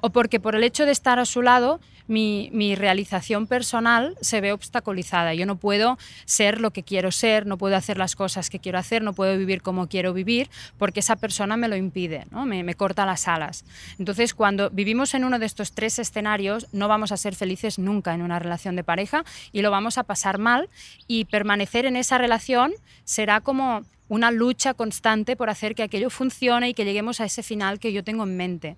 o 0.00 0.10
porque 0.10 0.40
por 0.40 0.54
el 0.54 0.64
hecho 0.64 0.86
de 0.86 0.92
estar 0.92 1.18
a 1.18 1.24
su 1.24 1.37
lado, 1.42 1.80
mi, 2.08 2.48
mi 2.52 2.74
realización 2.74 3.46
personal 3.46 4.16
se 4.20 4.40
ve 4.40 4.52
obstaculizada. 4.52 5.34
Yo 5.34 5.46
no 5.46 5.56
puedo 5.56 5.98
ser 6.24 6.60
lo 6.60 6.72
que 6.72 6.82
quiero 6.82 7.12
ser, 7.12 7.46
no 7.46 7.58
puedo 7.58 7.76
hacer 7.76 7.98
las 7.98 8.16
cosas 8.16 8.50
que 8.50 8.58
quiero 8.58 8.78
hacer, 8.78 9.02
no 9.02 9.12
puedo 9.12 9.38
vivir 9.38 9.62
como 9.62 9.88
quiero 9.88 10.12
vivir, 10.12 10.50
porque 10.78 11.00
esa 11.00 11.16
persona 11.16 11.56
me 11.56 11.68
lo 11.68 11.76
impide, 11.76 12.26
¿no? 12.30 12.46
me, 12.46 12.64
me 12.64 12.74
corta 12.74 13.06
las 13.06 13.28
alas. 13.28 13.64
Entonces, 13.98 14.34
cuando 14.34 14.70
vivimos 14.70 15.14
en 15.14 15.24
uno 15.24 15.38
de 15.38 15.46
estos 15.46 15.72
tres 15.72 15.98
escenarios, 15.98 16.66
no 16.72 16.88
vamos 16.88 17.12
a 17.12 17.16
ser 17.16 17.34
felices 17.34 17.78
nunca 17.78 18.14
en 18.14 18.22
una 18.22 18.38
relación 18.38 18.74
de 18.74 18.84
pareja 18.84 19.24
y 19.52 19.62
lo 19.62 19.70
vamos 19.70 19.98
a 19.98 20.04
pasar 20.04 20.38
mal 20.38 20.68
y 21.06 21.26
permanecer 21.26 21.84
en 21.84 21.96
esa 21.96 22.18
relación 22.18 22.72
será 23.04 23.40
como 23.40 23.84
una 24.08 24.30
lucha 24.30 24.74
constante 24.74 25.36
por 25.36 25.50
hacer 25.50 25.74
que 25.74 25.82
aquello 25.82 26.10
funcione 26.10 26.68
y 26.70 26.74
que 26.74 26.84
lleguemos 26.84 27.20
a 27.20 27.24
ese 27.24 27.42
final 27.42 27.78
que 27.78 27.92
yo 27.92 28.02
tengo 28.02 28.24
en 28.24 28.36
mente, 28.36 28.76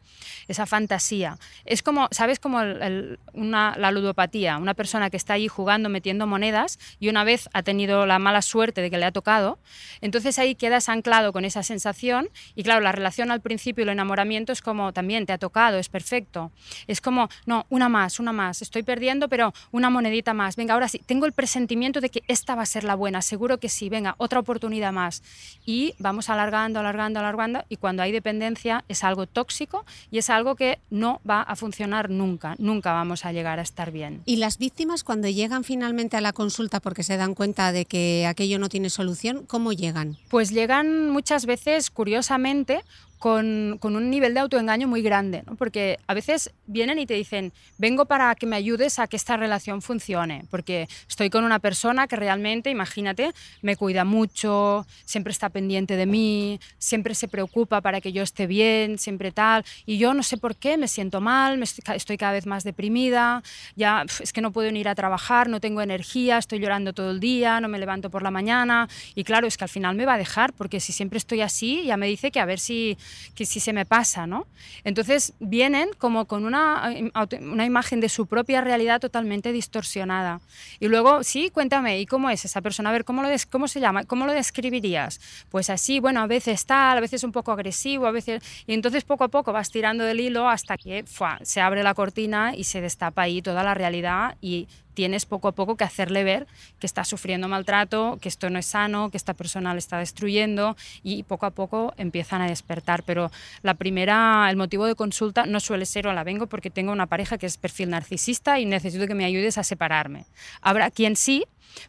esa 0.48 0.66
fantasía. 0.66 1.38
Es 1.64 1.82
como, 1.82 2.08
¿sabes? 2.10 2.38
Como 2.38 2.62
la 2.62 3.90
ludopatía, 3.90 4.58
una 4.58 4.74
persona 4.74 5.10
que 5.10 5.16
está 5.16 5.34
ahí 5.34 5.48
jugando, 5.48 5.88
metiendo 5.88 6.26
monedas 6.26 6.78
y 6.98 7.08
una 7.08 7.24
vez 7.24 7.48
ha 7.52 7.62
tenido 7.62 8.06
la 8.06 8.18
mala 8.18 8.42
suerte 8.42 8.80
de 8.82 8.90
que 8.90 8.98
le 8.98 9.06
ha 9.06 9.12
tocado, 9.12 9.58
entonces 10.00 10.38
ahí 10.38 10.54
quedas 10.54 10.88
anclado 10.88 11.32
con 11.32 11.44
esa 11.44 11.62
sensación 11.62 12.28
y 12.54 12.62
claro, 12.62 12.80
la 12.80 12.92
relación 12.92 13.30
al 13.30 13.40
principio 13.40 13.84
el 13.84 13.90
enamoramiento 13.90 14.52
es 14.52 14.62
como 14.62 14.92
también 14.92 15.26
te 15.26 15.32
ha 15.32 15.38
tocado, 15.38 15.78
es 15.78 15.88
perfecto. 15.88 16.50
Es 16.86 17.00
como, 17.00 17.28
no, 17.46 17.66
una 17.68 17.88
más, 17.88 18.20
una 18.20 18.32
más, 18.32 18.62
estoy 18.62 18.82
perdiendo, 18.82 19.28
pero 19.28 19.52
una 19.70 19.90
monedita 19.90 20.34
más. 20.34 20.56
Venga, 20.56 20.74
ahora 20.74 20.88
sí, 20.88 21.00
tengo 21.04 21.26
el 21.26 21.32
presentimiento 21.32 22.00
de 22.00 22.10
que 22.10 22.22
esta 22.26 22.54
va 22.54 22.62
a 22.62 22.66
ser 22.66 22.84
la 22.84 22.94
buena, 22.94 23.22
seguro 23.22 23.58
que 23.58 23.68
sí, 23.68 23.88
venga, 23.88 24.14
otra 24.18 24.40
oportunidad 24.40 24.92
más 24.92 25.19
y 25.64 25.94
vamos 25.98 26.28
alargando, 26.30 26.80
alargando, 26.80 27.20
alargando 27.20 27.64
y 27.68 27.76
cuando 27.76 28.02
hay 28.02 28.12
dependencia 28.12 28.84
es 28.88 29.04
algo 29.04 29.26
tóxico 29.26 29.84
y 30.10 30.18
es 30.18 30.30
algo 30.30 30.56
que 30.56 30.78
no 30.90 31.20
va 31.28 31.42
a 31.42 31.56
funcionar 31.56 32.10
nunca, 32.10 32.54
nunca 32.58 32.92
vamos 32.92 33.24
a 33.24 33.32
llegar 33.32 33.58
a 33.58 33.62
estar 33.62 33.92
bien. 33.92 34.22
¿Y 34.24 34.36
las 34.36 34.58
víctimas 34.58 35.04
cuando 35.04 35.28
llegan 35.28 35.64
finalmente 35.64 36.16
a 36.16 36.20
la 36.20 36.32
consulta 36.32 36.80
porque 36.80 37.02
se 37.02 37.16
dan 37.16 37.34
cuenta 37.34 37.72
de 37.72 37.84
que 37.84 38.26
aquello 38.26 38.58
no 38.58 38.68
tiene 38.68 38.90
solución, 38.90 39.44
cómo 39.46 39.72
llegan? 39.72 40.16
Pues 40.28 40.50
llegan 40.50 41.10
muchas 41.10 41.46
veces, 41.46 41.90
curiosamente, 41.90 42.82
con, 43.20 43.78
un 43.82 44.10
nivel 44.10 44.32
de 44.32 44.40
autoengaño 44.40 44.88
muy 44.88 45.02
grande, 45.02 45.44
porque 45.58 45.98
a 46.06 46.14
veces 46.14 46.52
vienen 46.66 46.98
y 46.98 47.04
te 47.04 47.12
dicen, 47.12 47.52
vengo 47.76 48.06
para 48.06 48.34
que 48.34 48.46
me 48.46 48.56
ayudes 48.56 48.98
a 48.98 49.06
que 49.08 49.16
esta 49.16 49.36
relación 49.36 49.82
funcione, 49.82 50.44
porque 50.50 50.88
estoy 51.06 51.28
con 51.28 51.44
una 51.44 51.58
persona 51.58 52.08
que 52.08 52.16
realmente, 52.16 52.70
imagínate, 52.70 53.32
me 53.60 53.76
cuida 53.76 54.06
mucho, 54.06 54.86
siempre 55.04 55.32
está 55.32 55.50
pendiente 55.50 55.96
de 55.96 56.06
mí, 56.06 56.60
siempre 56.78 57.14
se 57.14 57.28
preocupa 57.28 57.82
para 57.82 58.00
que 58.00 58.10
yo 58.10 58.22
esté 58.22 58.46
bien, 58.46 58.98
siempre 58.98 59.32
tal, 59.32 59.66
y 59.84 59.98
yo 59.98 60.14
no 60.14 60.22
sé 60.22 60.38
por 60.38 60.56
qué, 60.56 60.78
me 60.78 60.88
siento 60.88 61.20
mal, 61.20 61.58
me 61.58 61.64
estoy, 61.64 62.16
cada 62.16 62.32
vez 62.32 62.46
más 62.46 62.64
deprimida, 62.64 63.42
ya 63.76 64.06
es 64.20 64.32
que 64.32 64.40
no 64.40 64.50
puedo 64.50 64.70
ir 64.70 64.88
a 64.88 64.94
trabajar, 64.94 65.50
no 65.50 65.60
tengo 65.60 65.82
energía, 65.82 66.38
estoy 66.38 66.58
llorando 66.58 66.94
todo 66.94 67.10
el 67.10 67.20
día, 67.20 67.60
no 67.60 67.68
me 67.68 67.78
levanto 67.78 68.08
por 68.08 68.22
la 68.22 68.30
mañana, 68.30 68.88
y 69.14 69.24
claro, 69.24 69.46
es 69.46 69.58
que 69.58 69.64
al 69.64 69.70
final 69.70 69.94
me 69.94 70.06
va 70.06 70.14
a 70.14 70.18
dejar, 70.18 70.54
porque 70.54 70.80
si 70.80 70.94
siempre 70.94 71.18
estoy 71.18 71.42
así, 71.42 71.84
ya 71.84 71.98
me 71.98 72.06
dice 72.06 72.30
que 72.30 72.40
a 72.40 72.46
ver 72.46 72.58
si 72.58 72.96
que 73.34 73.46
si 73.46 73.60
se 73.60 73.72
me 73.72 73.86
pasa, 73.86 74.26
¿no? 74.26 74.46
Entonces 74.84 75.34
vienen 75.40 75.90
como 75.98 76.26
con 76.26 76.44
una, 76.44 76.92
una 77.40 77.64
imagen 77.64 78.00
de 78.00 78.08
su 78.08 78.26
propia 78.26 78.60
realidad 78.60 79.00
totalmente 79.00 79.52
distorsionada. 79.52 80.40
Y 80.78 80.88
luego, 80.88 81.22
sí, 81.22 81.50
cuéntame, 81.50 82.00
¿y 82.00 82.06
cómo 82.06 82.30
es 82.30 82.44
esa 82.44 82.60
persona? 82.60 82.90
A 82.90 82.92
ver, 82.92 83.04
¿cómo, 83.04 83.22
lo 83.22 83.28
cómo 83.50 83.68
se 83.68 83.80
llama? 83.80 84.04
¿Cómo 84.04 84.26
lo 84.26 84.32
describirías? 84.32 85.20
Pues 85.50 85.70
así, 85.70 86.00
bueno, 86.00 86.20
a 86.20 86.26
veces 86.26 86.66
tal, 86.66 86.98
a 86.98 87.00
veces 87.00 87.24
un 87.24 87.32
poco 87.32 87.52
agresivo, 87.52 88.06
a 88.06 88.10
veces... 88.10 88.42
Y 88.66 88.74
entonces 88.74 89.04
poco 89.04 89.24
a 89.24 89.28
poco 89.28 89.52
vas 89.52 89.70
tirando 89.70 90.04
del 90.04 90.20
hilo 90.20 90.48
hasta 90.48 90.76
que 90.76 91.04
se 91.42 91.60
abre 91.60 91.82
la 91.82 91.94
cortina 91.94 92.54
y 92.56 92.64
se 92.64 92.80
destapa 92.80 93.22
ahí 93.22 93.42
toda 93.42 93.62
la 93.62 93.74
realidad 93.74 94.36
y 94.40 94.68
tienes 95.00 95.24
poco 95.24 95.48
a 95.48 95.52
poco 95.52 95.78
que 95.78 95.84
hacerle 95.84 96.24
ver 96.24 96.46
que 96.78 96.86
está 96.86 97.04
sufriendo 97.04 97.48
maltrato, 97.48 98.18
que 98.20 98.28
esto 98.28 98.50
no 98.50 98.58
es 98.58 98.66
sano, 98.66 99.10
que 99.10 99.16
esta 99.16 99.32
persona 99.32 99.72
le 99.72 99.78
está 99.78 99.96
destruyendo 99.96 100.76
y 101.02 101.22
poco 101.22 101.46
a 101.46 101.52
poco 101.52 101.94
empiezan 101.96 102.42
a 102.42 102.48
despertar. 102.48 103.02
Pero 103.04 103.30
la 103.62 103.72
primera, 103.72 104.46
el 104.50 104.58
motivo 104.58 104.84
de 104.84 104.94
consulta 104.94 105.46
no 105.46 105.58
suele 105.58 105.86
ser 105.86 106.04
la 106.04 106.22
vengo 106.22 106.48
porque 106.48 106.68
tengo 106.68 106.92
una 106.92 107.06
pareja 107.06 107.38
que 107.38 107.46
es 107.46 107.56
perfil 107.56 107.88
narcisista 107.88 108.60
y 108.60 108.66
necesito 108.66 109.06
que 109.06 109.14
me 109.14 109.24
ayudes 109.24 109.56
a 109.56 109.64
separarme. 109.64 110.26
Habrá 110.60 110.90
quien 110.90 111.16
sí, 111.16 111.46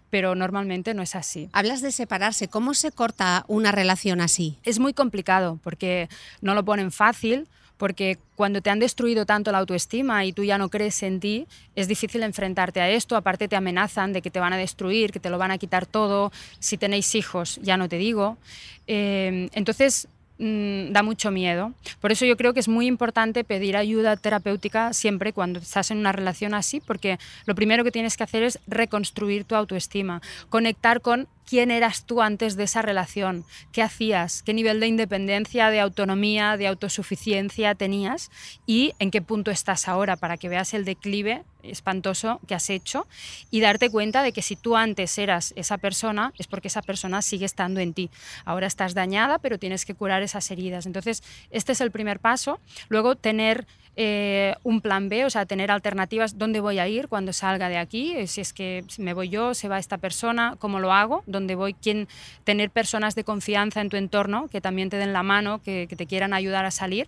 pero 0.09 0.33
normalmente 0.33 0.93
no 0.93 1.01
es 1.01 1.13
así. 1.13 1.49
Hablas 1.51 1.81
de 1.81 1.91
separarse, 1.91 2.47
¿cómo 2.47 2.73
se 2.73 2.93
corta 2.93 3.43
una 3.49 3.73
relación 3.73 4.21
así? 4.21 4.57
Es 4.63 4.79
muy 4.79 4.93
complicado 4.93 5.59
porque 5.61 6.07
no 6.39 6.55
lo 6.55 6.63
ponen 6.63 6.93
fácil 6.93 7.49
porque 7.81 8.19
cuando 8.35 8.61
te 8.61 8.69
han 8.69 8.77
destruido 8.77 9.25
tanto 9.25 9.51
la 9.51 9.57
autoestima 9.57 10.23
y 10.23 10.33
tú 10.33 10.43
ya 10.43 10.59
no 10.59 10.69
crees 10.69 11.01
en 11.01 11.19
ti, 11.19 11.47
es 11.75 11.87
difícil 11.87 12.21
enfrentarte 12.21 12.79
a 12.79 12.87
esto, 12.87 13.15
aparte 13.15 13.47
te 13.47 13.55
amenazan 13.55 14.13
de 14.13 14.21
que 14.21 14.29
te 14.29 14.39
van 14.39 14.53
a 14.53 14.57
destruir, 14.57 15.11
que 15.11 15.19
te 15.19 15.31
lo 15.31 15.39
van 15.39 15.49
a 15.49 15.57
quitar 15.57 15.87
todo, 15.87 16.31
si 16.59 16.77
tenéis 16.77 17.15
hijos, 17.15 17.59
ya 17.63 17.77
no 17.77 17.89
te 17.89 17.97
digo. 17.97 18.37
Eh, 18.85 19.49
entonces, 19.53 20.07
mm, 20.37 20.91
da 20.91 21.01
mucho 21.01 21.31
miedo. 21.31 21.73
Por 21.99 22.11
eso 22.11 22.23
yo 22.23 22.37
creo 22.37 22.53
que 22.53 22.59
es 22.59 22.67
muy 22.67 22.85
importante 22.85 23.43
pedir 23.43 23.75
ayuda 23.75 24.15
terapéutica 24.15 24.93
siempre 24.93 25.33
cuando 25.33 25.57
estás 25.57 25.89
en 25.89 25.97
una 25.97 26.11
relación 26.11 26.53
así, 26.53 26.81
porque 26.81 27.17
lo 27.47 27.55
primero 27.55 27.83
que 27.83 27.91
tienes 27.91 28.15
que 28.15 28.23
hacer 28.23 28.43
es 28.43 28.59
reconstruir 28.67 29.43
tu 29.43 29.55
autoestima, 29.55 30.21
conectar 30.49 31.01
con 31.01 31.27
quién 31.47 31.71
eras 31.71 32.05
tú 32.05 32.21
antes 32.21 32.55
de 32.55 32.63
esa 32.63 32.81
relación, 32.81 33.45
qué 33.71 33.81
hacías, 33.81 34.43
qué 34.43 34.53
nivel 34.53 34.79
de 34.79 34.87
independencia, 34.87 35.69
de 35.69 35.79
autonomía, 35.79 36.57
de 36.57 36.67
autosuficiencia 36.67 37.75
tenías 37.75 38.31
y 38.65 38.93
en 38.99 39.11
qué 39.11 39.21
punto 39.21 39.51
estás 39.51 39.87
ahora 39.87 40.15
para 40.15 40.37
que 40.37 40.49
veas 40.49 40.73
el 40.73 40.85
declive 40.85 41.43
espantoso 41.63 42.39
que 42.47 42.55
has 42.55 42.69
hecho 42.69 43.07
y 43.49 43.61
darte 43.61 43.89
cuenta 43.89 44.23
de 44.23 44.31
que 44.31 44.41
si 44.41 44.55
tú 44.55 44.75
antes 44.75 45.17
eras 45.17 45.53
esa 45.55 45.77
persona 45.77 46.33
es 46.37 46.47
porque 46.47 46.67
esa 46.67 46.81
persona 46.81 47.21
sigue 47.21 47.45
estando 47.45 47.79
en 47.79 47.93
ti. 47.93 48.09
Ahora 48.45 48.67
estás 48.67 48.93
dañada, 48.93 49.39
pero 49.39 49.59
tienes 49.59 49.85
que 49.85 49.93
curar 49.93 50.23
esas 50.23 50.49
heridas. 50.51 50.85
Entonces, 50.85 51.23
este 51.51 51.73
es 51.73 51.81
el 51.81 51.91
primer 51.91 52.19
paso. 52.19 52.59
Luego, 52.89 53.15
tener 53.15 53.67
eh, 53.97 54.55
un 54.63 54.79
plan 54.79 55.09
B, 55.09 55.25
o 55.25 55.29
sea, 55.29 55.45
tener 55.45 55.69
alternativas, 55.69 56.37
dónde 56.37 56.61
voy 56.61 56.79
a 56.79 56.87
ir 56.87 57.09
cuando 57.09 57.33
salga 57.33 57.67
de 57.67 57.77
aquí, 57.77 58.13
eh, 58.15 58.27
si 58.27 58.39
es 58.39 58.53
que 58.53 58.85
me 58.97 59.13
voy 59.13 59.27
yo, 59.27 59.53
se 59.53 59.67
va 59.67 59.79
esta 59.79 59.97
persona, 59.97 60.55
cómo 60.59 60.79
lo 60.79 60.93
hago, 60.93 61.23
dónde 61.31 61.55
voy, 61.55 61.73
quién, 61.73 62.07
tener 62.43 62.69
personas 62.69 63.15
de 63.15 63.23
confianza 63.23 63.81
en 63.81 63.89
tu 63.89 63.97
entorno 63.97 64.47
que 64.49 64.61
también 64.61 64.89
te 64.89 64.97
den 64.97 65.13
la 65.13 65.23
mano, 65.23 65.61
que, 65.61 65.87
te 65.87 66.05
quieran 66.05 66.33
ayudar 66.33 66.65
a 66.65 66.71
salir 66.71 67.07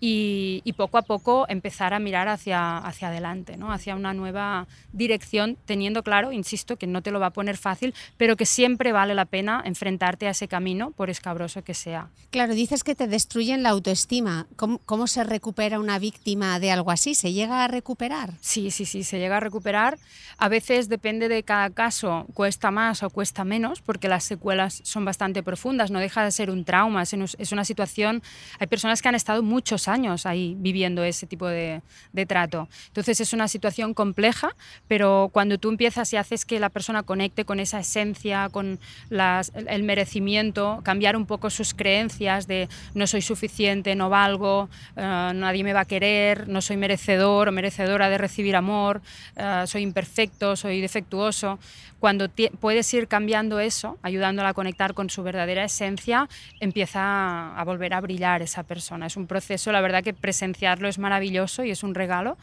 y, 0.00 0.62
poco 0.76 0.96
a 0.96 1.02
poco 1.02 1.46
empezar 1.48 1.92
a 1.92 1.98
mirar 1.98 2.28
hacia, 2.28 2.78
hacia 2.78 3.08
adelante, 3.08 3.58
¿no? 3.58 3.70
hacia 3.70 3.94
una 3.94 4.14
nueva 4.14 4.66
dirección, 4.92 5.58
teniendo 5.66 6.02
claro, 6.02 6.32
insisto, 6.32 6.76
que 6.76 6.86
no 6.86 7.02
te 7.02 7.10
lo 7.10 7.20
va 7.20 7.26
a 7.26 7.32
poner 7.32 7.58
fácil, 7.58 7.94
pero 8.16 8.36
que 8.36 8.46
siempre 8.46 8.92
vale 8.92 9.14
la 9.14 9.26
pena 9.26 9.62
enfrentarte 9.64 10.26
a 10.26 10.30
ese 10.30 10.48
camino, 10.48 10.92
por 10.92 11.10
escabroso 11.10 11.62
que 11.62 11.74
sea. 11.74 12.08
Claro, 12.30 12.54
dices 12.54 12.84
que 12.84 12.94
te 12.94 13.06
destruyen 13.06 13.62
la 13.62 13.70
autoestima. 13.70 14.46
¿Cómo, 14.56 14.78
cómo 14.86 15.06
se 15.06 15.24
recupera 15.24 15.78
una 15.78 15.98
víctima 15.98 16.58
de 16.60 16.70
algo 16.70 16.90
así? 16.90 17.14
¿Se 17.14 17.32
llega 17.32 17.64
a 17.64 17.68
recuperar? 17.68 18.34
Sí, 18.40 18.70
sí, 18.70 18.86
sí, 18.86 19.04
se 19.04 19.18
llega 19.18 19.36
a 19.36 19.40
recuperar. 19.40 19.98
A 20.38 20.48
veces 20.48 20.88
depende 20.88 21.28
de 21.28 21.42
cada 21.42 21.70
caso, 21.70 22.26
cuesta 22.32 22.70
más 22.70 23.02
o 23.02 23.10
cuesta 23.10 23.44
menos, 23.44 23.49
porque 23.84 24.08
las 24.08 24.24
secuelas 24.24 24.80
son 24.84 25.04
bastante 25.04 25.42
profundas, 25.42 25.90
no 25.90 25.98
deja 25.98 26.24
de 26.24 26.30
ser 26.30 26.50
un 26.50 26.64
trauma, 26.64 27.02
es 27.02 27.52
una 27.52 27.64
situación, 27.64 28.22
hay 28.58 28.66
personas 28.68 29.02
que 29.02 29.08
han 29.08 29.14
estado 29.14 29.42
muchos 29.42 29.88
años 29.88 30.26
ahí 30.26 30.54
viviendo 30.58 31.02
ese 31.02 31.26
tipo 31.26 31.48
de, 31.48 31.82
de 32.12 32.26
trato. 32.26 32.68
Entonces 32.88 33.20
es 33.20 33.32
una 33.32 33.48
situación 33.48 33.94
compleja, 33.94 34.54
pero 34.88 35.30
cuando 35.32 35.58
tú 35.58 35.68
empiezas 35.70 36.12
y 36.12 36.16
haces 36.16 36.44
que 36.44 36.60
la 36.60 36.68
persona 36.68 37.02
conecte 37.02 37.44
con 37.44 37.60
esa 37.60 37.80
esencia, 37.80 38.48
con 38.50 38.78
las, 39.08 39.52
el 39.54 39.82
merecimiento, 39.82 40.80
cambiar 40.84 41.16
un 41.16 41.26
poco 41.26 41.50
sus 41.50 41.74
creencias 41.74 42.46
de 42.46 42.68
no 42.94 43.06
soy 43.06 43.22
suficiente, 43.22 43.94
no 43.94 44.10
valgo, 44.10 44.68
uh, 44.96 45.32
nadie 45.34 45.64
me 45.64 45.72
va 45.72 45.80
a 45.80 45.84
querer, 45.84 46.48
no 46.48 46.60
soy 46.60 46.76
merecedor 46.76 47.48
o 47.48 47.52
merecedora 47.52 48.08
de 48.08 48.18
recibir 48.18 48.54
amor, 48.56 49.00
eh, 49.36 49.64
soy 49.66 49.82
imperfecto, 49.82 50.56
soy 50.56 50.80
defectuoso. 50.80 51.58
Cuando 51.98 52.28
puedes 52.60 52.92
ir 52.94 53.08
cambiando 53.08 53.39
eso, 53.60 53.98
ayudándola 54.02 54.50
a 54.50 54.54
conectar 54.54 54.92
con 54.94 55.08
su 55.08 55.22
verdadera 55.22 55.64
esencia, 55.64 56.28
empieza 56.60 57.56
a 57.56 57.64
volver 57.64 57.94
a 57.94 58.00
brillar 58.00 58.42
esa 58.42 58.64
persona. 58.64 59.06
Es 59.06 59.16
un 59.16 59.26
proceso, 59.26 59.72
la 59.72 59.80
verdad 59.80 60.04
que 60.04 60.12
presenciarlo 60.12 60.88
es 60.88 60.98
maravilloso 60.98 61.64
y 61.64 61.70
es 61.70 61.82
un 61.82 61.94
regalo 61.94 62.36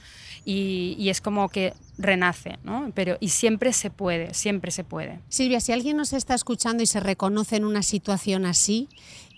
y, 0.46 0.96
y 0.98 1.10
es 1.10 1.22
como 1.22 1.50
que 1.50 1.74
renace, 1.98 2.58
¿no? 2.64 2.92
Pero, 2.96 3.18
y 3.20 3.30
siempre 3.30 3.74
se 3.74 3.90
puede, 3.90 4.34
siempre 4.34 4.72
se 4.72 4.84
puede. 4.84 5.20
Silvia, 5.30 5.60
si 5.60 5.72
alguien 5.72 5.98
nos 5.98 6.14
está 6.14 6.34
escuchando 6.34 6.84
y 6.84 6.88
se 6.88 7.00
reconoce 7.00 7.58
en 7.58 7.66
una 7.66 7.84
situación 7.84 8.46
así, 8.46 8.88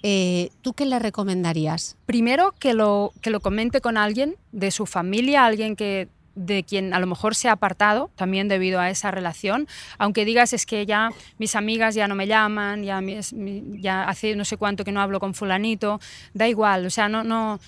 eh, 0.01 0.49
¿tú 0.61 0.73
qué 0.73 0.85
le 0.85 0.99
recomendarías? 0.99 1.97
Primero 2.05 2.53
que 2.57 2.73
lo, 2.73 3.11
que 3.21 3.29
lo 3.29 3.41
comente 3.41 3.81
con 3.81 3.97
alguien 3.97 4.35
de 4.51 4.71
su 4.71 4.85
familia, 4.85 5.45
alguien 5.45 5.75
que 5.75 6.07
de 6.35 6.63
quien 6.63 6.93
a 6.93 6.99
lo 6.99 7.07
mejor 7.07 7.35
se 7.35 7.49
ha 7.49 7.53
apartado 7.53 8.09
también 8.15 8.47
debido 8.47 8.79
a 8.79 8.89
esa 8.89 9.11
relación, 9.11 9.67
aunque 9.97 10.25
digas 10.25 10.53
es 10.53 10.65
que 10.65 10.85
ya 10.85 11.09
mis 11.37 11.55
amigas 11.55 11.95
ya 11.95 12.07
no 12.07 12.15
me 12.15 12.27
llaman, 12.27 12.83
ya, 12.83 13.01
ya 13.01 14.03
hace 14.03 14.35
no 14.35 14.45
sé 14.45 14.57
cuánto 14.57 14.83
que 14.83 14.91
no 14.91 15.01
hablo 15.01 15.19
con 15.19 15.33
fulanito, 15.33 15.99
da 16.33 16.47
igual, 16.47 16.85
o 16.85 16.89
sea, 16.89 17.09
no, 17.09 17.23
no, 17.23 17.59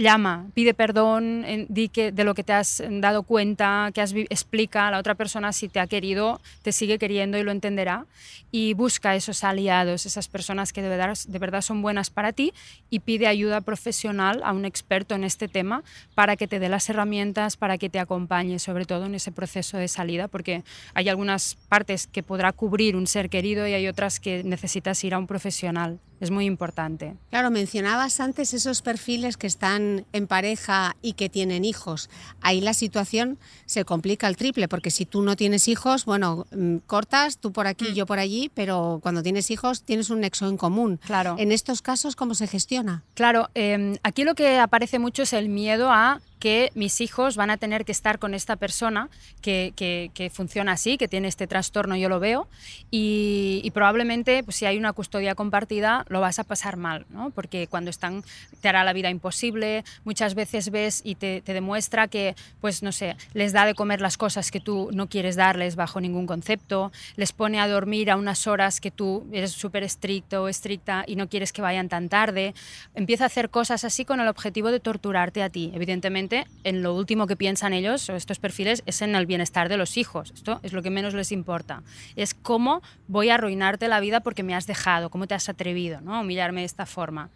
llama, 0.00 0.46
pide 0.54 0.74
perdón, 0.74 1.44
di 1.68 1.88
que 1.88 2.12
de 2.12 2.24
lo 2.24 2.34
que 2.34 2.42
te 2.42 2.52
has 2.52 2.82
dado 2.88 3.22
cuenta, 3.22 3.90
que 3.94 4.02
explica 4.30 4.88
a 4.88 4.90
la 4.90 4.98
otra 4.98 5.14
persona 5.14 5.52
si 5.52 5.68
te 5.68 5.80
ha 5.80 5.86
querido, 5.86 6.40
te 6.62 6.72
sigue 6.72 6.98
queriendo 6.98 7.38
y 7.38 7.42
lo 7.42 7.50
entenderá. 7.50 8.06
Y 8.52 8.74
busca 8.74 9.14
esos 9.14 9.44
aliados, 9.44 10.06
esas 10.06 10.26
personas 10.26 10.72
que 10.72 10.82
de 10.82 10.88
verdad, 10.88 11.16
de 11.28 11.38
verdad 11.38 11.60
son 11.60 11.82
buenas 11.82 12.10
para 12.10 12.32
ti 12.32 12.52
y 12.90 13.00
pide 13.00 13.28
ayuda 13.28 13.60
profesional 13.60 14.40
a 14.44 14.52
un 14.52 14.64
experto 14.64 15.14
en 15.14 15.22
este 15.22 15.46
tema 15.46 15.84
para 16.14 16.36
que 16.36 16.48
te 16.48 16.58
dé 16.58 16.68
las 16.68 16.88
herramientas, 16.90 17.56
para 17.56 17.78
que 17.78 17.88
te 17.88 18.00
acompañe, 18.00 18.58
sobre 18.58 18.86
todo 18.86 19.06
en 19.06 19.14
ese 19.14 19.30
proceso 19.30 19.76
de 19.76 19.86
salida, 19.86 20.26
porque 20.26 20.64
hay 20.94 21.08
algunas 21.08 21.56
partes 21.68 22.06
que 22.06 22.22
podrá 22.22 22.52
cubrir 22.52 22.96
un 22.96 23.06
ser 23.06 23.30
querido 23.30 23.68
y 23.68 23.74
hay 23.74 23.86
otras 23.86 24.18
que 24.18 24.42
necesitas 24.42 25.02
ir 25.04 25.14
a 25.14 25.18
un 25.18 25.26
profesional. 25.26 26.00
Es 26.20 26.30
muy 26.30 26.44
importante. 26.44 27.16
Claro, 27.30 27.50
mencionabas 27.50 28.20
antes 28.20 28.52
esos 28.52 28.82
perfiles 28.82 29.38
que 29.38 29.46
están 29.46 30.04
en 30.12 30.26
pareja 30.26 30.94
y 31.00 31.14
que 31.14 31.30
tienen 31.30 31.64
hijos. 31.64 32.10
Ahí 32.42 32.60
la 32.60 32.74
situación 32.74 33.38
se 33.64 33.86
complica 33.86 34.26
al 34.26 34.36
triple, 34.36 34.68
porque 34.68 34.90
si 34.90 35.06
tú 35.06 35.22
no 35.22 35.34
tienes 35.34 35.66
hijos, 35.66 36.04
bueno, 36.04 36.46
mm, 36.50 36.76
cortas 36.86 37.38
tú 37.38 37.52
por 37.52 37.66
aquí, 37.66 37.90
mm. 37.90 37.94
yo 37.94 38.06
por 38.06 38.18
allí, 38.18 38.50
pero 38.54 39.00
cuando 39.02 39.22
tienes 39.22 39.50
hijos 39.50 39.82
tienes 39.82 40.10
un 40.10 40.20
nexo 40.20 40.48
en 40.48 40.58
común. 40.58 41.00
Claro. 41.06 41.36
En 41.38 41.52
estos 41.52 41.80
casos, 41.80 42.16
¿cómo 42.16 42.34
se 42.34 42.46
gestiona? 42.46 43.02
Claro, 43.14 43.48
em, 43.54 43.96
aquí 44.02 44.24
lo 44.24 44.34
que 44.34 44.58
aparece 44.58 44.98
mucho 44.98 45.22
es 45.22 45.32
el 45.32 45.48
miedo 45.48 45.90
a 45.90 46.20
que 46.40 46.72
mis 46.74 47.00
hijos 47.02 47.36
van 47.36 47.50
a 47.50 47.58
tener 47.58 47.84
que 47.84 47.92
estar 47.92 48.18
con 48.18 48.34
esta 48.34 48.56
persona 48.56 49.10
que, 49.42 49.72
que, 49.76 50.30
funciona 50.30 50.72
así, 50.72 50.96
que 50.96 51.06
tiene 51.06 51.28
este 51.28 51.46
trastorno, 51.46 51.96
yo 51.96 52.08
lo 52.08 52.18
veo, 52.18 52.48
y, 52.90 53.70
probablemente 53.74 54.42
pues, 54.42 54.56
si 54.56 54.66
hay 54.66 54.78
una 54.78 54.92
custodia 54.92 55.34
compartida 55.34 56.04
lo 56.08 56.20
vas 56.20 56.38
a 56.38 56.44
pasar 56.44 56.76
mal, 56.76 57.06
¿no? 57.10 57.30
porque 57.30 57.66
cuando 57.68 57.90
están 57.90 58.24
te 58.60 58.68
hará 58.68 58.82
la 58.84 58.92
vida 58.92 59.10
imposible, 59.10 59.84
muchas 60.04 60.34
veces 60.34 60.70
ves 60.70 61.02
y 61.04 61.14
te, 61.14 61.42
demuestra 61.44 62.08
que, 62.08 62.34
pues 62.60 62.82
no 62.82 62.90
sé, 62.90 63.16
les 63.34 63.52
da 63.52 63.66
de 63.66 63.74
comer 63.74 64.00
las 64.00 64.16
cosas 64.16 64.50
que 64.50 64.60
tú 64.60 64.88
no 64.92 65.08
quieres 65.08 65.36
darles 65.36 65.76
bajo 65.76 66.00
ningún 66.00 66.26
concepto, 66.26 66.90
les 67.16 67.32
pone 67.32 67.60
a 67.60 67.68
dormir 67.68 68.10
a 68.10 68.16
unas 68.16 68.46
horas 68.46 68.80
que 68.80 68.90
tú 68.90 69.26
eres 69.32 69.52
súper 69.52 69.82
estricto 69.82 70.44
o 70.44 70.48
estricta 70.48 71.04
y 71.06 71.16
no 71.16 71.28
quieres 71.28 71.52
que 71.52 71.60
vayan 71.60 71.88
tan 71.88 72.08
tarde, 72.08 72.54
empieza 72.94 73.24
a 73.24 73.26
hacer 73.26 73.50
cosas 73.50 73.84
así 73.84 74.06
con 74.06 74.20
el 74.20 74.28
objetivo 74.28 74.70
de 74.70 74.80
torturarte 74.80 75.42
a 75.42 75.50
ti, 75.50 75.70
evidentemente 75.74 76.29
en 76.64 76.82
lo 76.82 76.94
último 76.94 77.26
que 77.26 77.36
piensan 77.36 77.72
ellos, 77.72 78.08
o 78.08 78.16
estos 78.16 78.38
perfiles, 78.38 78.82
es 78.86 79.02
en 79.02 79.14
el 79.14 79.26
bienestar 79.26 79.68
de 79.68 79.76
los 79.76 79.96
hijos. 79.96 80.32
Esto 80.34 80.60
es 80.62 80.72
lo 80.72 80.82
que 80.82 80.90
menos 80.90 81.14
les 81.14 81.32
importa. 81.32 81.82
Es 82.16 82.34
cómo 82.34 82.82
voy 83.08 83.30
a 83.30 83.34
arruinarte 83.34 83.88
la 83.88 84.00
vida 84.00 84.20
porque 84.20 84.42
me 84.42 84.54
has 84.54 84.66
dejado, 84.66 85.10
cómo 85.10 85.26
te 85.26 85.34
has 85.34 85.48
atrevido 85.48 86.00
¿no? 86.00 86.14
a 86.14 86.20
humillarme 86.20 86.60
de 86.60 86.66
esta 86.66 86.86
forma. 86.86 87.30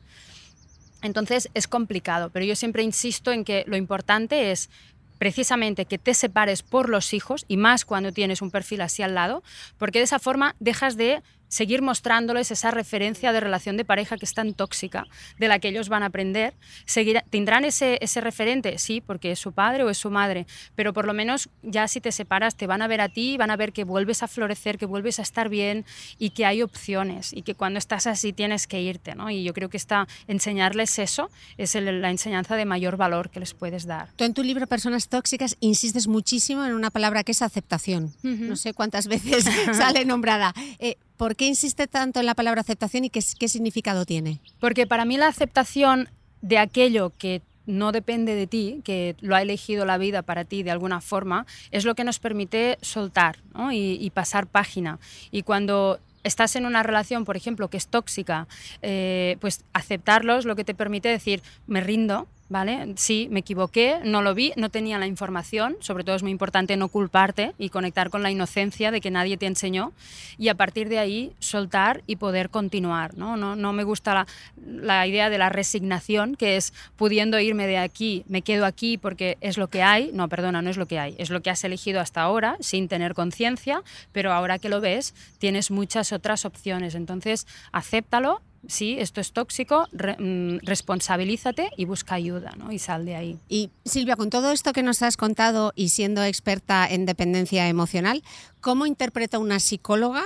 Entonces 1.03 1.51
es 1.53 1.68
complicado, 1.68 2.30
pero 2.30 2.47
yo 2.47 2.57
siempre 2.57 2.82
insisto 2.82 3.30
en 3.30 3.45
que 3.45 3.64
lo 3.66 3.76
importante 3.76 4.53
es 4.53 4.70
precisamente 5.18 5.84
que 5.84 5.99
te 5.99 6.14
separes 6.14 6.62
por 6.62 6.88
los 6.88 7.12
hijos 7.12 7.45
y 7.49 7.57
más 7.57 7.84
cuando 7.84 8.12
tienes 8.12 8.42
un 8.42 8.51
perfil 8.51 8.80
así 8.80 9.03
al 9.03 9.14
lado, 9.14 9.42
porque 9.78 9.99
de 9.99 10.05
esa 10.05 10.18
forma 10.18 10.57
dejas 10.61 10.97
de 10.97 11.22
seguir 11.55 11.82
mostrándoles 11.82 12.50
esa 12.50 12.72
referencia 12.72 13.32
de 13.32 13.38
relación 13.38 13.76
de 13.76 13.84
pareja 13.84 14.16
que 14.16 14.24
es 14.24 14.34
tan 14.34 14.55
tóxica, 14.55 15.07
de 15.38 15.46
la 15.46 15.61
que 15.61 15.68
ellos 15.68 15.88
van 15.88 16.02
a 16.02 16.07
aprender. 16.07 16.52
Seguir, 16.84 17.22
¿Tendrán 17.30 17.64
ese, 17.64 17.98
ese 18.00 18.20
referente? 18.20 18.76
Sí, 18.78 19.00
porque 19.00 19.30
es 19.30 19.38
su 19.38 19.52
padre 19.52 19.84
o 19.84 19.88
es 19.88 19.96
su 19.96 20.11
madre, 20.11 20.48
pero 20.74 20.92
por 20.92 21.07
lo 21.07 21.14
menos 21.14 21.48
ya 21.62 21.86
si 21.86 22.00
te 22.00 22.11
separas 22.11 22.57
te 22.57 22.66
van 22.66 22.82
a 22.82 22.88
ver 22.88 23.00
a 23.00 23.09
ti, 23.09 23.36
van 23.36 23.52
a 23.52 23.57
ver 23.57 23.72
que 23.72 23.84
vuelves 23.84 24.24
a 24.24 24.26
florecer, 24.26 24.78
que 24.78 24.86
vuelves 24.86 25.20
a 25.20 25.22
estar 25.22 25.48
bien 25.48 25.84
y 26.18 26.30
que 26.30 26.44
hay 26.44 26.61
opciones 26.61 27.32
y 27.32 27.42
que 27.42 27.55
cuando 27.55 27.78
estás 27.78 28.09
así 28.09 28.32
tienes 28.32 28.66
que 28.66 28.82
irte. 28.82 29.14
¿no? 29.14 29.30
Y 29.30 29.44
yo 29.44 29.55
creo 29.55 29.68
que 29.68 29.76
está, 29.76 30.09
enseñarles 30.26 30.98
eso 30.98 31.30
es 31.57 31.76
la 31.76 32.11
enseñanza 32.11 32.57
de 32.57 32.64
mayor 32.64 32.96
valor 32.96 33.30
que 33.30 33.38
les 33.38 33.55
puedes 33.55 33.86
dar. 33.86 34.09
Tú 34.16 34.24
en 34.24 34.34
tu 34.34 34.42
libro 34.42 34.66
Personas 34.66 35.07
Tóxicas 35.07 35.57
insistes 35.61 36.09
muchísimo 36.09 36.64
en 36.64 36.74
una 36.74 36.90
palabra 36.90 37.22
que 37.22 37.30
es 37.30 37.42
aceptación. 37.42 38.12
No 38.24 38.57
sé 38.57 38.74
cuántas 38.74 39.07
veces 39.07 39.44
sale 39.72 40.05
nombrada. 40.05 40.52
Eh, 40.80 40.96
¿Por 41.16 41.36
qué 41.36 41.46
insiste 41.46 41.86
tanto 41.86 42.20
en 42.20 42.26
la 42.26 42.34
palabra 42.34 42.60
aceptación 42.60 43.04
y 43.04 43.10
qué, 43.10 43.20
significado 43.22 44.04
tiene? 44.04 44.40
Porque 44.58 44.86
para 44.86 45.04
mí 45.04 45.16
la 45.16 45.28
aceptación 45.28 46.08
de 46.42 46.58
aquello 46.58 47.12
que 47.16 47.42
no 47.66 47.92
depende 47.92 48.34
de 48.34 48.46
ti, 48.46 48.80
que 48.84 49.16
lo 49.20 49.36
ha 49.36 49.42
elegido 49.42 49.86
la 49.86 49.96
vida 49.96 50.22
para 50.22 50.44
ti 50.44 50.62
de 50.62 50.70
alguna 50.70 51.00
forma, 51.00 51.46
es 51.70 51.84
lo 51.84 51.94
que 51.94 52.04
nos 52.04 52.18
permite 52.18 52.78
soltar 52.82 53.38
y, 53.70 54.10
pasar 54.10 54.46
página. 54.46 54.98
Y 55.30 55.42
cuando 55.42 56.00
estás 56.24 56.56
en 56.56 56.66
una 56.66 56.82
relación, 56.82 57.24
por 57.24 57.36
ejemplo, 57.36 57.68
que 57.68 57.76
es 57.76 57.86
tóxica, 57.86 58.48
eh, 58.82 59.36
pues 59.40 59.64
aceptarlos 59.72 60.44
lo 60.44 60.56
que 60.56 60.64
te 60.64 60.74
permite 60.74 61.08
decir, 61.08 61.42
me 61.66 61.80
rindo, 61.80 62.26
¿vale? 62.49 62.92
Sí, 62.97 63.28
me 63.30 63.40
equivoqué, 63.40 64.01
no 64.05 64.22
lo 64.22 64.34
vi, 64.34 64.53
no 64.57 64.68
tenía 64.68 64.99
la 64.99 65.07
información, 65.07 65.76
sobre 65.80 66.05
todo 66.05 66.16
es 66.16 66.22
muy 66.22 66.30
importante 66.30 66.76
no 66.76 66.88
culparte 66.88 67.55
y 67.59 67.70
conectar 67.70 68.11
con 68.11 68.22
la 68.22 68.30
inocencia 68.30 68.90
de 68.90 69.01
que 69.01 69.11
nadie 69.11 69.36
te 69.36 69.47
enseñó 69.47 69.92
y 70.36 70.49
a 70.49 70.55
partir 70.55 70.88
de 70.88 70.99
ahí 70.99 71.32
soltar 71.38 72.03
y 72.07 72.16
poder 72.16 72.51
continuar, 72.51 73.16
¿no? 73.16 73.36
No, 73.36 73.72
me 73.72 73.84
gusta 73.84 74.14
la, 74.14 74.26
la, 74.66 75.07
idea 75.07 75.30
de 75.30 75.38
la 75.38 75.49
resignación, 75.49 76.34
que 76.36 76.57
es 76.57 76.72
pudiendo 76.97 77.38
irme 77.38 77.66
de 77.66 77.78
aquí, 77.78 78.24
me 78.28 78.42
quedo 78.42 78.66
aquí 78.66 78.99
porque 78.99 79.38
es 79.40 79.57
lo 79.57 79.68
que 79.68 79.82
hay, 79.82 80.11
no, 80.12 80.28
perdona, 80.28 80.62
no 80.62 80.70
es 80.70 80.76
lo 80.76 80.86
que 80.86 80.99
hay, 80.99 81.14
es 81.18 81.30
lo 81.30 81.40
que 81.40 81.51
has 81.51 81.64
elegido 81.64 82.01
hasta 82.01 82.22
ahora 82.22 82.57
sin 82.61 82.88
tener 82.88 83.14
conciencia, 83.14 83.82
pero 84.12 84.32
ahora 84.32 84.59
que 84.59 84.68
lo 84.68 84.80
ves 84.80 85.14
tienes 85.38 85.70
muchas 85.70 86.12
otras 86.12 86.45
opciones, 86.45 86.95
entonces 86.95 87.47
acéptalo 87.72 88.42
sí, 88.68 88.96
esto 88.98 89.20
es 89.20 89.32
tóxico, 89.32 89.86
mm, 89.92 90.58
responsabilízate 90.62 91.70
y 91.76 91.84
busca 91.84 92.14
ayuda 92.14 92.52
¿no? 92.56 92.72
y 92.72 92.78
sal 92.78 93.04
de 93.04 93.16
ahí. 93.16 93.38
Y 93.48 93.70
Silvia, 93.84 94.16
con 94.16 94.30
todo 94.30 94.52
esto 94.52 94.72
que 94.72 94.82
nos 94.82 95.02
has 95.02 95.16
contado 95.16 95.72
y 95.74 95.90
siendo 95.90 96.22
experta 96.24 96.86
en 96.88 97.06
dependencia 97.06 97.68
emocional, 97.68 98.22
¿cómo 98.60 98.86
interpreta 98.86 99.38
una 99.38 99.60
psicóloga 99.60 100.24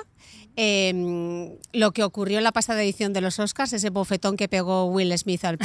Em, 0.61 1.57
lo 1.73 1.93
que 1.93 2.03
ocurrió 2.03 2.39
en 2.39 2.43
la 2.43 2.51
pasada 2.51 2.83
edición 2.83 3.13
de 3.13 3.21
los 3.21 3.39
Oscars, 3.39 3.73
ese 3.73 3.91
bofetón 3.91 4.37
que 4.37 4.49
pegó 4.49 4.87
Will 4.87 5.17
Smith 5.17 5.45
al 5.45 5.57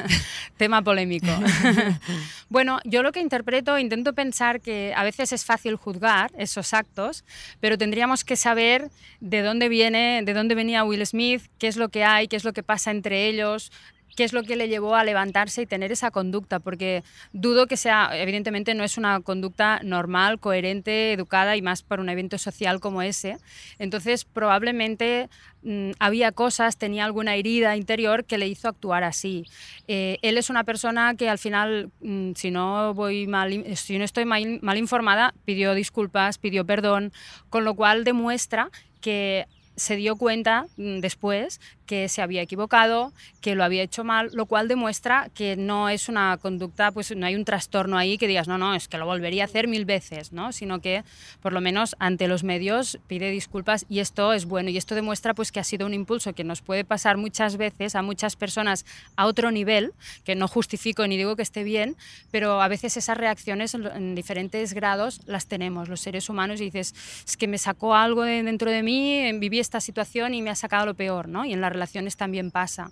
Tema 0.56 0.80
polémico. 0.80 1.26
bueno, 2.48 2.80
yo 2.86 3.02
lo 3.02 3.12
que 3.12 3.20
interpreto, 3.20 3.78
intento 3.78 4.14
pensar 4.14 4.62
que 4.62 4.94
a 4.96 5.04
veces 5.04 5.34
es 5.34 5.44
fácil 5.44 5.76
juzgar 5.76 6.30
esos 6.38 6.72
actos, 6.72 7.24
pero 7.60 7.76
tendríamos 7.76 8.24
que 8.24 8.36
saber 8.36 8.90
de 9.20 9.42
dónde 9.42 9.68
viene, 9.68 10.22
de 10.24 10.32
dónde 10.32 10.54
venía 10.54 10.82
Will 10.82 11.04
Smith, 11.04 11.42
qué 11.58 11.66
es 11.68 11.76
lo 11.76 11.90
que 11.90 12.04
hay, 12.04 12.26
qué 12.26 12.36
es 12.36 12.44
lo 12.44 12.54
que 12.54 12.62
pasa 12.62 12.90
entre 12.90 13.28
ellos, 13.28 13.70
qué 14.18 14.24
es 14.24 14.32
lo 14.32 14.42
que 14.42 14.56
le 14.56 14.66
llevó 14.66 14.96
a 14.96 15.04
levantarse 15.04 15.62
y 15.62 15.66
tener 15.66 15.92
esa 15.92 16.10
conducta, 16.10 16.58
porque 16.58 17.04
dudo 17.32 17.68
que 17.68 17.76
sea, 17.76 18.10
evidentemente 18.14 18.74
no 18.74 18.82
es 18.82 18.98
una 18.98 19.20
conducta 19.20 19.78
normal, 19.84 20.40
coherente, 20.40 21.12
educada 21.12 21.56
y 21.56 21.62
más 21.62 21.84
para 21.84 22.02
un 22.02 22.08
evento 22.08 22.36
social 22.36 22.80
como 22.80 23.00
ese. 23.00 23.36
Entonces, 23.78 24.24
probablemente 24.24 25.28
mm, 25.62 25.92
había 26.00 26.32
cosas, 26.32 26.78
tenía 26.78 27.04
alguna 27.04 27.36
herida 27.36 27.76
interior 27.76 28.24
que 28.24 28.38
le 28.38 28.48
hizo 28.48 28.66
actuar 28.66 29.04
así. 29.04 29.44
Eh, 29.86 30.18
él 30.22 30.36
es 30.36 30.50
una 30.50 30.64
persona 30.64 31.14
que 31.14 31.28
al 31.28 31.38
final, 31.38 31.92
mm, 32.00 32.32
si 32.34 32.50
no 32.50 32.94
voy 32.94 33.28
mal, 33.28 33.76
si 33.76 33.98
no 33.98 34.04
estoy 34.04 34.24
mal 34.24 34.78
informada, 34.78 35.32
pidió 35.44 35.74
disculpas, 35.74 36.38
pidió 36.38 36.66
perdón, 36.66 37.12
con 37.50 37.64
lo 37.64 37.76
cual 37.76 38.02
demuestra 38.02 38.72
que 39.00 39.46
se 39.78 39.96
dio 39.96 40.16
cuenta 40.16 40.66
mm, 40.76 40.98
después 40.98 41.60
que 41.88 42.08
se 42.10 42.20
había 42.20 42.42
equivocado, 42.42 43.12
que 43.40 43.54
lo 43.54 43.64
había 43.64 43.82
hecho 43.82 44.04
mal, 44.04 44.28
lo 44.34 44.44
cual 44.44 44.68
demuestra 44.68 45.30
que 45.34 45.56
no 45.56 45.88
es 45.88 46.10
una 46.10 46.36
conducta, 46.36 46.92
pues 46.92 47.16
no 47.16 47.24
hay 47.24 47.34
un 47.34 47.46
trastorno 47.46 47.96
ahí 47.96 48.18
que 48.18 48.28
digas, 48.28 48.46
no, 48.46 48.58
no, 48.58 48.74
es 48.74 48.88
que 48.88 48.98
lo 48.98 49.06
volvería 49.06 49.44
a 49.44 49.46
hacer 49.46 49.68
mil 49.68 49.86
veces, 49.86 50.32
¿no? 50.32 50.52
Sino 50.52 50.80
que 50.80 51.02
por 51.40 51.54
lo 51.54 51.62
menos 51.62 51.96
ante 51.98 52.28
los 52.28 52.44
medios 52.44 52.98
pide 53.06 53.30
disculpas 53.30 53.86
y 53.88 54.00
esto 54.00 54.34
es 54.34 54.44
bueno 54.44 54.68
y 54.68 54.76
esto 54.76 54.94
demuestra 54.94 55.32
pues 55.32 55.50
que 55.50 55.60
ha 55.60 55.64
sido 55.64 55.86
un 55.86 55.94
impulso 55.94 56.34
que 56.34 56.44
nos 56.44 56.60
puede 56.60 56.84
pasar 56.84 57.16
muchas 57.16 57.56
veces 57.56 57.94
a 57.94 58.02
muchas 58.02 58.36
personas 58.36 58.84
a 59.16 59.26
otro 59.26 59.50
nivel, 59.50 59.92
que 60.24 60.34
no 60.34 60.46
justifico 60.46 61.06
ni 61.06 61.16
digo 61.16 61.36
que 61.36 61.42
esté 61.42 61.64
bien, 61.64 61.96
pero 62.30 62.60
a 62.60 62.68
veces 62.68 62.98
esas 62.98 63.16
reacciones 63.16 63.74
en, 63.74 64.14
diferentes 64.14 64.74
grados 64.74 65.22
las 65.24 65.46
tenemos 65.46 65.88
los 65.88 66.00
seres 66.00 66.28
humanos 66.28 66.60
y 66.60 66.64
dices, 66.64 66.94
es 67.26 67.36
que 67.38 67.48
me 67.48 67.56
sacó 67.56 67.94
algo 67.94 68.24
dentro 68.24 68.70
de 68.70 68.82
mí, 68.82 69.32
viví 69.38 69.58
esta 69.68 69.80
situación 69.80 70.32
y 70.32 70.40
me 70.40 70.50
ha 70.50 70.54
sacado 70.54 70.86
lo 70.86 70.94
peor, 70.94 71.28
¿no? 71.28 71.44
Y 71.44 71.52
en 71.52 71.60
la 71.60 71.68
relaciones 71.68 72.16
también 72.16 72.50
pasa. 72.50 72.90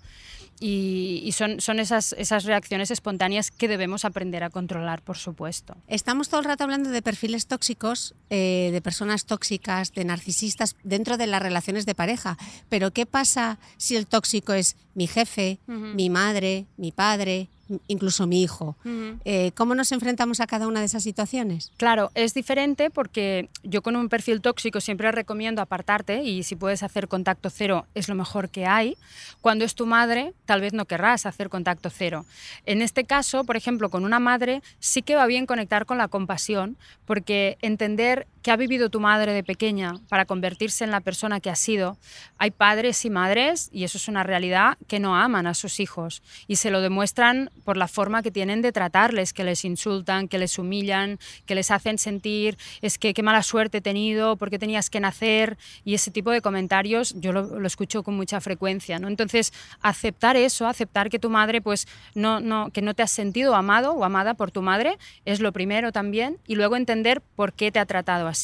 Y, 0.58 1.30
son, 1.32 1.60
son 1.60 1.80
esas, 1.80 2.14
esas 2.14 2.44
reacciones 2.44 2.90
espontáneas 2.90 3.50
que 3.50 3.68
debemos 3.68 4.04
aprender 4.04 4.42
a 4.42 4.50
controlar, 4.50 5.02
por 5.02 5.18
supuesto. 5.18 5.76
Estamos 5.86 6.28
todo 6.28 6.40
el 6.40 6.46
rato 6.46 6.64
hablando 6.64 6.90
de 6.90 7.02
perfiles 7.02 7.46
tóxicos, 7.46 8.14
eh, 8.30 8.70
de 8.72 8.80
personas 8.80 9.26
tóxicas, 9.26 9.92
de 9.92 10.04
narcisistas 10.04 10.76
dentro 10.82 11.16
de 11.16 11.26
las 11.26 11.42
relaciones 11.42 11.84
de 11.84 11.94
pareja, 11.94 12.38
pero 12.70 12.90
¿qué 12.90 13.04
pasa 13.04 13.58
si 13.76 13.96
el 13.96 14.06
tóxico 14.06 14.54
es 14.54 14.76
mi 14.94 15.06
jefe, 15.06 15.58
mi 15.66 16.08
madre, 16.08 16.66
mi 16.78 16.90
padre, 16.90 17.50
incluso 17.86 18.26
mi 18.26 18.42
hijo. 18.42 18.76
Eh, 19.24 19.52
¿Cómo 19.54 19.74
nos 19.74 19.92
enfrentamos 19.92 20.40
a 20.40 20.46
cada 20.46 20.66
una 20.66 20.80
de 20.80 20.86
esas 20.86 21.02
situaciones? 21.02 21.72
Claro, 21.76 22.10
es 22.14 22.34
diferente 22.34 22.90
porque 22.90 23.48
yo 23.62 23.82
con 23.82 23.96
un 23.96 24.08
perfil 24.08 24.40
tóxico 24.40 24.80
siempre 24.80 25.10
recomiendo 25.12 25.62
apartarte 25.62 26.22
y 26.22 26.42
si 26.42 26.56
puedes 26.56 26.82
hacer 26.82 27.08
contacto 27.08 27.50
cero 27.50 27.86
es 27.94 28.08
lo 28.08 28.14
mejor 28.14 28.48
que 28.48 28.66
hay. 28.66 28.96
Cuando 29.40 29.64
es 29.64 29.74
tu 29.74 29.86
madre, 29.86 30.34
tal 30.44 30.60
vez 30.60 30.72
no 30.72 30.84
querrás 30.84 31.26
hacer 31.26 31.48
contacto 31.48 31.90
cero. 31.90 32.24
En 32.64 32.82
este 32.82 33.04
caso, 33.04 33.44
por 33.44 33.56
ejemplo, 33.56 33.90
con 33.90 34.04
una 34.04 34.18
madre 34.18 34.62
sí 34.78 35.02
que 35.02 35.16
va 35.16 35.26
bien 35.26 35.46
conectar 35.46 35.86
con 35.86 35.98
la 35.98 36.08
compasión 36.08 36.76
porque 37.04 37.58
entender 37.62 38.26
que 38.46 38.52
ha 38.52 38.56
vivido 38.56 38.90
tu 38.90 39.00
madre 39.00 39.32
de 39.32 39.42
pequeña 39.42 39.94
para 40.08 40.24
convertirse 40.24 40.84
en 40.84 40.92
la 40.92 41.00
persona 41.00 41.40
que 41.40 41.50
ha 41.50 41.56
sido, 41.56 41.98
hay 42.38 42.52
padres 42.52 43.04
y 43.04 43.10
madres, 43.10 43.68
y 43.72 43.82
eso 43.82 43.98
es 43.98 44.06
una 44.06 44.22
realidad, 44.22 44.78
que 44.86 45.00
no 45.00 45.16
aman 45.16 45.48
a 45.48 45.54
sus 45.54 45.80
hijos 45.80 46.22
y 46.46 46.54
se 46.54 46.70
lo 46.70 46.80
demuestran 46.80 47.50
por 47.64 47.76
la 47.76 47.88
forma 47.88 48.22
que 48.22 48.30
tienen 48.30 48.62
de 48.62 48.70
tratarles, 48.70 49.32
que 49.32 49.42
les 49.42 49.64
insultan, 49.64 50.28
que 50.28 50.38
les 50.38 50.60
humillan, 50.60 51.18
que 51.44 51.56
les 51.56 51.72
hacen 51.72 51.98
sentir 51.98 52.56
es 52.82 52.98
que 52.98 53.14
qué 53.14 53.24
mala 53.24 53.42
suerte 53.42 53.78
he 53.78 53.80
tenido, 53.80 54.36
por 54.36 54.48
qué 54.48 54.60
tenías 54.60 54.90
que 54.90 55.00
nacer 55.00 55.58
y 55.84 55.94
ese 55.94 56.12
tipo 56.12 56.30
de 56.30 56.40
comentarios 56.40 57.16
yo 57.18 57.32
lo, 57.32 57.66
escucho 57.66 58.04
con 58.04 58.14
mucha 58.14 58.40
frecuencia, 58.40 59.00
¿no? 59.00 59.08
Entonces, 59.08 59.52
aceptar 59.80 60.36
eso, 60.36 60.68
aceptar 60.68 61.10
que 61.10 61.18
tu 61.18 61.30
madre 61.30 61.60
pues 61.60 61.88
no, 62.14 62.38
no 62.38 62.70
que 62.70 62.80
no 62.80 62.94
te 62.94 63.02
has 63.02 63.10
sentido 63.10 63.56
amado 63.56 63.90
o 63.90 64.04
amada 64.04 64.34
por 64.34 64.52
tu 64.52 64.62
madre 64.62 64.98
es 65.24 65.40
lo 65.40 65.50
primero 65.50 65.90
también 65.90 66.38
y 66.46 66.54
luego 66.54 66.76
entender 66.76 67.20
por 67.34 67.52
qué 67.52 67.72
te 67.72 67.80
ha 67.80 67.86
tratado 67.86 68.28
así. 68.28 68.35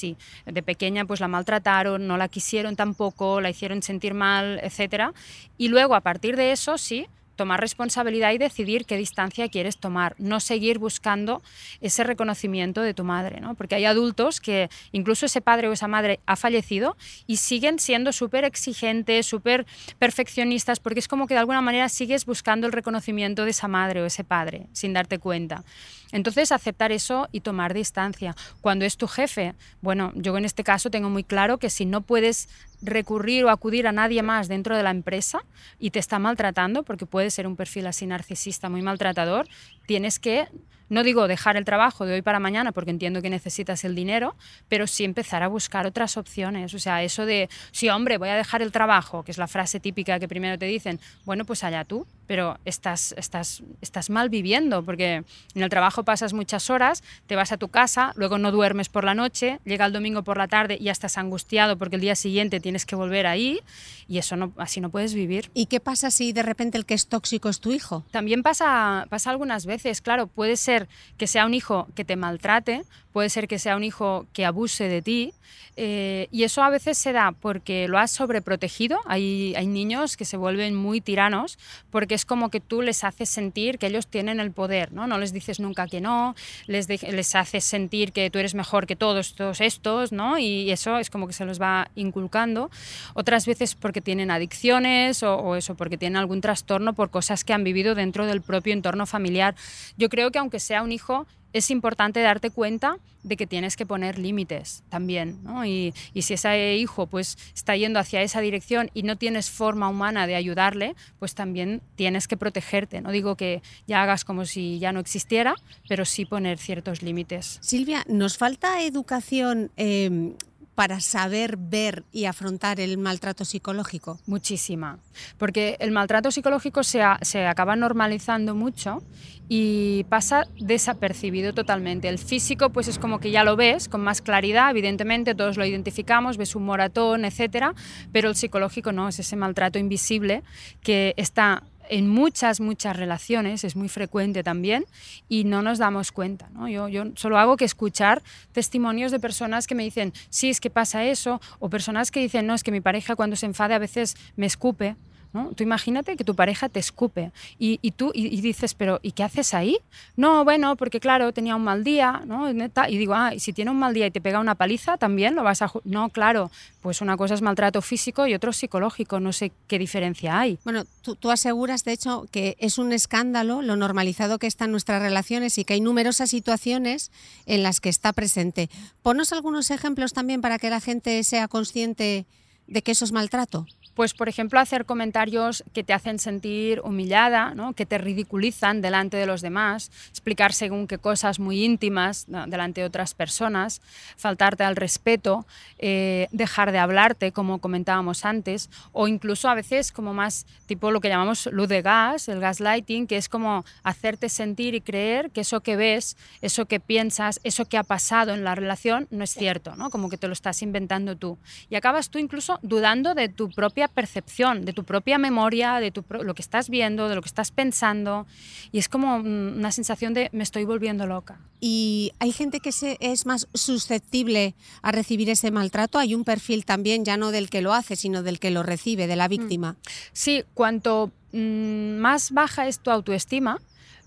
De 0.46 0.62
pequeña 0.62 1.04
pues 1.04 1.20
la 1.20 1.28
maltrataron, 1.28 2.06
no 2.06 2.16
la 2.16 2.28
quisieron 2.28 2.76
tampoco, 2.76 3.40
la 3.40 3.50
hicieron 3.50 3.82
sentir 3.82 4.14
mal, 4.14 4.58
etcétera, 4.62 5.12
y 5.58 5.68
luego 5.68 5.94
a 5.94 6.00
partir 6.00 6.36
de 6.36 6.52
eso 6.52 6.78
sí 6.78 7.06
tomar 7.42 7.60
responsabilidad 7.60 8.30
y 8.30 8.38
decidir 8.38 8.84
qué 8.84 8.96
distancia 8.96 9.48
quieres 9.48 9.76
tomar, 9.76 10.14
no 10.18 10.38
seguir 10.38 10.78
buscando 10.78 11.42
ese 11.80 12.04
reconocimiento 12.04 12.82
de 12.82 12.94
tu 12.94 13.02
madre, 13.02 13.40
¿no? 13.40 13.56
porque 13.56 13.74
hay 13.74 13.84
adultos 13.84 14.38
que 14.40 14.70
incluso 14.92 15.26
ese 15.26 15.40
padre 15.40 15.66
o 15.66 15.72
esa 15.72 15.88
madre 15.88 16.20
ha 16.24 16.36
fallecido 16.36 16.96
y 17.26 17.38
siguen 17.38 17.80
siendo 17.80 18.12
súper 18.12 18.44
exigentes, 18.44 19.26
súper 19.26 19.66
perfeccionistas, 19.98 20.78
porque 20.78 21.00
es 21.00 21.08
como 21.08 21.26
que 21.26 21.34
de 21.34 21.40
alguna 21.40 21.62
manera 21.62 21.88
sigues 21.88 22.26
buscando 22.26 22.68
el 22.68 22.72
reconocimiento 22.72 23.44
de 23.44 23.50
esa 23.50 23.66
madre 23.66 24.02
o 24.02 24.06
ese 24.06 24.22
padre 24.22 24.68
sin 24.72 24.92
darte 24.92 25.18
cuenta. 25.18 25.64
Entonces, 26.12 26.52
aceptar 26.52 26.92
eso 26.92 27.28
y 27.32 27.40
tomar 27.40 27.72
distancia. 27.72 28.36
Cuando 28.60 28.84
es 28.84 28.98
tu 28.98 29.08
jefe, 29.08 29.54
bueno, 29.80 30.12
yo 30.14 30.36
en 30.36 30.44
este 30.44 30.62
caso 30.62 30.90
tengo 30.90 31.08
muy 31.08 31.24
claro 31.24 31.56
que 31.56 31.70
si 31.70 31.86
no 31.86 32.02
puedes 32.02 32.50
recurrir 32.82 33.44
o 33.44 33.50
acudir 33.50 33.86
a 33.86 33.92
nadie 33.92 34.22
más 34.22 34.48
dentro 34.48 34.76
de 34.76 34.82
la 34.82 34.90
empresa 34.90 35.44
y 35.78 35.90
te 35.90 35.98
está 35.98 36.18
maltratando, 36.18 36.82
porque 36.82 37.06
puede 37.06 37.30
ser 37.30 37.46
un 37.46 37.56
perfil 37.56 37.86
así 37.86 38.06
narcisista 38.06 38.68
muy 38.68 38.82
maltratador, 38.82 39.46
tienes 39.86 40.18
que 40.18 40.48
no 40.92 41.02
digo 41.02 41.26
dejar 41.26 41.56
el 41.56 41.64
trabajo 41.64 42.04
de 42.04 42.12
hoy 42.12 42.22
para 42.22 42.38
mañana 42.38 42.70
porque 42.70 42.90
entiendo 42.90 43.22
que 43.22 43.30
necesitas 43.30 43.82
el 43.84 43.94
dinero, 43.94 44.36
pero 44.68 44.86
sí 44.86 45.04
empezar 45.04 45.42
a 45.42 45.48
buscar 45.48 45.86
otras 45.86 46.18
opciones. 46.18 46.74
O 46.74 46.78
sea, 46.78 47.02
eso 47.02 47.24
de, 47.24 47.48
sí, 47.70 47.88
hombre, 47.88 48.18
voy 48.18 48.28
a 48.28 48.36
dejar 48.36 48.60
el 48.60 48.72
trabajo, 48.72 49.22
que 49.22 49.30
es 49.30 49.38
la 49.38 49.48
frase 49.48 49.80
típica 49.80 50.20
que 50.20 50.28
primero 50.28 50.58
te 50.58 50.66
dicen, 50.66 51.00
bueno, 51.24 51.46
pues 51.46 51.64
allá 51.64 51.86
tú, 51.86 52.06
pero 52.26 52.58
estás, 52.66 53.14
estás, 53.16 53.62
estás 53.80 54.10
mal 54.10 54.28
viviendo 54.28 54.84
porque 54.84 55.24
en 55.54 55.62
el 55.62 55.70
trabajo 55.70 56.02
pasas 56.02 56.34
muchas 56.34 56.68
horas, 56.68 57.02
te 57.26 57.36
vas 57.36 57.52
a 57.52 57.56
tu 57.56 57.68
casa, 57.68 58.12
luego 58.16 58.36
no 58.36 58.52
duermes 58.52 58.90
por 58.90 59.04
la 59.04 59.14
noche, 59.14 59.60
llega 59.64 59.86
el 59.86 59.94
domingo 59.94 60.22
por 60.24 60.36
la 60.36 60.46
tarde 60.46 60.76
y 60.78 60.84
ya 60.84 60.92
estás 60.92 61.16
angustiado 61.16 61.78
porque 61.78 61.96
el 61.96 62.02
día 62.02 62.16
siguiente 62.16 62.60
tienes 62.60 62.84
que 62.84 62.96
volver 62.96 63.26
ahí 63.26 63.60
y 64.08 64.18
eso 64.18 64.36
no, 64.36 64.52
así 64.58 64.82
no 64.82 64.90
puedes 64.90 65.14
vivir. 65.14 65.50
¿Y 65.54 65.66
qué 65.66 65.80
pasa 65.80 66.10
si 66.10 66.34
de 66.34 66.42
repente 66.42 66.76
el 66.76 66.84
que 66.84 66.92
es 66.92 67.06
tóxico 67.06 67.48
es 67.48 67.60
tu 67.60 67.72
hijo? 67.72 68.04
También 68.10 68.42
pasa, 68.42 69.06
pasa 69.08 69.30
algunas 69.30 69.64
veces, 69.64 70.02
claro, 70.02 70.26
puede 70.26 70.58
ser 70.58 70.81
que 71.16 71.26
sea 71.26 71.46
un 71.46 71.54
hijo 71.54 71.88
que 71.94 72.04
te 72.04 72.16
maltrate, 72.16 72.84
puede 73.12 73.28
ser 73.28 73.48
que 73.48 73.58
sea 73.58 73.76
un 73.76 73.84
hijo 73.84 74.26
que 74.32 74.44
abuse 74.44 74.88
de 74.88 75.02
ti 75.02 75.34
eh, 75.76 76.28
y 76.30 76.42
eso 76.44 76.62
a 76.62 76.68
veces 76.68 76.98
se 76.98 77.12
da 77.12 77.32
porque 77.32 77.88
lo 77.88 77.98
has 77.98 78.10
sobreprotegido. 78.10 79.00
Hay, 79.06 79.54
hay 79.56 79.66
niños 79.66 80.16
que 80.16 80.24
se 80.24 80.36
vuelven 80.36 80.74
muy 80.74 81.00
tiranos 81.00 81.58
porque 81.90 82.14
es 82.14 82.26
como 82.26 82.50
que 82.50 82.60
tú 82.60 82.82
les 82.82 83.04
haces 83.04 83.30
sentir 83.30 83.78
que 83.78 83.86
ellos 83.86 84.06
tienen 84.06 84.38
el 84.38 84.52
poder, 84.52 84.92
¿no? 84.92 85.06
No 85.06 85.18
les 85.18 85.32
dices 85.32 85.60
nunca 85.60 85.86
que 85.86 86.00
no, 86.00 86.34
les, 86.66 86.88
les 86.88 87.34
haces 87.34 87.64
sentir 87.64 88.12
que 88.12 88.28
tú 88.30 88.38
eres 88.38 88.54
mejor 88.54 88.86
que 88.86 88.96
todos, 88.96 89.34
todos 89.34 89.60
estos, 89.60 90.12
¿no? 90.12 90.38
Y 90.38 90.70
eso 90.70 90.98
es 90.98 91.08
como 91.08 91.26
que 91.26 91.32
se 91.32 91.46
los 91.46 91.60
va 91.60 91.88
inculcando. 91.94 92.70
Otras 93.14 93.46
veces 93.46 93.74
porque 93.74 94.02
tienen 94.02 94.30
adicciones 94.30 95.22
o, 95.22 95.36
o 95.36 95.56
eso, 95.56 95.74
porque 95.74 95.96
tienen 95.96 96.16
algún 96.16 96.42
trastorno 96.42 96.92
por 96.92 97.10
cosas 97.10 97.44
que 97.44 97.54
han 97.54 97.64
vivido 97.64 97.94
dentro 97.94 98.26
del 98.26 98.42
propio 98.42 98.74
entorno 98.74 99.06
familiar. 99.06 99.54
Yo 99.96 100.10
creo 100.10 100.30
que 100.30 100.38
aunque 100.38 100.60
sea 100.62 100.82
un 100.82 100.92
hijo 100.92 101.26
es 101.52 101.70
importante 101.70 102.20
darte 102.20 102.50
cuenta 102.50 102.96
de 103.22 103.36
que 103.36 103.46
tienes 103.46 103.76
que 103.76 103.86
poner 103.86 104.18
límites 104.18 104.82
también. 104.88 105.38
Y, 105.64 105.92
si 106.22 106.34
ese 106.34 106.76
hijo 106.76 107.06
pues, 107.06 107.38
está 107.54 107.76
yendo 107.76 108.00
hacia 108.00 108.22
esa 108.22 108.40
dirección 108.40 108.90
y 108.94 109.02
no 109.02 109.16
tienes 109.16 109.50
forma 109.50 109.88
humana 109.88 110.26
de 110.26 110.34
ayudarle, 110.34 110.96
pues 111.18 111.34
también 111.34 111.82
tienes 111.94 112.26
que 112.26 112.36
protegerte. 112.36 113.00
No 113.00 113.12
digo 113.12 113.36
que 113.36 113.62
ya 113.86 114.02
hagas 114.02 114.24
como 114.24 114.44
si 114.44 114.78
ya 114.78 114.92
no 114.92 115.00
existiera, 115.00 115.54
pero 115.88 116.04
sí 116.04 116.24
poner 116.24 116.58
ciertos 116.58 117.02
límites. 117.02 117.58
Silvia, 117.60 118.04
¿nos 118.08 118.38
falta 118.38 118.82
educación? 118.82 119.70
Em, 119.76 120.34
para 120.74 121.00
saber 121.00 121.56
ver 121.58 122.04
y 122.12 122.24
afrontar 122.24 122.80
el 122.80 122.98
maltrato 122.98 123.44
psicológico? 123.44 124.18
Muchísima, 124.26 124.98
porque 125.38 125.76
el 125.80 125.90
maltrato 125.90 126.30
psicológico 126.30 126.82
se, 126.82 127.02
se, 127.22 127.46
acaba 127.46 127.76
normalizando 127.76 128.54
mucho 128.54 129.02
y 129.48 130.04
pasa 130.04 130.46
desapercibido 130.58 131.52
totalmente. 131.52 132.08
El 132.08 132.18
físico 132.18 132.70
pues 132.70 132.88
es 132.88 132.98
como 132.98 133.20
que 133.20 133.30
ya 133.30 133.44
lo 133.44 133.56
ves 133.56 133.88
con 133.88 134.00
más 134.00 134.22
claridad, 134.22 134.70
evidentemente 134.70 135.34
todos 135.34 135.56
lo 135.56 135.64
identificamos, 135.66 136.36
ves 136.38 136.56
un 136.56 136.64
moratón, 136.64 137.24
etcétera, 137.24 137.74
pero 138.12 138.30
el 138.30 138.36
psicológico 138.36 138.92
no, 138.92 139.08
es 139.08 139.18
ese 139.18 139.36
maltrato 139.36 139.78
invisible 139.78 140.42
que 140.82 141.12
está 141.16 141.64
en 141.88 142.08
muchas, 142.08 142.60
muchas 142.60 142.96
relaciones, 142.96 143.64
es 143.64 143.76
muy 143.76 143.88
frecuente 143.88 144.42
también, 144.42 144.84
y 145.28 145.44
no 145.44 145.62
nos 145.62 145.78
damos 145.78 146.12
cuenta. 146.12 146.48
¿no? 146.52 146.68
Yo, 146.68 146.88
yo 146.88 147.04
solo 147.16 147.38
hago 147.38 147.56
que 147.56 147.64
escuchar 147.64 148.22
testimonios 148.52 149.12
de 149.12 149.20
personas 149.20 149.66
que 149.66 149.74
me 149.74 149.82
dicen, 149.82 150.12
sí, 150.30 150.50
es 150.50 150.60
que 150.60 150.70
pasa 150.70 151.04
eso, 151.04 151.40
o 151.58 151.68
personas 151.68 152.10
que 152.10 152.20
dicen, 152.20 152.46
no, 152.46 152.54
es 152.54 152.62
que 152.62 152.72
mi 152.72 152.80
pareja 152.80 153.16
cuando 153.16 153.36
se 153.36 153.46
enfade 153.46 153.74
a 153.74 153.78
veces 153.78 154.16
me 154.36 154.46
escupe. 154.46 154.96
Tú 155.32 155.62
imagínate 155.62 156.16
que 156.16 156.24
tu 156.24 156.34
pareja 156.34 156.68
te 156.68 156.78
escupe 156.78 157.32
y, 157.58 157.78
tú 157.92 158.12
y, 158.14 158.40
dices, 158.40 158.74
pero 158.74 159.00
¿y 159.02 159.12
qué 159.12 159.22
haces 159.22 159.54
ahí? 159.54 159.78
No, 160.16 160.44
bueno, 160.44 160.76
porque 160.76 161.00
claro, 161.00 161.32
tenía 161.32 161.56
un 161.56 161.64
mal 161.64 161.84
día, 161.84 162.22
¿no? 162.26 162.50
Y 162.50 162.98
digo, 162.98 163.14
ah, 163.14 163.32
si 163.38 163.52
tiene 163.52 163.70
un 163.70 163.78
mal 163.78 163.94
día 163.94 164.06
y 164.06 164.10
te 164.10 164.20
pega 164.20 164.40
una 164.40 164.54
paliza, 164.54 164.98
también 164.98 165.34
lo 165.34 165.42
vas 165.42 165.62
a... 165.62 165.72
No, 165.84 166.10
claro, 166.10 166.50
pues 166.82 167.00
una 167.00 167.16
cosa 167.16 167.34
es 167.34 167.40
maltrato 167.40 167.80
físico 167.80 168.26
y 168.26 168.34
otro 168.34 168.52
psicológico, 168.52 169.20
no 169.20 169.32
sé 169.32 169.52
qué 169.68 169.78
diferencia 169.78 170.38
hay. 170.38 170.58
Bueno, 170.64 170.84
tú, 171.00 171.16
tú 171.16 171.30
aseguras, 171.30 171.84
de 171.84 171.92
hecho, 171.92 172.26
que 172.30 172.56
es 172.58 172.76
un 172.76 172.92
escándalo 172.92 173.62
lo 173.62 173.76
normalizado 173.76 174.38
que 174.38 174.46
están 174.46 174.70
nuestras 174.70 175.00
relaciones 175.00 175.56
y 175.56 175.64
que 175.64 175.74
hay 175.74 175.80
numerosas 175.80 176.28
situaciones 176.30 177.10
en 177.46 177.62
las 177.62 177.80
que 177.80 177.88
está 177.88 178.12
presente. 178.12 178.68
Ponos 179.02 179.32
algunos 179.32 179.70
ejemplos 179.70 180.12
también 180.12 180.42
para 180.42 180.58
que 180.58 180.68
la 180.68 180.80
gente 180.80 181.22
sea 181.24 181.48
consciente 181.48 182.26
de 182.66 182.82
que 182.82 182.92
eso 182.92 183.04
es 183.04 183.12
maltrato. 183.12 183.66
Pues, 183.94 184.14
por 184.14 184.28
ejemplo, 184.28 184.58
hacer 184.58 184.86
comentarios 184.86 185.64
que 185.74 185.84
te 185.84 185.92
hacen 185.92 186.18
sentir 186.18 186.80
humillada, 186.80 187.54
¿no? 187.54 187.74
que 187.74 187.84
te 187.84 187.98
ridiculizan 187.98 188.80
delante 188.80 189.18
de 189.18 189.26
los 189.26 189.42
demás, 189.42 189.90
explicar 190.08 190.54
según 190.54 190.86
qué 190.86 190.96
cosas 190.96 191.38
muy 191.38 191.62
íntimas 191.62 192.24
delante 192.26 192.80
de 192.80 192.86
otras 192.86 193.12
personas, 193.12 193.82
faltarte 194.16 194.64
al 194.64 194.76
respeto, 194.76 195.46
eh, 195.78 196.28
dejar 196.32 196.72
de 196.72 196.78
hablarte, 196.78 197.32
como 197.32 197.58
comentábamos 197.58 198.24
antes, 198.24 198.70
o 198.92 199.08
incluso 199.08 199.48
a 199.50 199.54
veces 199.54 199.92
como 199.92 200.14
más 200.14 200.46
tipo 200.66 200.90
lo 200.90 201.00
que 201.00 201.08
llamamos 201.08 201.46
luz 201.52 201.68
de 201.68 201.82
gas, 201.82 202.28
el 202.28 202.40
gaslighting, 202.40 203.06
que 203.06 203.18
es 203.18 203.28
como 203.28 203.64
hacerte 203.82 204.30
sentir 204.30 204.74
y 204.74 204.80
creer 204.80 205.30
que 205.30 205.42
eso 205.42 205.60
que 205.60 205.76
ves, 205.76 206.16
eso 206.40 206.64
que 206.64 206.80
piensas, 206.80 207.40
eso 207.44 207.66
que 207.66 207.76
ha 207.76 207.82
pasado 207.82 208.32
en 208.32 208.42
la 208.42 208.54
relación 208.54 209.06
no 209.10 209.22
es 209.22 209.34
cierto, 209.34 209.76
¿no? 209.76 209.90
como 209.90 210.08
que 210.08 210.16
te 210.16 210.28
lo 210.28 210.32
estás 210.32 210.62
inventando 210.62 211.16
tú. 211.16 211.38
Y 211.68 211.74
acabas 211.74 212.08
tú 212.08 212.18
incluso 212.18 212.58
dudando 212.62 213.14
de 213.14 213.28
tu 213.28 213.50
propia 213.50 213.81
percepción, 213.88 214.64
de 214.64 214.72
tu 214.72 214.84
propia 214.84 215.18
memoria, 215.18 215.80
de 215.80 215.90
tu 215.90 216.04
lo 216.08 216.34
que 216.34 216.42
estás 216.42 216.68
viendo, 216.68 217.08
de 217.08 217.14
lo 217.14 217.22
que 217.22 217.28
estás 217.28 217.50
pensando. 217.50 218.26
Y 218.70 218.78
es 218.78 218.88
como 218.88 219.16
una 219.16 219.72
sensación 219.72 220.14
de 220.14 220.28
me 220.32 220.42
estoy 220.42 220.64
volviendo 220.64 221.06
loca. 221.06 221.40
¿Y 221.60 222.12
hay 222.18 222.32
gente 222.32 222.60
que 222.60 222.72
se, 222.72 222.96
es 223.00 223.24
más 223.24 223.48
susceptible 223.54 224.54
a 224.82 224.92
recibir 224.92 225.30
ese 225.30 225.50
maltrato? 225.50 225.98
Hay 225.98 226.14
un 226.14 226.24
perfil 226.24 226.64
también, 226.64 227.04
ya 227.04 227.16
no 227.16 227.30
del 227.30 227.50
que 227.50 227.62
lo 227.62 227.72
hace, 227.72 227.94
sino 227.94 228.22
del 228.22 228.40
que 228.40 228.50
lo 228.50 228.62
recibe, 228.62 229.06
de 229.06 229.16
la 229.16 229.28
mm. 229.28 229.30
víctima. 229.30 229.76
Sí, 230.12 230.44
cuanto 230.54 231.12
mm, 231.32 231.96
más 231.98 232.32
baja 232.32 232.66
es 232.66 232.80
tu 232.80 232.90
autoestima, 232.90 233.60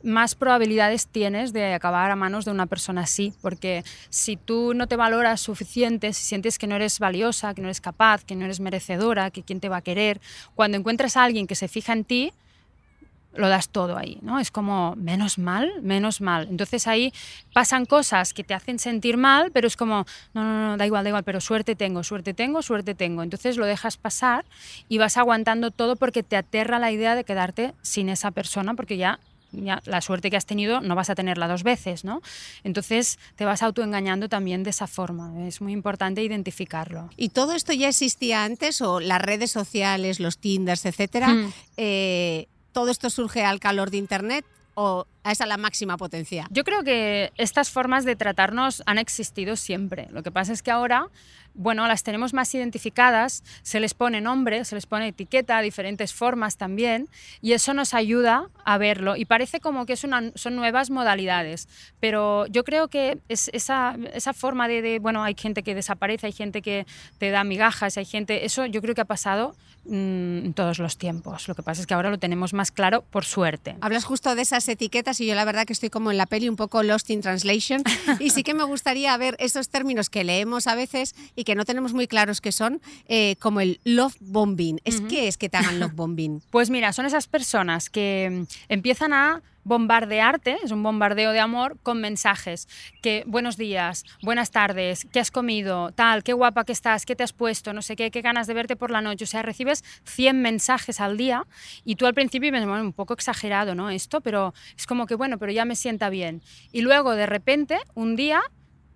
más 0.06 0.36
probabilidades 0.36 1.08
tienes 1.08 1.52
de 1.52 1.74
acabar 1.74 2.12
a 2.12 2.16
manos 2.16 2.46
de 2.46 2.52
una 2.52 2.68
persona 2.68 3.02
así, 3.02 3.34
porque 3.42 3.84
si 4.10 4.38
tú 4.38 4.74
no 4.74 4.88
te 4.88 4.96
valoras 4.96 5.42
suficiente, 5.42 6.14
si 6.14 6.24
sientes 6.24 6.58
que 6.58 6.68
no 6.68 6.76
eres 6.76 7.00
valiosa, 7.00 7.54
que 7.54 7.62
no 7.62 7.68
eres 7.68 7.82
capaz, 7.82 8.24
que 8.24 8.36
no 8.36 8.46
eres 8.46 8.60
merecedora, 8.60 9.32
que 9.32 9.44
quién 9.44 9.60
te 9.60 9.70
va 9.70 9.78
a 9.78 9.82
querer, 9.82 10.22
cuando 10.54 10.78
encuentras 10.78 11.18
a 11.18 11.24
alguien 11.24 11.48
que 11.48 11.56
se 11.56 11.68
fija 11.68 11.94
en 11.94 12.06
ti, 12.06 12.32
lo 13.38 13.50
das 13.50 13.70
todo 13.70 13.98
ahí, 13.98 14.18
¿no? 14.22 14.40
Es 14.40 14.52
como, 14.52 14.96
menos 14.96 15.38
mal, 15.38 15.82
menos 15.82 16.22
mal. 16.22 16.48
Entonces 16.50 16.88
ahí 16.88 17.12
pasan 17.54 17.86
cosas 17.86 18.34
que 18.34 18.44
te 18.44 18.54
hacen 18.54 18.80
sentir 18.80 19.18
mal, 19.18 19.52
pero 19.52 19.68
es 19.68 19.76
como, 19.76 20.06
no, 20.34 20.44
no, 20.44 20.68
no, 20.68 20.78
da 20.78 20.86
igual, 20.86 21.04
da 21.04 21.10
igual, 21.10 21.24
pero 21.24 21.42
suerte 21.42 21.76
tengo, 21.76 22.04
suerte 22.04 22.34
tengo, 22.34 22.62
suerte 22.62 22.96
tengo. 22.96 23.24
Entonces 23.24 23.58
lo 23.58 23.66
dejas 23.66 23.98
pasar 23.98 24.46
y 24.88 24.98
vas 24.98 25.18
aguantando 25.18 25.72
todo 25.72 25.96
porque 25.96 26.24
te 26.24 26.38
aterra 26.38 26.80
la 26.80 26.92
idea 26.92 27.16
de 27.16 27.24
quedarte 27.24 27.74
sin 27.82 28.10
esa 28.10 28.32
persona, 28.32 28.74
porque 28.74 28.98
ya 28.98 29.20
ya 29.62 29.82
la 29.86 30.02
suerte 30.02 30.30
que 30.30 30.38
has 30.38 30.46
tenido 30.46 30.82
no 30.82 30.96
vas 30.96 31.10
a 31.10 31.16
tenerla 31.16 31.48
dos 31.48 31.64
veces, 31.64 32.04
¿no? 32.04 32.22
Entonces 32.64 33.20
te 33.36 33.46
vas 33.46 33.64
autoengañando 33.64 34.30
también 34.30 34.64
de 34.64 34.70
esa 34.70 34.88
forma. 34.88 35.48
Es 35.48 35.62
muy 35.62 35.74
importante 35.74 36.24
identificarlo. 36.24 37.10
¿Y 37.18 37.30
todo 37.30 37.54
esto 37.54 37.74
ya 37.74 37.90
existía 37.90 38.44
antes 38.44 38.82
o 38.82 39.00
las 39.00 39.22
redes 39.22 39.52
sociales, 39.52 40.20
los 40.20 40.38
Tinders, 40.38 40.86
etcétera? 40.86 41.30
Mm. 41.30 41.54
eh, 41.78 42.48
¿Todo 42.72 42.92
esto 42.92 43.10
surge 43.10 43.44
al 43.44 43.60
calor 43.60 43.90
de 43.90 43.98
Internet 43.98 44.46
o 44.74 45.08
es 45.32 45.42
a 45.42 45.46
la 45.46 45.58
máxima 45.58 45.98
potencia? 45.98 46.48
Yo 46.52 46.64
creo 46.64 46.84
que 46.84 47.32
estas 47.38 47.70
formas 47.70 48.06
de 48.06 48.16
tratarnos 48.16 48.84
han 48.86 48.98
existido 48.98 49.56
siempre. 49.56 50.08
Lo 50.12 50.24
que 50.24 50.32
pasa 50.32 50.54
es 50.54 50.62
que 50.62 50.72
ahora, 50.72 51.08
bueno, 51.54 51.88
las 51.88 52.04
tenemos 52.04 52.34
más 52.34 52.54
identificadas, 52.54 53.44
se 53.62 53.80
les 53.80 53.94
pone 53.94 54.22
nombre, 54.22 54.66
se 54.66 54.76
les 54.76 54.86
pone 54.86 55.08
etiqueta, 55.08 55.62
diferentes 55.62 56.14
formas 56.14 56.58
también, 56.58 57.08
y 57.42 57.54
eso 57.54 57.74
nos 57.74 57.94
ayuda 57.94 58.50
a 58.66 58.78
verlo. 58.78 59.16
Y 59.16 59.26
parece 59.26 59.60
como 59.60 59.86
que 59.86 59.94
es 59.94 60.04
una, 60.04 60.32
son 60.36 60.56
nuevas 60.56 60.90
modalidades, 60.90 61.68
pero 62.00 62.46
yo 62.48 62.64
creo 62.64 62.88
que 62.88 63.20
es 63.30 63.50
esa, 63.54 63.98
esa 64.14 64.34
forma 64.34 64.68
de, 64.68 64.82
de, 64.82 65.00
bueno, 65.00 65.24
hay 65.24 65.36
gente 65.38 65.64
que 65.64 65.76
desaparece, 65.76 66.28
hay 66.28 66.34
gente 66.34 66.62
que 66.62 66.86
te 67.18 67.32
da 67.32 67.44
migajas, 67.44 67.98
hay 67.98 68.06
gente, 68.06 68.46
eso 68.46 68.66
yo 68.66 68.82
creo 68.82 68.96
que 68.96 69.02
ha 69.02 69.06
pasado 69.06 69.56
mm, 69.86 70.46
en 70.46 70.54
todos 70.54 70.80
los 70.80 70.98
tiempos. 70.98 71.48
Lo 71.48 71.56
que 71.56 71.64
pasa 71.64 71.82
es 71.82 71.88
que 71.88 71.94
ahora 71.94 72.10
lo 72.10 72.20
tenemos 72.20 72.54
más 72.54 72.72
claro, 72.72 73.04
por 73.04 73.26
suerte. 73.26 73.76
Hablas 73.82 74.04
justo 74.04 74.36
de 74.36 74.42
esas 74.42 74.68
etiquetas 74.68 75.15
y 75.22 75.26
yo 75.28 75.36
la 75.36 75.46
verdad 75.46 75.66
que 75.66 75.74
estoy 75.74 75.90
como 75.90 76.12
en 76.12 76.18
la 76.18 76.26
peli 76.26 76.50
un 76.50 76.56
poco 76.56 76.84
lost 76.84 77.10
in 77.10 77.22
translation 77.22 77.84
y 78.20 78.30
sí 78.32 78.44
que 78.44 78.54
me 78.54 78.64
gustaría 78.64 79.16
ver 79.18 79.36
esos 79.40 79.70
términos 79.70 80.10
que 80.10 80.24
leemos 80.24 80.68
a 80.68 80.76
veces 80.76 81.16
y 81.36 81.44
que 81.44 81.56
no 81.56 81.66
tenemos 81.66 81.94
muy 81.94 82.08
claros 82.08 82.42
qué 82.42 82.52
son, 82.52 82.82
eh, 83.08 83.36
como 83.40 83.62
el 83.62 83.80
love 83.84 84.16
bombing. 84.20 84.80
¿Es 84.84 84.98
Ujú. 84.98 85.08
qué 85.08 85.28
es 85.28 85.38
que 85.38 85.50
te 85.50 85.58
hagan 85.58 85.80
love 85.80 85.94
bombing? 85.94 86.42
Pues 86.50 86.70
mira, 86.70 86.94
son 86.94 87.06
esas 87.06 87.28
personas 87.28 87.90
que 87.90 88.46
mm, 88.48 88.54
empiezan 88.70 89.14
a 89.14 89.42
bombardearte, 89.66 90.58
es 90.64 90.72
un 90.72 90.84
bombardeo 90.84 91.32
de 91.32 91.40
amor 91.40 91.78
con 91.84 92.00
mensajes, 92.00 92.68
que 93.02 93.24
buenos 93.26 93.58
días, 93.58 94.06
buenas 94.22 94.52
tardes, 94.52 95.06
qué 95.12 95.20
has 95.20 95.32
comido, 95.32 95.92
tal, 95.92 96.24
qué 96.24 96.34
guapa 96.34 96.64
que 96.64 96.72
estás, 96.72 97.06
qué 97.06 97.16
te 97.16 97.24
has 97.24 97.34
puesto, 97.34 97.74
no 97.74 97.82
sé 97.82 97.96
qué, 97.96 98.12
qué 98.12 98.22
ganas 98.22 98.46
de 98.48 98.54
verte 98.54 98.76
por 98.76 98.92
la 98.92 99.02
noche, 99.02 99.26
o 99.26 99.28
sea, 99.28 99.42
recibes 99.42 99.84
100 100.06 100.40
mensajes 100.42 101.02
al 101.02 101.18
día 101.18 101.46
y 101.84 101.96
tú 101.96 102.06
al 102.06 102.14
principio 102.14 102.52
me 102.52 102.64
bueno, 102.66 102.84
un 102.84 102.94
poco 102.94 103.14
exagerado, 103.16 103.74
¿no? 103.76 103.90
Esto, 103.90 104.22
pero 104.22 104.54
es 104.78 104.86
como 104.86 105.08
que 105.08 105.16
bueno, 105.16 105.40
pero 105.40 105.52
ya 105.52 105.66
me 105.66 105.76
sienta 105.76 106.10
bien. 106.10 106.42
Y 106.72 106.82
luego 106.82 107.16
de 107.16 107.26
repente, 107.26 107.80
un 107.96 108.16
día 108.16 108.42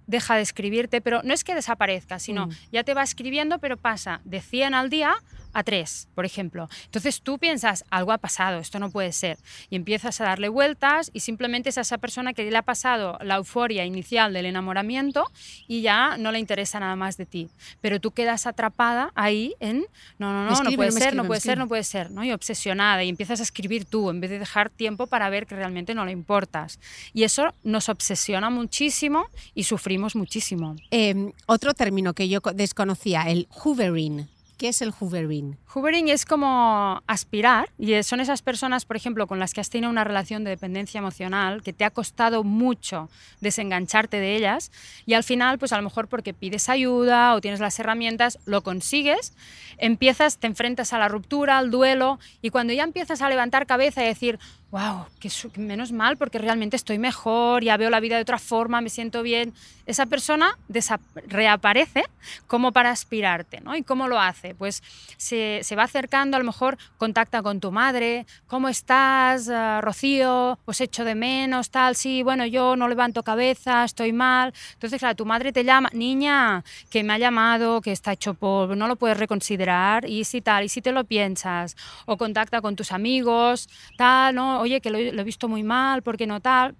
deja 0.05 0.35
de 0.35 0.41
escribirte, 0.41 1.01
pero 1.01 1.21
no 1.23 1.33
es 1.33 1.43
que 1.43 1.53
desaparezca, 1.53 2.17
sino 2.19 2.47
Mm. 2.47 2.51
ya 2.71 2.83
te 2.83 2.93
va 2.93 3.03
escribiendo, 3.03 3.59
pero 3.59 3.77
pasa 3.77 4.21
de 4.23 4.41
100 4.41 4.73
al 4.73 4.89
día 4.89 5.15
a 5.53 5.63
3, 5.63 6.07
por 6.15 6.25
ejemplo. 6.25 6.69
Entonces 6.85 7.21
tú 7.21 7.37
piensas, 7.39 7.83
algo 7.89 8.11
ha 8.11 8.17
pasado, 8.17 8.59
esto 8.59 8.79
no 8.79 8.89
puede 8.91 9.11
ser. 9.11 9.37
Y 9.69 9.75
empiezas 9.75 10.19
a 10.21 10.25
darle 10.25 10.49
vueltas 10.49 11.11
y 11.13 11.21
simplemente 11.21 11.69
es 11.69 11.77
a 11.77 11.81
esa 11.81 11.97
persona 11.97 12.33
que 12.33 12.49
le 12.49 12.57
ha 12.57 12.61
pasado 12.61 13.17
la 13.21 13.35
euforia 13.35 13.85
inicial 13.85 14.33
del 14.33 14.45
enamoramiento 14.45 15.25
y 15.67 15.81
ya 15.81 16.17
no 16.17 16.31
le 16.31 16.39
interesa 16.39 16.79
nada 16.79 16.95
más 16.95 17.17
de 17.17 17.25
ti. 17.25 17.49
Pero 17.81 17.99
tú 17.99 18.11
quedas 18.11 18.45
atrapada 18.47 19.11
ahí 19.15 19.53
en, 19.59 19.85
no, 20.17 20.31
no, 20.33 20.45
no, 20.45 20.51
escribe, 20.53 20.71
no 20.71 20.77
puede 20.77 20.91
ser, 20.91 21.01
escribe, 21.03 21.15
no 21.23 21.27
puede 21.27 21.39
ser, 21.41 21.57
no 21.57 21.67
puede 21.67 21.83
ser, 21.83 22.11
¿no? 22.11 22.23
Y 22.23 22.31
obsesionada 22.31 23.03
y 23.03 23.09
empiezas 23.09 23.39
a 23.39 23.43
escribir 23.43 23.85
tú 23.85 24.09
en 24.09 24.19
vez 24.21 24.29
de 24.29 24.39
dejar 24.39 24.69
tiempo 24.69 25.07
para 25.07 25.29
ver 25.29 25.45
que 25.47 25.55
realmente 25.55 25.93
no 25.95 26.05
le 26.05 26.11
importas. 26.11 26.79
Y 27.13 27.23
eso 27.23 27.53
nos 27.63 27.89
obsesiona 27.89 28.49
muchísimo 28.49 29.25
y 29.53 29.63
sufrimos 29.63 30.15
muchísimo. 30.15 30.75
Eh, 30.91 31.31
otro 31.47 31.73
término 31.73 32.13
que 32.13 32.29
yo 32.29 32.41
co- 32.41 32.53
desconocía, 32.53 33.23
el 33.23 33.47
hoovering. 33.49 34.27
¿Qué 34.59 34.67
es 34.67 34.81
el 34.81 34.91
hoovering? 34.91 35.57
Hoovering 35.73 36.09
es 36.09 36.25
como 36.25 37.01
aspirar 37.07 37.69
y 37.77 38.03
son 38.03 38.19
esas 38.19 38.41
personas, 38.41 38.83
por 38.83 38.97
ejemplo, 38.97 39.25
con 39.25 39.39
las 39.39 39.53
que 39.53 39.61
has 39.61 39.69
tenido 39.69 39.89
una 39.89 40.03
relación 40.03 40.43
de 40.43 40.49
dependencia 40.49 40.97
emocional, 40.97 41.63
que 41.63 41.71
te 41.71 41.85
ha 41.85 41.91
costado 41.91 42.43
mucho 42.43 43.09
desengancharte 43.39 44.19
de 44.19 44.35
ellas 44.35 44.73
y 45.05 45.13
al 45.13 45.23
final, 45.23 45.59
pues 45.59 45.71
a 45.71 45.77
lo 45.77 45.83
mejor 45.83 46.09
porque 46.09 46.33
pides 46.33 46.67
ayuda 46.67 47.35
o 47.35 47.39
tienes 47.39 47.61
las 47.61 47.79
herramientas, 47.79 48.37
lo 48.43 48.61
consigues, 48.61 49.31
empiezas, 49.77 50.39
te 50.39 50.47
enfrentas 50.47 50.91
a 50.91 50.99
la 50.99 51.07
ruptura, 51.07 51.57
al 51.57 51.71
duelo 51.71 52.19
y 52.41 52.49
cuando 52.49 52.73
ya 52.73 52.83
empiezas 52.83 53.21
a 53.21 53.29
levantar 53.29 53.65
cabeza 53.65 54.03
y 54.03 54.07
decir, 54.07 54.39
wow, 54.71 55.05
que 55.19 55.29
menos 55.55 55.91
mal 55.91 56.17
porque 56.17 56.37
realmente 56.37 56.75
estoy 56.75 56.99
mejor, 56.99 57.63
ya 57.63 57.75
veo 57.77 57.89
la 57.89 57.99
vida 57.99 58.17
de 58.17 58.21
otra 58.21 58.37
forma, 58.37 58.81
me 58.81 58.89
siento 58.89 59.23
bien, 59.23 59.53
esa 59.87 60.05
persona 60.05 60.55
reaparece 61.27 62.03
como 62.45 62.71
para 62.71 62.91
aspirarte, 62.91 63.61
¿no? 63.61 63.75
¿Y 63.75 63.81
cómo 63.81 64.07
lo 64.07 64.19
hace? 64.19 64.53
Pues 64.53 64.83
se, 65.17 65.61
se 65.63 65.75
va 65.75 65.83
acercando, 65.83 66.37
a 66.37 66.39
lo 66.39 66.45
mejor 66.45 66.77
contacta 66.97 67.41
con 67.41 67.59
tu 67.59 67.71
madre, 67.71 68.27
¿cómo 68.45 68.69
estás, 68.69 69.49
ah, 69.49 69.81
Rocío? 69.81 70.59
Os 70.65 70.81
echo 70.81 71.03
de 71.03 71.15
menos, 71.15 71.71
tal, 71.71 71.95
sí, 71.95 72.21
bueno, 72.21 72.45
yo 72.45 72.75
no 72.75 72.87
levanto 72.87 73.23
cabeza, 73.23 73.83
estoy 73.83 74.13
mal. 74.13 74.53
Entonces, 74.73 74.99
claro, 74.99 75.15
tu 75.15 75.25
madre 75.25 75.51
te 75.51 75.63
llama, 75.63 75.89
niña, 75.93 76.63
que 76.91 77.03
me 77.03 77.13
ha 77.13 77.17
llamado, 77.17 77.81
que 77.81 77.91
está 77.91 78.13
hecho 78.13 78.35
polvo, 78.35 78.75
no 78.75 78.87
lo 78.87 78.95
puedes 78.95 79.17
reconsiderar, 79.17 80.07
y 80.07 80.25
si 80.25 80.41
tal, 80.41 80.65
y 80.65 80.69
si 80.69 80.83
te 80.83 80.91
lo 80.91 81.03
piensas, 81.05 81.75
o 82.05 82.17
contacta 82.17 82.61
con 82.61 82.75
tus 82.75 82.91
amigos, 82.91 83.67
tal, 83.97 84.35
¿no? 84.35 84.58
Oye, 84.59 84.81
que 84.81 84.89
lo, 84.89 84.97
he- 84.97 85.23
visto 85.23 85.47
muy 85.47 85.63
mal, 85.63 86.01
¿por 86.01 86.17
qué 86.17 86.27
no 86.27 86.39
tal? 86.39 86.75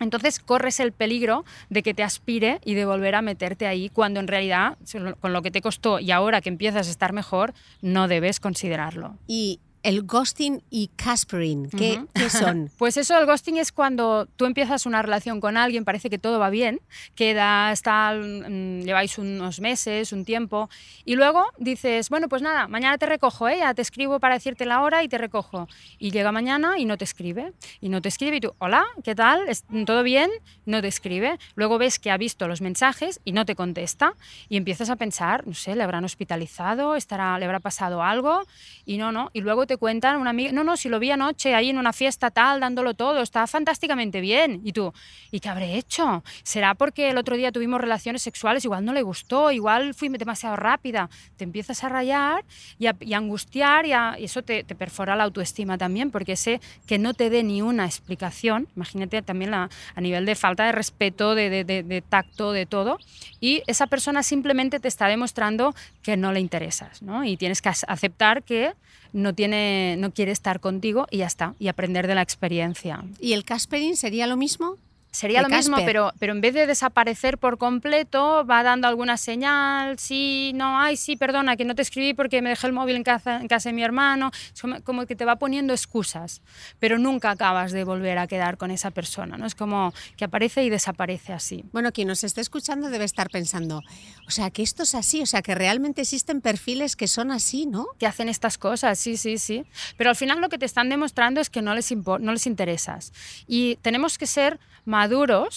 Entonces 0.00 0.38
corres 0.38 0.78
el 0.78 0.92
peligro 0.92 1.44
de 1.70 1.82
que 1.82 1.92
te 1.92 2.04
aspire 2.04 2.60
y 2.64 2.74
de 2.74 2.84
volver 2.84 3.16
a 3.16 3.22
meterte 3.22 3.66
ahí 3.66 3.88
cuando 3.88 4.20
en 4.20 4.28
realidad, 4.28 4.78
con 5.20 5.32
lo 5.32 5.42
que 5.42 5.50
te 5.50 5.60
costó 5.60 5.98
y 5.98 6.12
ahora 6.12 6.40
que 6.40 6.48
empiezas 6.48 6.86
a 6.86 6.90
estar 6.90 7.12
mejor, 7.12 7.52
no 7.82 8.06
debes 8.06 8.38
considerarlo. 8.38 9.16
Y 9.26 9.58
el 9.82 10.02
ghosting 10.02 10.62
y 10.70 10.88
caspering, 10.96 11.70
¿qué, 11.70 11.98
Ujú. 11.98 12.08
qué 12.14 12.30
son? 12.30 12.70
Pues 12.78 12.96
eso, 12.96 13.18
el 13.18 13.26
ghosting 13.26 13.56
es 13.58 13.72
cuando 13.72 14.26
tú 14.36 14.44
empiezas 14.46 14.86
una 14.86 15.02
relación 15.02 15.40
con 15.40 15.56
alguien, 15.56 15.84
parece 15.84 16.10
que 16.10 16.18
todo 16.18 16.38
va 16.38 16.50
bien, 16.50 16.80
queda, 17.14 17.72
está, 17.72 18.12
mm, 18.14 18.80
lleváis 18.82 19.18
unos 19.18 19.60
meses, 19.60 20.12
un 20.12 20.24
tiempo, 20.24 20.68
y 21.04 21.16
luego 21.16 21.44
dices, 21.58 22.08
bueno, 22.10 22.28
pues 22.28 22.42
nada, 22.42 22.68
mañana 22.68 22.98
te 22.98 23.06
recojo, 23.06 23.48
¿eh? 23.48 23.58
ya 23.58 23.74
te 23.74 23.82
escribo 23.82 24.20
para 24.20 24.34
decirte 24.34 24.64
la 24.66 24.82
hora 24.82 25.02
y 25.02 25.08
te 25.08 25.18
recojo. 25.18 25.68
Y 25.98 26.10
llega 26.10 26.32
mañana 26.32 26.78
y 26.78 26.84
no 26.84 26.96
te 26.96 27.04
escribe, 27.04 27.52
y 27.80 27.88
no 27.88 28.00
te 28.02 28.08
escribe, 28.08 28.36
y 28.36 28.40
tú, 28.40 28.52
hola, 28.58 28.84
¿qué 29.04 29.14
tal? 29.14 29.48
¿Es- 29.48 29.64
¿Todo 29.86 30.02
bien? 30.02 30.30
No 30.66 30.80
te 30.82 30.88
escribe. 30.88 31.38
Luego 31.54 31.78
ves 31.78 31.98
que 31.98 32.10
ha 32.10 32.16
visto 32.16 32.48
los 32.48 32.60
mensajes 32.60 33.20
y 33.24 33.32
no 33.32 33.44
te 33.44 33.54
contesta, 33.54 34.14
y 34.48 34.56
empiezas 34.56 34.90
a 34.90 34.96
pensar, 34.96 35.46
no 35.46 35.54
sé, 35.54 35.74
le 35.76 35.82
habrán 35.82 36.04
hospitalizado, 36.04 36.94
estará, 36.96 37.38
le 37.38 37.44
habrá 37.44 37.60
pasado 37.60 38.02
algo, 38.02 38.42
y 38.84 38.98
no, 38.98 39.12
no, 39.12 39.30
y 39.32 39.40
luego 39.40 39.66
te 39.68 39.76
cuentan 39.76 40.16
una 40.16 40.30
amiga, 40.30 40.50
no, 40.50 40.64
no, 40.64 40.76
si 40.76 40.88
lo 40.88 40.98
vi 40.98 41.12
anoche 41.12 41.54
ahí 41.54 41.70
en 41.70 41.78
una 41.78 41.92
fiesta 41.92 42.32
tal, 42.32 42.58
dándolo 42.58 42.94
todo, 42.94 43.22
está 43.22 43.46
fantásticamente 43.46 44.20
bien. 44.20 44.60
Y 44.64 44.72
tú, 44.72 44.92
¿y 45.30 45.38
qué 45.38 45.48
habré 45.48 45.76
hecho? 45.76 46.24
¿Será 46.42 46.74
porque 46.74 47.10
el 47.10 47.18
otro 47.18 47.36
día 47.36 47.52
tuvimos 47.52 47.80
relaciones 47.80 48.22
sexuales, 48.22 48.64
igual 48.64 48.84
no 48.84 48.92
le 48.92 49.02
gustó, 49.02 49.52
igual 49.52 49.94
fui 49.94 50.08
demasiado 50.08 50.56
rápida? 50.56 51.08
Te 51.36 51.44
empiezas 51.44 51.84
a 51.84 51.88
rayar 51.88 52.44
y 52.80 52.86
a, 52.86 52.96
y 52.98 53.14
angustiar 53.14 53.86
y, 53.86 53.92
a- 53.92 54.16
y 54.18 54.24
eso 54.24 54.42
te, 54.42 54.64
te 54.64 54.74
perfora 54.74 55.14
la 55.14 55.22
autoestima 55.24 55.78
también, 55.78 56.10
porque 56.10 56.34
sé 56.34 56.60
que 56.88 56.98
no 56.98 57.14
te 57.14 57.30
dé 57.30 57.44
ni 57.44 57.62
una 57.62 57.84
explicación, 57.86 58.66
imagínate 58.74 59.22
también 59.22 59.50
la- 59.52 59.68
a 59.94 60.00
nivel 60.00 60.26
de 60.26 60.34
falta 60.34 60.64
de 60.64 60.72
respeto, 60.72 61.34
de, 61.34 61.50
de- 61.50 61.64
de- 61.64 61.82
de 61.82 62.00
tacto, 62.02 62.52
de 62.52 62.66
todo, 62.66 62.98
y 63.40 63.62
esa 63.66 63.86
persona 63.86 64.22
simplemente 64.22 64.80
te 64.80 64.88
está 64.88 65.06
demostrando 65.06 65.74
que 66.02 66.16
no 66.16 66.32
le 66.32 66.40
interesas, 66.40 67.02
¿no? 67.02 67.22
Y 67.24 67.36
tienes 67.36 67.60
que 67.60 67.68
aceptar 67.68 68.42
que 68.42 68.72
no, 69.12 69.34
tiene, 69.34 69.96
no 69.98 70.12
quiere 70.12 70.32
estar 70.32 70.60
contigo 70.60 71.06
y 71.10 71.18
ya 71.18 71.26
está, 71.26 71.54
y 71.58 71.68
aprender 71.68 72.06
de 72.06 72.14
la 72.14 72.22
experiencia. 72.22 73.04
¿Y 73.20 73.32
el 73.32 73.44
caspering 73.44 73.96
sería 73.96 74.26
lo 74.26 74.36
mismo? 74.36 74.76
Sería 75.18 75.42
lo 75.42 75.48
mismo, 75.48 75.78
pero, 75.84 76.12
pero 76.20 76.32
en 76.32 76.40
vez 76.40 76.54
de 76.54 76.64
desaparecer 76.64 77.38
por 77.38 77.58
completo, 77.58 78.46
va 78.46 78.62
dando 78.62 78.86
alguna 78.86 79.16
señal, 79.16 79.98
sí, 79.98 80.52
no, 80.54 80.78
ay, 80.78 80.96
sí, 80.96 81.16
perdona, 81.16 81.56
que 81.56 81.64
no 81.64 81.74
te 81.74 81.82
escribí 81.82 82.14
porque 82.14 82.40
me 82.40 82.50
dejé 82.50 82.68
el 82.68 82.72
móvil 82.72 82.94
en 82.94 83.02
casa, 83.02 83.40
en 83.40 83.48
casa 83.48 83.70
de 83.70 83.72
mi 83.72 83.82
hermano, 83.82 84.30
es 84.54 84.60
como, 84.60 84.80
como 84.84 85.06
que 85.06 85.16
te 85.16 85.24
va 85.24 85.34
poniendo 85.34 85.72
excusas, 85.72 86.40
pero 86.78 86.98
nunca 86.98 87.32
acabas 87.32 87.72
de 87.72 87.82
volver 87.82 88.16
a 88.16 88.28
quedar 88.28 88.58
con 88.58 88.70
esa 88.70 88.92
persona, 88.92 89.36
¿no? 89.36 89.46
Es 89.46 89.56
como 89.56 89.92
que 90.16 90.24
aparece 90.24 90.62
y 90.62 90.70
desaparece 90.70 91.32
así. 91.32 91.64
Bueno, 91.72 91.90
quien 91.90 92.06
nos 92.06 92.22
esté 92.22 92.40
escuchando 92.40 92.88
debe 92.88 93.04
estar 93.04 93.28
pensando, 93.28 93.82
O 94.28 94.30
sea, 94.30 94.50
que 94.50 94.62
esto 94.62 94.84
es 94.84 94.94
así, 94.94 95.20
o 95.20 95.26
sea, 95.26 95.42
que 95.42 95.56
realmente 95.56 96.02
existen 96.02 96.40
perfiles 96.40 96.94
que 96.94 97.08
son 97.08 97.32
así, 97.32 97.66
¿no? 97.66 97.88
Que 97.98 98.06
hacen 98.06 98.28
estas 98.28 98.56
cosas, 98.56 99.00
sí, 99.00 99.16
sí, 99.16 99.36
sí. 99.36 99.64
Pero 99.96 100.10
al 100.10 100.16
final 100.16 100.40
lo 100.40 100.48
que 100.48 100.58
te 100.58 100.64
están 100.64 100.88
demostrando 100.88 101.40
es 101.40 101.50
que 101.50 101.60
no 101.60 101.74
les, 101.74 101.90
no 101.90 102.32
les 102.32 102.46
interesas. 102.46 103.12
Y 103.48 103.80
tenemos 103.82 104.16
que 104.16 104.28
ser 104.28 104.60
maduros 104.84 105.07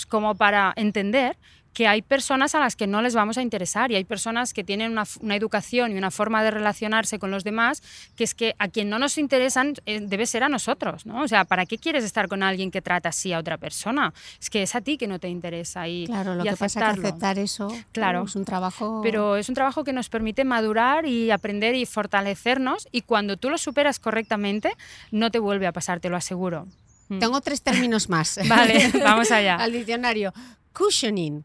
como 0.07 0.35
para 0.35 0.73
entender 0.75 1.37
que 1.73 1.87
hay 1.87 2.01
personas 2.01 2.55
a 2.55 2.59
las 2.59 2.75
que 2.75 2.87
no 2.87 3.01
les 3.01 3.15
vamos 3.15 3.37
a 3.37 3.41
interesar 3.41 3.91
y 3.91 3.95
hay 3.95 4.03
personas 4.03 4.53
que 4.53 4.63
tienen 4.63 4.91
una, 4.91 5.35
educación 5.35 5.91
y 5.91 5.97
una 5.97 6.11
forma 6.11 6.43
de 6.43 6.51
relacionarse 6.51 7.19
con 7.19 7.31
los 7.31 7.43
demás 7.43 7.81
que 8.15 8.23
es 8.23 8.35
que 8.35 8.55
a 8.59 8.67
quien 8.67 8.89
no 8.89 8.99
nos 8.99 9.17
interesan 9.17 9.73
eh, 9.85 10.01
debe 10.01 10.25
ser 10.25 10.43
a 10.43 10.49
nosotros, 10.49 11.05
¿no? 11.05 11.21
O 11.23 11.27
sea, 11.27 11.45
¿para 11.45 11.65
qué 11.65 11.77
quieres 11.77 12.03
estar 12.03 12.27
con 12.27 12.43
alguien 12.43 12.71
que 12.71 12.81
trata 12.81 13.09
así 13.09 13.31
a 13.33 13.39
otra 13.39 13.57
persona? 13.57 14.13
Es 14.39 14.49
que 14.49 14.63
es 14.63 14.75
a 14.75 14.81
ti 14.81 14.97
que 14.97 15.07
no 15.07 15.19
te 15.19 15.29
interesa 15.29 15.87
y 15.87 16.05
Claro, 16.05 16.35
lo 16.35 16.43
que 16.43 16.51
pasa 16.51 16.65
es 16.65 16.99
que 16.99 17.07
aceptar 17.07 17.39
eso 17.39 17.69
claro, 17.91 18.23
es 18.25 18.35
un 18.35 18.45
trabajo... 18.45 19.01
Pero 19.03 19.37
es 19.37 19.47
un 19.49 19.55
trabajo 19.55 19.83
que 19.83 19.93
nos 19.93 20.09
permite 20.09 20.43
madurar 20.43 21.05
y 21.05 21.31
aprender 21.31 21.75
y 21.75 21.85
fortalecernos 21.85 22.87
y 22.91 23.01
cuando 23.01 23.37
tú 23.37 23.49
lo 23.49 23.57
superas 23.57 23.99
correctamente 23.99 24.73
no 25.11 25.31
te 25.31 25.39
vuelve 25.39 25.67
a 25.67 25.71
pasar, 25.71 25.99
te 25.99 26.09
lo 26.09 26.17
aseguro. 26.17 26.67
Mm. 27.11 27.19
Tengo 27.19 27.41
tres 27.41 27.61
términos 27.61 28.07
más. 28.07 28.39
vale, 28.47 28.89
vamos 29.03 29.31
allá. 29.31 29.55
Al 29.59 29.73
diccionario. 29.73 30.33
Cushioning. 30.71 31.43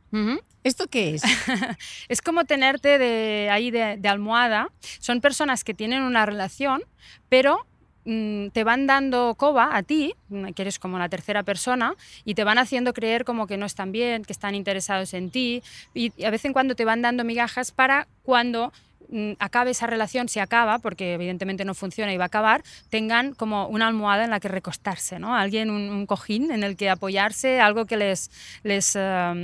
¿Esto 0.62 0.86
qué 0.86 1.14
es? 1.14 1.22
es 2.08 2.22
como 2.22 2.44
tenerte 2.44 2.98
de, 2.98 3.48
ahí 3.50 3.72
de, 3.72 4.00
almohada. 4.08 4.68
Son 5.00 5.20
personas 5.20 5.64
que 5.64 5.74
tienen 5.74 6.02
una 6.02 6.24
relación, 6.24 6.82
pero 7.28 7.66
mm, 8.04 8.48
te 8.50 8.62
van 8.62 8.86
dando 8.86 9.34
coba 9.36 9.76
a 9.76 9.82
ti, 9.82 10.14
que 10.54 10.62
eres 10.62 10.78
como 10.78 11.00
la 11.00 11.08
tercera 11.08 11.42
persona, 11.42 11.94
y 12.24 12.34
te 12.34 12.44
van 12.44 12.58
haciendo 12.58 12.92
creer 12.92 13.24
como 13.24 13.48
que 13.48 13.56
no 13.56 13.66
están 13.66 13.90
bien, 13.90 14.24
que 14.24 14.32
están 14.32 14.54
interesados 14.54 15.14
en 15.14 15.30
ti, 15.30 15.64
y 15.94 16.12
a 16.24 16.30
veces 16.30 16.44
en 16.44 16.52
cuando 16.52 16.76
te 16.76 16.84
van 16.84 17.02
dando 17.02 17.24
migajas 17.24 17.72
para 17.72 18.06
cuando 18.22 18.72
acabe 19.38 19.70
esa 19.70 19.86
relación, 19.86 20.28
si 20.28 20.40
acaba, 20.40 20.78
porque 20.78 21.14
evidentemente 21.14 21.64
no 21.64 21.74
funciona 21.74 22.12
y 22.12 22.16
va 22.16 22.24
a 22.24 22.26
acabar, 22.26 22.62
tengan 22.90 23.34
como 23.34 23.66
una 23.68 23.86
almohada 23.86 24.24
en 24.24 24.30
la 24.30 24.40
que 24.40 24.48
recostarse, 24.48 25.18
¿no? 25.18 25.36
Alguien, 25.36 25.70
un, 25.70 26.06
cojín 26.06 26.50
en 26.52 26.62
el 26.62 26.76
que 26.76 26.88
apoyarse, 26.88 27.60
algo 27.60 27.86
que 27.86 27.96
les, 27.96 28.30
les 28.62 28.94
uh, 28.94 28.98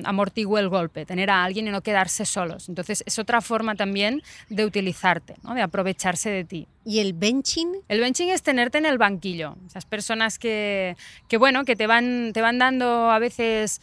amortigue 0.05 0.61
el 0.61 0.69
golpe, 0.69 1.07
tener 1.07 1.31
a 1.31 1.45
alguien 1.45 1.67
y 1.67 1.71
no 1.71 1.81
quedarse 1.81 2.25
solos. 2.25 2.69
Entonces 2.69 3.03
es 3.07 3.19
otra 3.19 3.41
forma 3.41 3.75
también 3.75 4.23
de 4.49 4.65
utilizarte, 4.65 5.37
¿no? 5.43 5.55
de 5.55 5.63
aprovecharse 5.63 6.31
de 6.31 6.45
ti. 6.45 6.69
¿Y 6.85 6.99
el 6.99 7.13
benching? 7.13 7.77
El 7.89 8.01
benching 8.01 8.31
es 8.31 8.43
tenerte 8.43 8.79
en 8.79 8.87
el 8.87 8.99
banquillo. 8.99 9.57
Esas 9.67 9.87
personas 9.87 10.39
que, 10.39 10.97
que, 11.29 11.37
bueno, 11.37 11.65
que 11.65 11.77
te 11.77 11.87
van, 11.87 12.33
te 12.33 12.41
van 12.41 12.59
dando 12.59 13.11
a 13.11 13.19
veces 13.21 13.81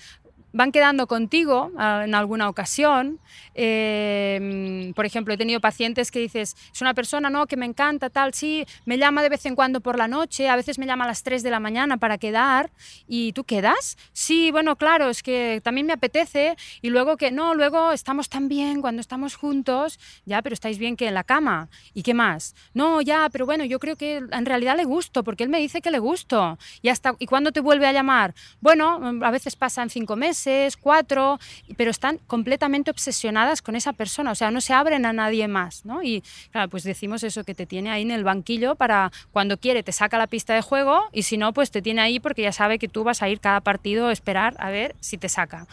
van 0.51 0.71
quedando 0.71 1.07
contigo 1.07 1.71
ah, 1.77 2.03
en 2.05 2.15
alguna 2.15 2.49
ocasión. 2.49 3.19
Em, 3.53 4.93
por 4.93 5.05
ejemplo, 5.05 5.33
he 5.33 5.37
tenido 5.37 5.59
pacientes 5.59 6.11
que 6.11 6.19
dices, 6.19 6.55
es 6.73 6.81
una 6.81 6.93
persona 6.93 7.29
¿no? 7.29 7.45
que 7.47 7.57
me 7.57 7.65
encanta, 7.65 8.09
tal, 8.09 8.33
sí, 8.33 8.65
me 8.85 8.97
llama 8.97 9.21
de 9.21 9.29
vez 9.29 9.45
en 9.45 9.55
cuando 9.55 9.81
por 9.81 9.97
la 9.97 10.07
noche, 10.07 10.49
a 10.49 10.55
veces 10.55 10.79
me 10.79 10.85
llama 10.85 11.05
a 11.05 11.07
las 11.07 11.23
3 11.23 11.43
de 11.43 11.51
la 11.51 11.59
mañana 11.59 11.97
para 11.97 12.17
quedar, 12.17 12.71
y 13.07 13.33
tú 13.33 13.43
quedas. 13.43 13.97
Sí, 14.13 14.51
bueno, 14.51 14.75
claro, 14.75 15.09
es 15.09 15.23
que 15.23 15.61
también 15.63 15.87
me 15.87 15.93
apetece, 15.93 16.55
y 16.81 16.89
luego 16.89 17.17
que 17.17 17.31
no, 17.31 17.53
luego 17.53 17.91
estamos 17.91 18.29
tan 18.29 18.47
bien 18.47 18.81
cuando 18.81 19.01
estamos 19.01 19.35
juntos, 19.35 19.99
ya, 20.25 20.41
pero 20.41 20.53
estáis 20.53 20.77
bien 20.77 20.95
que 20.95 21.07
en 21.07 21.13
la 21.13 21.23
cama, 21.23 21.69
¿y 21.93 22.03
qué 22.03 22.13
más? 22.13 22.55
No, 22.73 23.01
ya, 23.01 23.29
pero 23.31 23.45
bueno, 23.45 23.65
yo 23.65 23.79
creo 23.79 23.95
que 23.95 24.17
en 24.17 24.45
realidad 24.45 24.77
le 24.77 24.85
gusto, 24.85 25.23
porque 25.23 25.43
él 25.43 25.49
me 25.49 25.59
dice 25.59 25.81
que 25.81 25.91
le 25.91 25.99
gusto. 25.99 26.57
Y, 26.81 26.89
hasta, 26.89 27.15
¿y 27.19 27.25
cuándo 27.25 27.51
te 27.51 27.59
vuelve 27.59 27.87
a 27.87 27.91
llamar? 27.91 28.33
Bueno, 28.61 28.99
a 29.21 29.31
veces 29.31 29.55
pasan 29.55 29.89
cinco 29.89 30.15
meses 30.15 30.38
cuatro, 30.81 31.39
pero 31.77 31.91
están 31.91 32.19
completamente 32.27 32.91
obsesionadas 32.91 33.61
con 33.61 33.75
esa 33.75 33.93
persona, 33.93 34.31
o 34.31 34.35
sea, 34.35 34.51
no 34.51 34.61
se 34.61 34.73
abren 34.73 35.05
a 35.05 35.13
nadie 35.13 35.47
más, 35.47 35.85
¿no? 35.85 36.03
Y 36.03 36.23
claro, 36.51 36.69
pues 36.69 36.83
decimos 36.83 37.23
eso, 37.23 37.43
que 37.43 37.55
te 37.55 37.65
tiene 37.65 37.89
ahí 37.89 38.01
en 38.01 38.11
el 38.11 38.23
banquillo 38.23 38.75
para 38.75 39.11
cuando 39.31 39.57
quiere 39.57 39.83
te 39.83 39.91
saca 39.91 40.17
la 40.17 40.27
pista 40.27 40.53
de 40.53 40.61
juego 40.61 41.03
y 41.11 41.23
si 41.23 41.37
no, 41.37 41.53
pues 41.53 41.71
te 41.71 41.81
tiene 41.81 42.01
ahí 42.01 42.19
porque 42.19 42.41
ya 42.41 42.51
sabe 42.51 42.79
que 42.79 42.87
tú 42.87 43.03
vas 43.03 43.21
a 43.21 43.29
ir 43.29 43.39
cada 43.39 43.61
partido 43.61 44.07
a 44.07 44.11
esperar 44.11 44.55
a 44.59 44.69
ver 44.69 44.95
si 44.99 45.17
te 45.17 45.29
saca. 45.29 45.67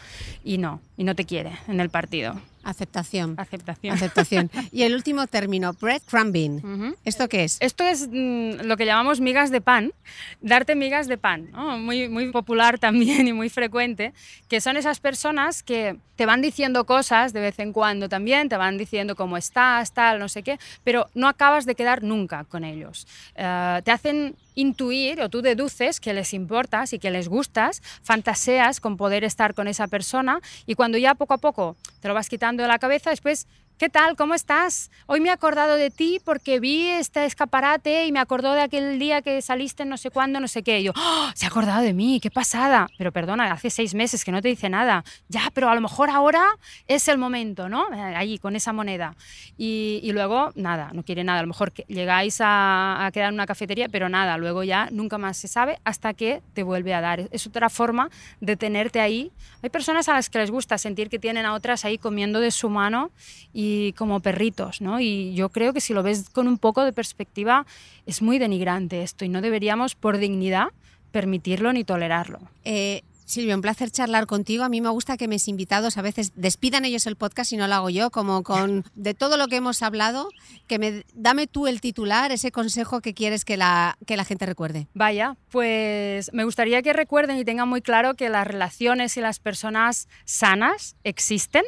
Y 0.45 0.59
no, 0.59 0.81
y 0.97 1.05
no 1.05 1.15
te 1.15 1.25
quiere 1.25 1.53
en 1.69 1.81
el 1.81 1.91
partido. 1.91 2.41
Aceptación. 2.67 3.37
Aceptación. 3.39 3.95
Aceptación. 3.95 4.51
Y 4.73 4.83
el 4.83 4.95
último 4.95 5.29
término, 5.29 5.73
breadcrumbing. 5.73 6.97
¿Esto 7.05 7.29
qué 7.29 7.45
es? 7.45 7.59
Esto 7.61 7.85
es 7.85 8.09
mm, 8.11 8.63
lo 8.65 8.77
que 8.77 8.85
llamamos 8.85 9.21
migas 9.21 9.53
de 9.53 9.61
pan, 9.61 9.93
darte 10.41 10.75
migas 10.75 11.07
de 11.07 11.17
pan, 11.17 11.49
muy, 11.79 12.09
muy 12.09 12.33
popular 12.33 12.81
también 12.81 13.29
y 13.29 13.33
muy 13.33 13.51
frecuente, 13.51 14.13
que 14.49 14.61
son 14.61 14.77
esas 14.77 14.99
personas 14.99 15.63
que 15.63 15.97
te 16.17 16.27
van 16.27 16.43
diciendo 16.43 16.87
cosas 16.87 17.33
de 17.33 17.41
vez 17.41 17.59
en 17.61 17.73
cuando 17.73 18.09
también, 18.09 18.49
te 18.49 18.57
van 18.57 18.79
diciendo 18.79 19.15
cómo 19.15 19.37
estás, 19.37 19.93
tal, 19.93 20.19
no 20.19 20.29
sé 20.29 20.43
qué, 20.43 20.59
pero 20.83 21.09
no 21.15 21.29
acabas 21.29 21.67
de 21.67 21.77
quedar 21.77 22.03
nunca 22.03 22.45
con 22.45 22.65
ellos. 22.65 23.07
Eh, 23.37 23.81
te 23.85 23.93
hacen 23.93 24.35
intuir 24.57 25.21
o 25.21 25.29
tú 25.29 25.43
deduces 25.43 26.01
que 26.01 26.13
les 26.13 26.35
importas 26.35 26.93
y 26.93 26.99
que 26.99 27.13
les 27.13 27.29
gustas, 27.29 27.81
fantaseas 28.03 28.81
con 28.81 28.97
poder 28.97 29.23
estar 29.23 29.55
con 29.55 29.69
esa 29.69 29.87
persona 29.87 30.41
y 30.67 30.75
cuando 30.75 30.99
ya 30.99 31.15
poco 31.15 31.35
a 31.35 31.39
poco 31.39 31.77
te 32.01 32.09
lo 32.09 32.15
vas 32.15 32.29
quitando 32.29 32.65
de 32.65 32.69
la 32.69 32.81
cabeza, 32.81 33.11
después 33.11 33.47
¿Qué 33.79 33.91
tal? 33.91 34.17
¿Cómo 34.17 34.33
estás? 34.33 34.91
Hoy 35.05 35.21
me 35.21 35.29
he 35.29 35.33
acordado 35.33 35.77
de 35.77 35.91
ti 35.91 36.19
porque 36.25 36.61
vi 36.61 36.87
este 36.87 37.27
escaparate 37.27 38.07
y 38.07 38.13
me 38.13 38.21
acordó 38.21 38.55
de 38.55 38.63
aquel 38.63 38.99
día 38.99 39.21
que 39.21 39.43
saliste 39.43 39.85
no 39.85 39.99
sé 39.99 40.11
cuándo, 40.11 40.41
no 40.41 40.49
sé 40.49 40.63
qué. 40.63 40.81
Y 40.81 40.85
yo, 40.85 40.93
¡Oh! 40.97 41.31
se 41.35 41.45
ha 41.45 41.49
acordado 41.51 41.83
de 41.83 41.93
mí, 41.93 42.19
qué 42.19 42.31
pasada. 42.31 42.87
Pero 42.97 43.13
perdona, 43.13 43.53
hace 43.53 43.69
seis 43.69 43.95
meses 43.95 44.25
que 44.25 44.33
no 44.33 44.41
te 44.41 44.49
dice 44.49 44.71
nada. 44.71 45.05
Ya, 45.29 45.51
pero 45.53 45.69
a 45.69 45.75
lo 45.75 45.83
mejor 45.83 46.09
ahora 46.09 46.57
es 46.89 47.07
el 47.09 47.19
momento, 47.19 47.69
¿no? 47.69 47.87
Allí, 47.93 48.39
con 48.39 48.57
esa 48.57 48.73
moneda. 48.73 49.15
Y, 49.59 50.01
y 50.03 50.13
luego, 50.13 50.53
nada, 50.55 50.93
no 50.95 51.03
quiere 51.03 51.23
nada. 51.23 51.41
A 51.41 51.43
lo 51.43 51.49
mejor 51.49 51.75
llegáis 51.87 52.41
a, 52.41 53.05
a, 53.05 53.13
quedar 53.13 53.29
en 53.29 53.35
una 53.35 53.45
cafetería, 53.45 53.91
pero 53.91 54.09
nada, 54.09 54.39
luego 54.39 54.65
ya 54.65 54.89
nunca 54.91 55.19
más 55.19 55.37
se 55.37 55.49
sabe 55.49 55.79
hasta 55.85 56.15
que 56.15 56.41
te 56.55 56.63
vuelve 56.63 56.95
a 56.95 57.03
dar. 57.03 57.29
Es 57.31 57.47
otra 57.47 57.69
forma 57.69 58.09
de 58.41 58.57
tenerte 58.57 59.01
ahí. 59.01 59.33
Hay 59.63 59.69
personas 59.69 60.09
a 60.09 60.15
las 60.15 60.31
que 60.31 60.39
les 60.39 60.51
gusta 60.51 60.79
sentir 60.79 61.11
que 61.11 61.19
tienen 61.19 61.45
a 61.45 61.53
otras 61.53 61.85
ahí 61.85 61.99
comiendo 61.99 62.41
de 62.41 62.51
su 62.51 62.71
mano 62.71 63.11
y 63.53 63.66
como 63.97 64.21
perritos, 64.21 64.81
¿no? 64.81 65.01
Y 65.01 65.35
yo 65.35 65.49
creo 65.49 65.73
que 65.73 65.81
si 65.81 65.95
lo 65.95 66.03
ves 66.03 66.29
con 66.31 66.49
un 66.49 66.59
poco 66.59 66.85
de 66.85 66.93
perspectiva 66.93 67.67
es 68.07 68.23
muy 68.23 68.39
denigrante 68.39 69.03
esto 69.03 69.25
y 69.25 69.29
no 69.29 69.41
deberíamos 69.41 69.95
por 69.95 70.19
dignidad 70.19 70.69
permitirlo 71.13 71.73
ni 71.73 71.85
tolerarlo. 71.85 72.41
Eh, 72.65 73.03
Silvia, 73.27 73.57
un 73.57 73.61
placer 73.61 73.91
charlar 73.91 74.27
contigo. 74.27 74.63
A 74.63 74.69
mí 74.69 74.81
me 74.81 74.89
gusta 74.89 75.17
que 75.17 75.27
mis 75.27 75.49
invitados 75.49 75.99
a 75.99 76.03
veces 76.03 76.33
despidan 76.37 76.85
ellos 76.85 77.07
el 77.07 77.17
podcast 77.17 77.53
y 77.53 77.57
no 77.57 77.67
lo 77.67 77.75
hago 77.75 77.91
yo, 77.91 78.11
como 78.11 78.45
con 78.45 78.85
de 78.95 79.15
todo 79.15 79.37
lo 79.37 79.49
que 79.49 79.57
hemos 79.57 79.83
hablado, 79.83 80.29
que 80.69 80.79
me 80.79 81.05
dame 81.13 81.49
tú 81.49 81.67
el 81.67 81.81
titular, 81.81 82.31
ese 82.31 82.53
consejo 82.53 83.01
que 83.01 83.15
quieres 83.15 83.45
que 83.45 83.57
la, 83.57 83.99
que 84.07 84.17
la 84.17 84.25
gente 84.25 84.47
recuerde. 84.47 84.87
Vaya, 84.95 85.37
pues 85.51 86.33
me 86.33 86.45
gustaría 86.45 86.83
que 86.83 86.93
recuerden 86.93 87.37
y 87.37 87.45
tengan 87.45 87.69
muy 87.69 87.83
claro 87.83 88.15
que 88.15 88.29
las 88.29 88.47
relaciones 88.47 89.17
y 89.17 89.21
las 89.21 89.41
personas 89.41 90.09
sanas 90.25 90.95
existen, 91.03 91.65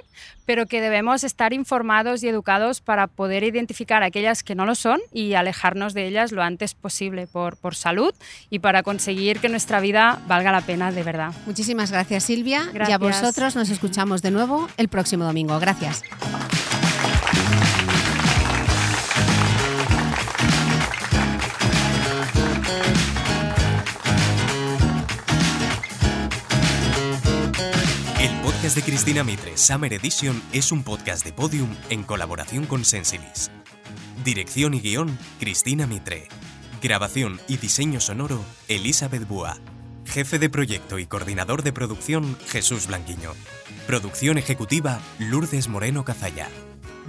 pero 0.47 0.67
que 0.67 0.81
debemos 0.81 1.25
estar 1.25 1.53
informados 1.53 2.23
y 2.23 2.29
educados 2.29 2.81
para 2.81 3.09
poder 3.09 3.43
identificar 3.43 4.03
aquellas 4.03 4.43
que 4.43 4.55
no 4.55 4.65
lo 4.65 4.77
son 4.77 5.01
y 5.13 5.35
alejarnos 5.35 5.93
de 5.93 6.07
ellas 6.07 6.33
lo 6.33 6.43
antes 6.43 6.75
posible 6.75 7.27
por, 7.27 7.57
por 7.57 7.75
salud 7.75 8.15
y 8.49 8.61
para 8.61 8.83
conseguir 8.83 9.41
que 9.41 9.49
nuestra 9.49 9.81
vida 9.81 10.23
valga 10.27 10.53
la 10.53 10.61
pena 10.61 10.93
de 10.93 11.03
verdad. 11.03 11.35
Muchísimas 11.49 11.91
gracias 11.91 12.25
Silvia 12.25 12.71
y 12.87 12.93
a 12.93 12.99
vosotros 12.99 13.57
nos 13.57 13.71
escuchamos 13.71 14.21
de 14.21 14.31
nuevo 14.31 14.69
el 14.77 14.89
próximo 14.89 15.25
domingo. 15.25 15.59
Gracias. 15.59 16.03
podcast 28.45 28.77
de 28.77 28.83
Cristina 28.83 29.25
Mitre, 29.25 29.57
Summer 29.57 29.93
Edition, 29.95 30.43
es 30.53 30.71
un 30.71 30.83
podcast 30.83 31.25
de 31.25 31.33
Podium 31.33 31.75
en 31.89 32.03
colaboración 32.03 32.67
con 32.67 32.85
Sensilis. 32.85 33.51
Dirección 34.23 34.75
y 34.75 34.81
guion, 34.81 35.19
Cristina 35.41 35.87
Mitre. 35.87 36.29
Grabación 36.83 37.41
y 37.49 37.57
diseño 37.57 38.01
sonoro, 38.01 38.45
Elizabeth 38.69 39.27
Bua. 39.27 39.59
Jefe 40.09 40.39
de 40.39 40.49
proyecto 40.49 40.99
y 40.99 41.07
coordinador 41.07 41.63
de 41.63 41.73
producción, 41.73 42.37
Jesús 42.49 42.87
Blanquiño. 42.87 43.33
Producción 43.87 44.39
ejecutiva, 44.39 45.01
Lourdes 45.19 45.69
Moreno 45.69 46.05
Cazalla. 46.05 46.49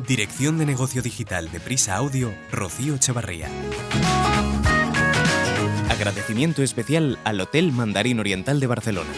Dirección 0.06 0.58
de 0.58 0.66
negocio 0.66 1.02
digital 1.02 1.50
de 1.50 1.60
Prisa 1.62 1.96
Audio, 1.96 2.34
Rocío 2.52 2.98
Chavarría. 2.98 3.48
Agradecimiento 5.90 6.62
especial 6.62 7.20
al 7.24 7.40
Hotel 7.40 7.72
Mandarín 7.72 8.20
Oriental 8.20 8.60
de 8.60 8.68
Barcelona. 8.68 9.10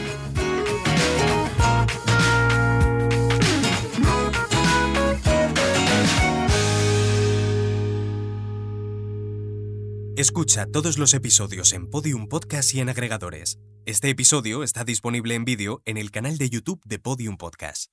Escucha 10.17 10.65
todos 10.65 10.97
los 10.97 11.13
episodios 11.13 11.71
en 11.71 11.89
Podium 11.89 12.27
Podcast 12.27 12.75
y 12.75 12.81
en 12.81 12.89
agregadores. 12.89 13.59
Este 13.85 14.09
episodio 14.09 14.61
está 14.61 14.83
disponible 14.83 15.35
en 15.35 15.45
vídeo 15.45 15.81
en 15.85 15.95
el 15.95 16.11
canal 16.11 16.37
de 16.37 16.49
YouTube 16.49 16.81
de 16.85 16.99
Podium 16.99 17.37
Podcast. 17.37 17.91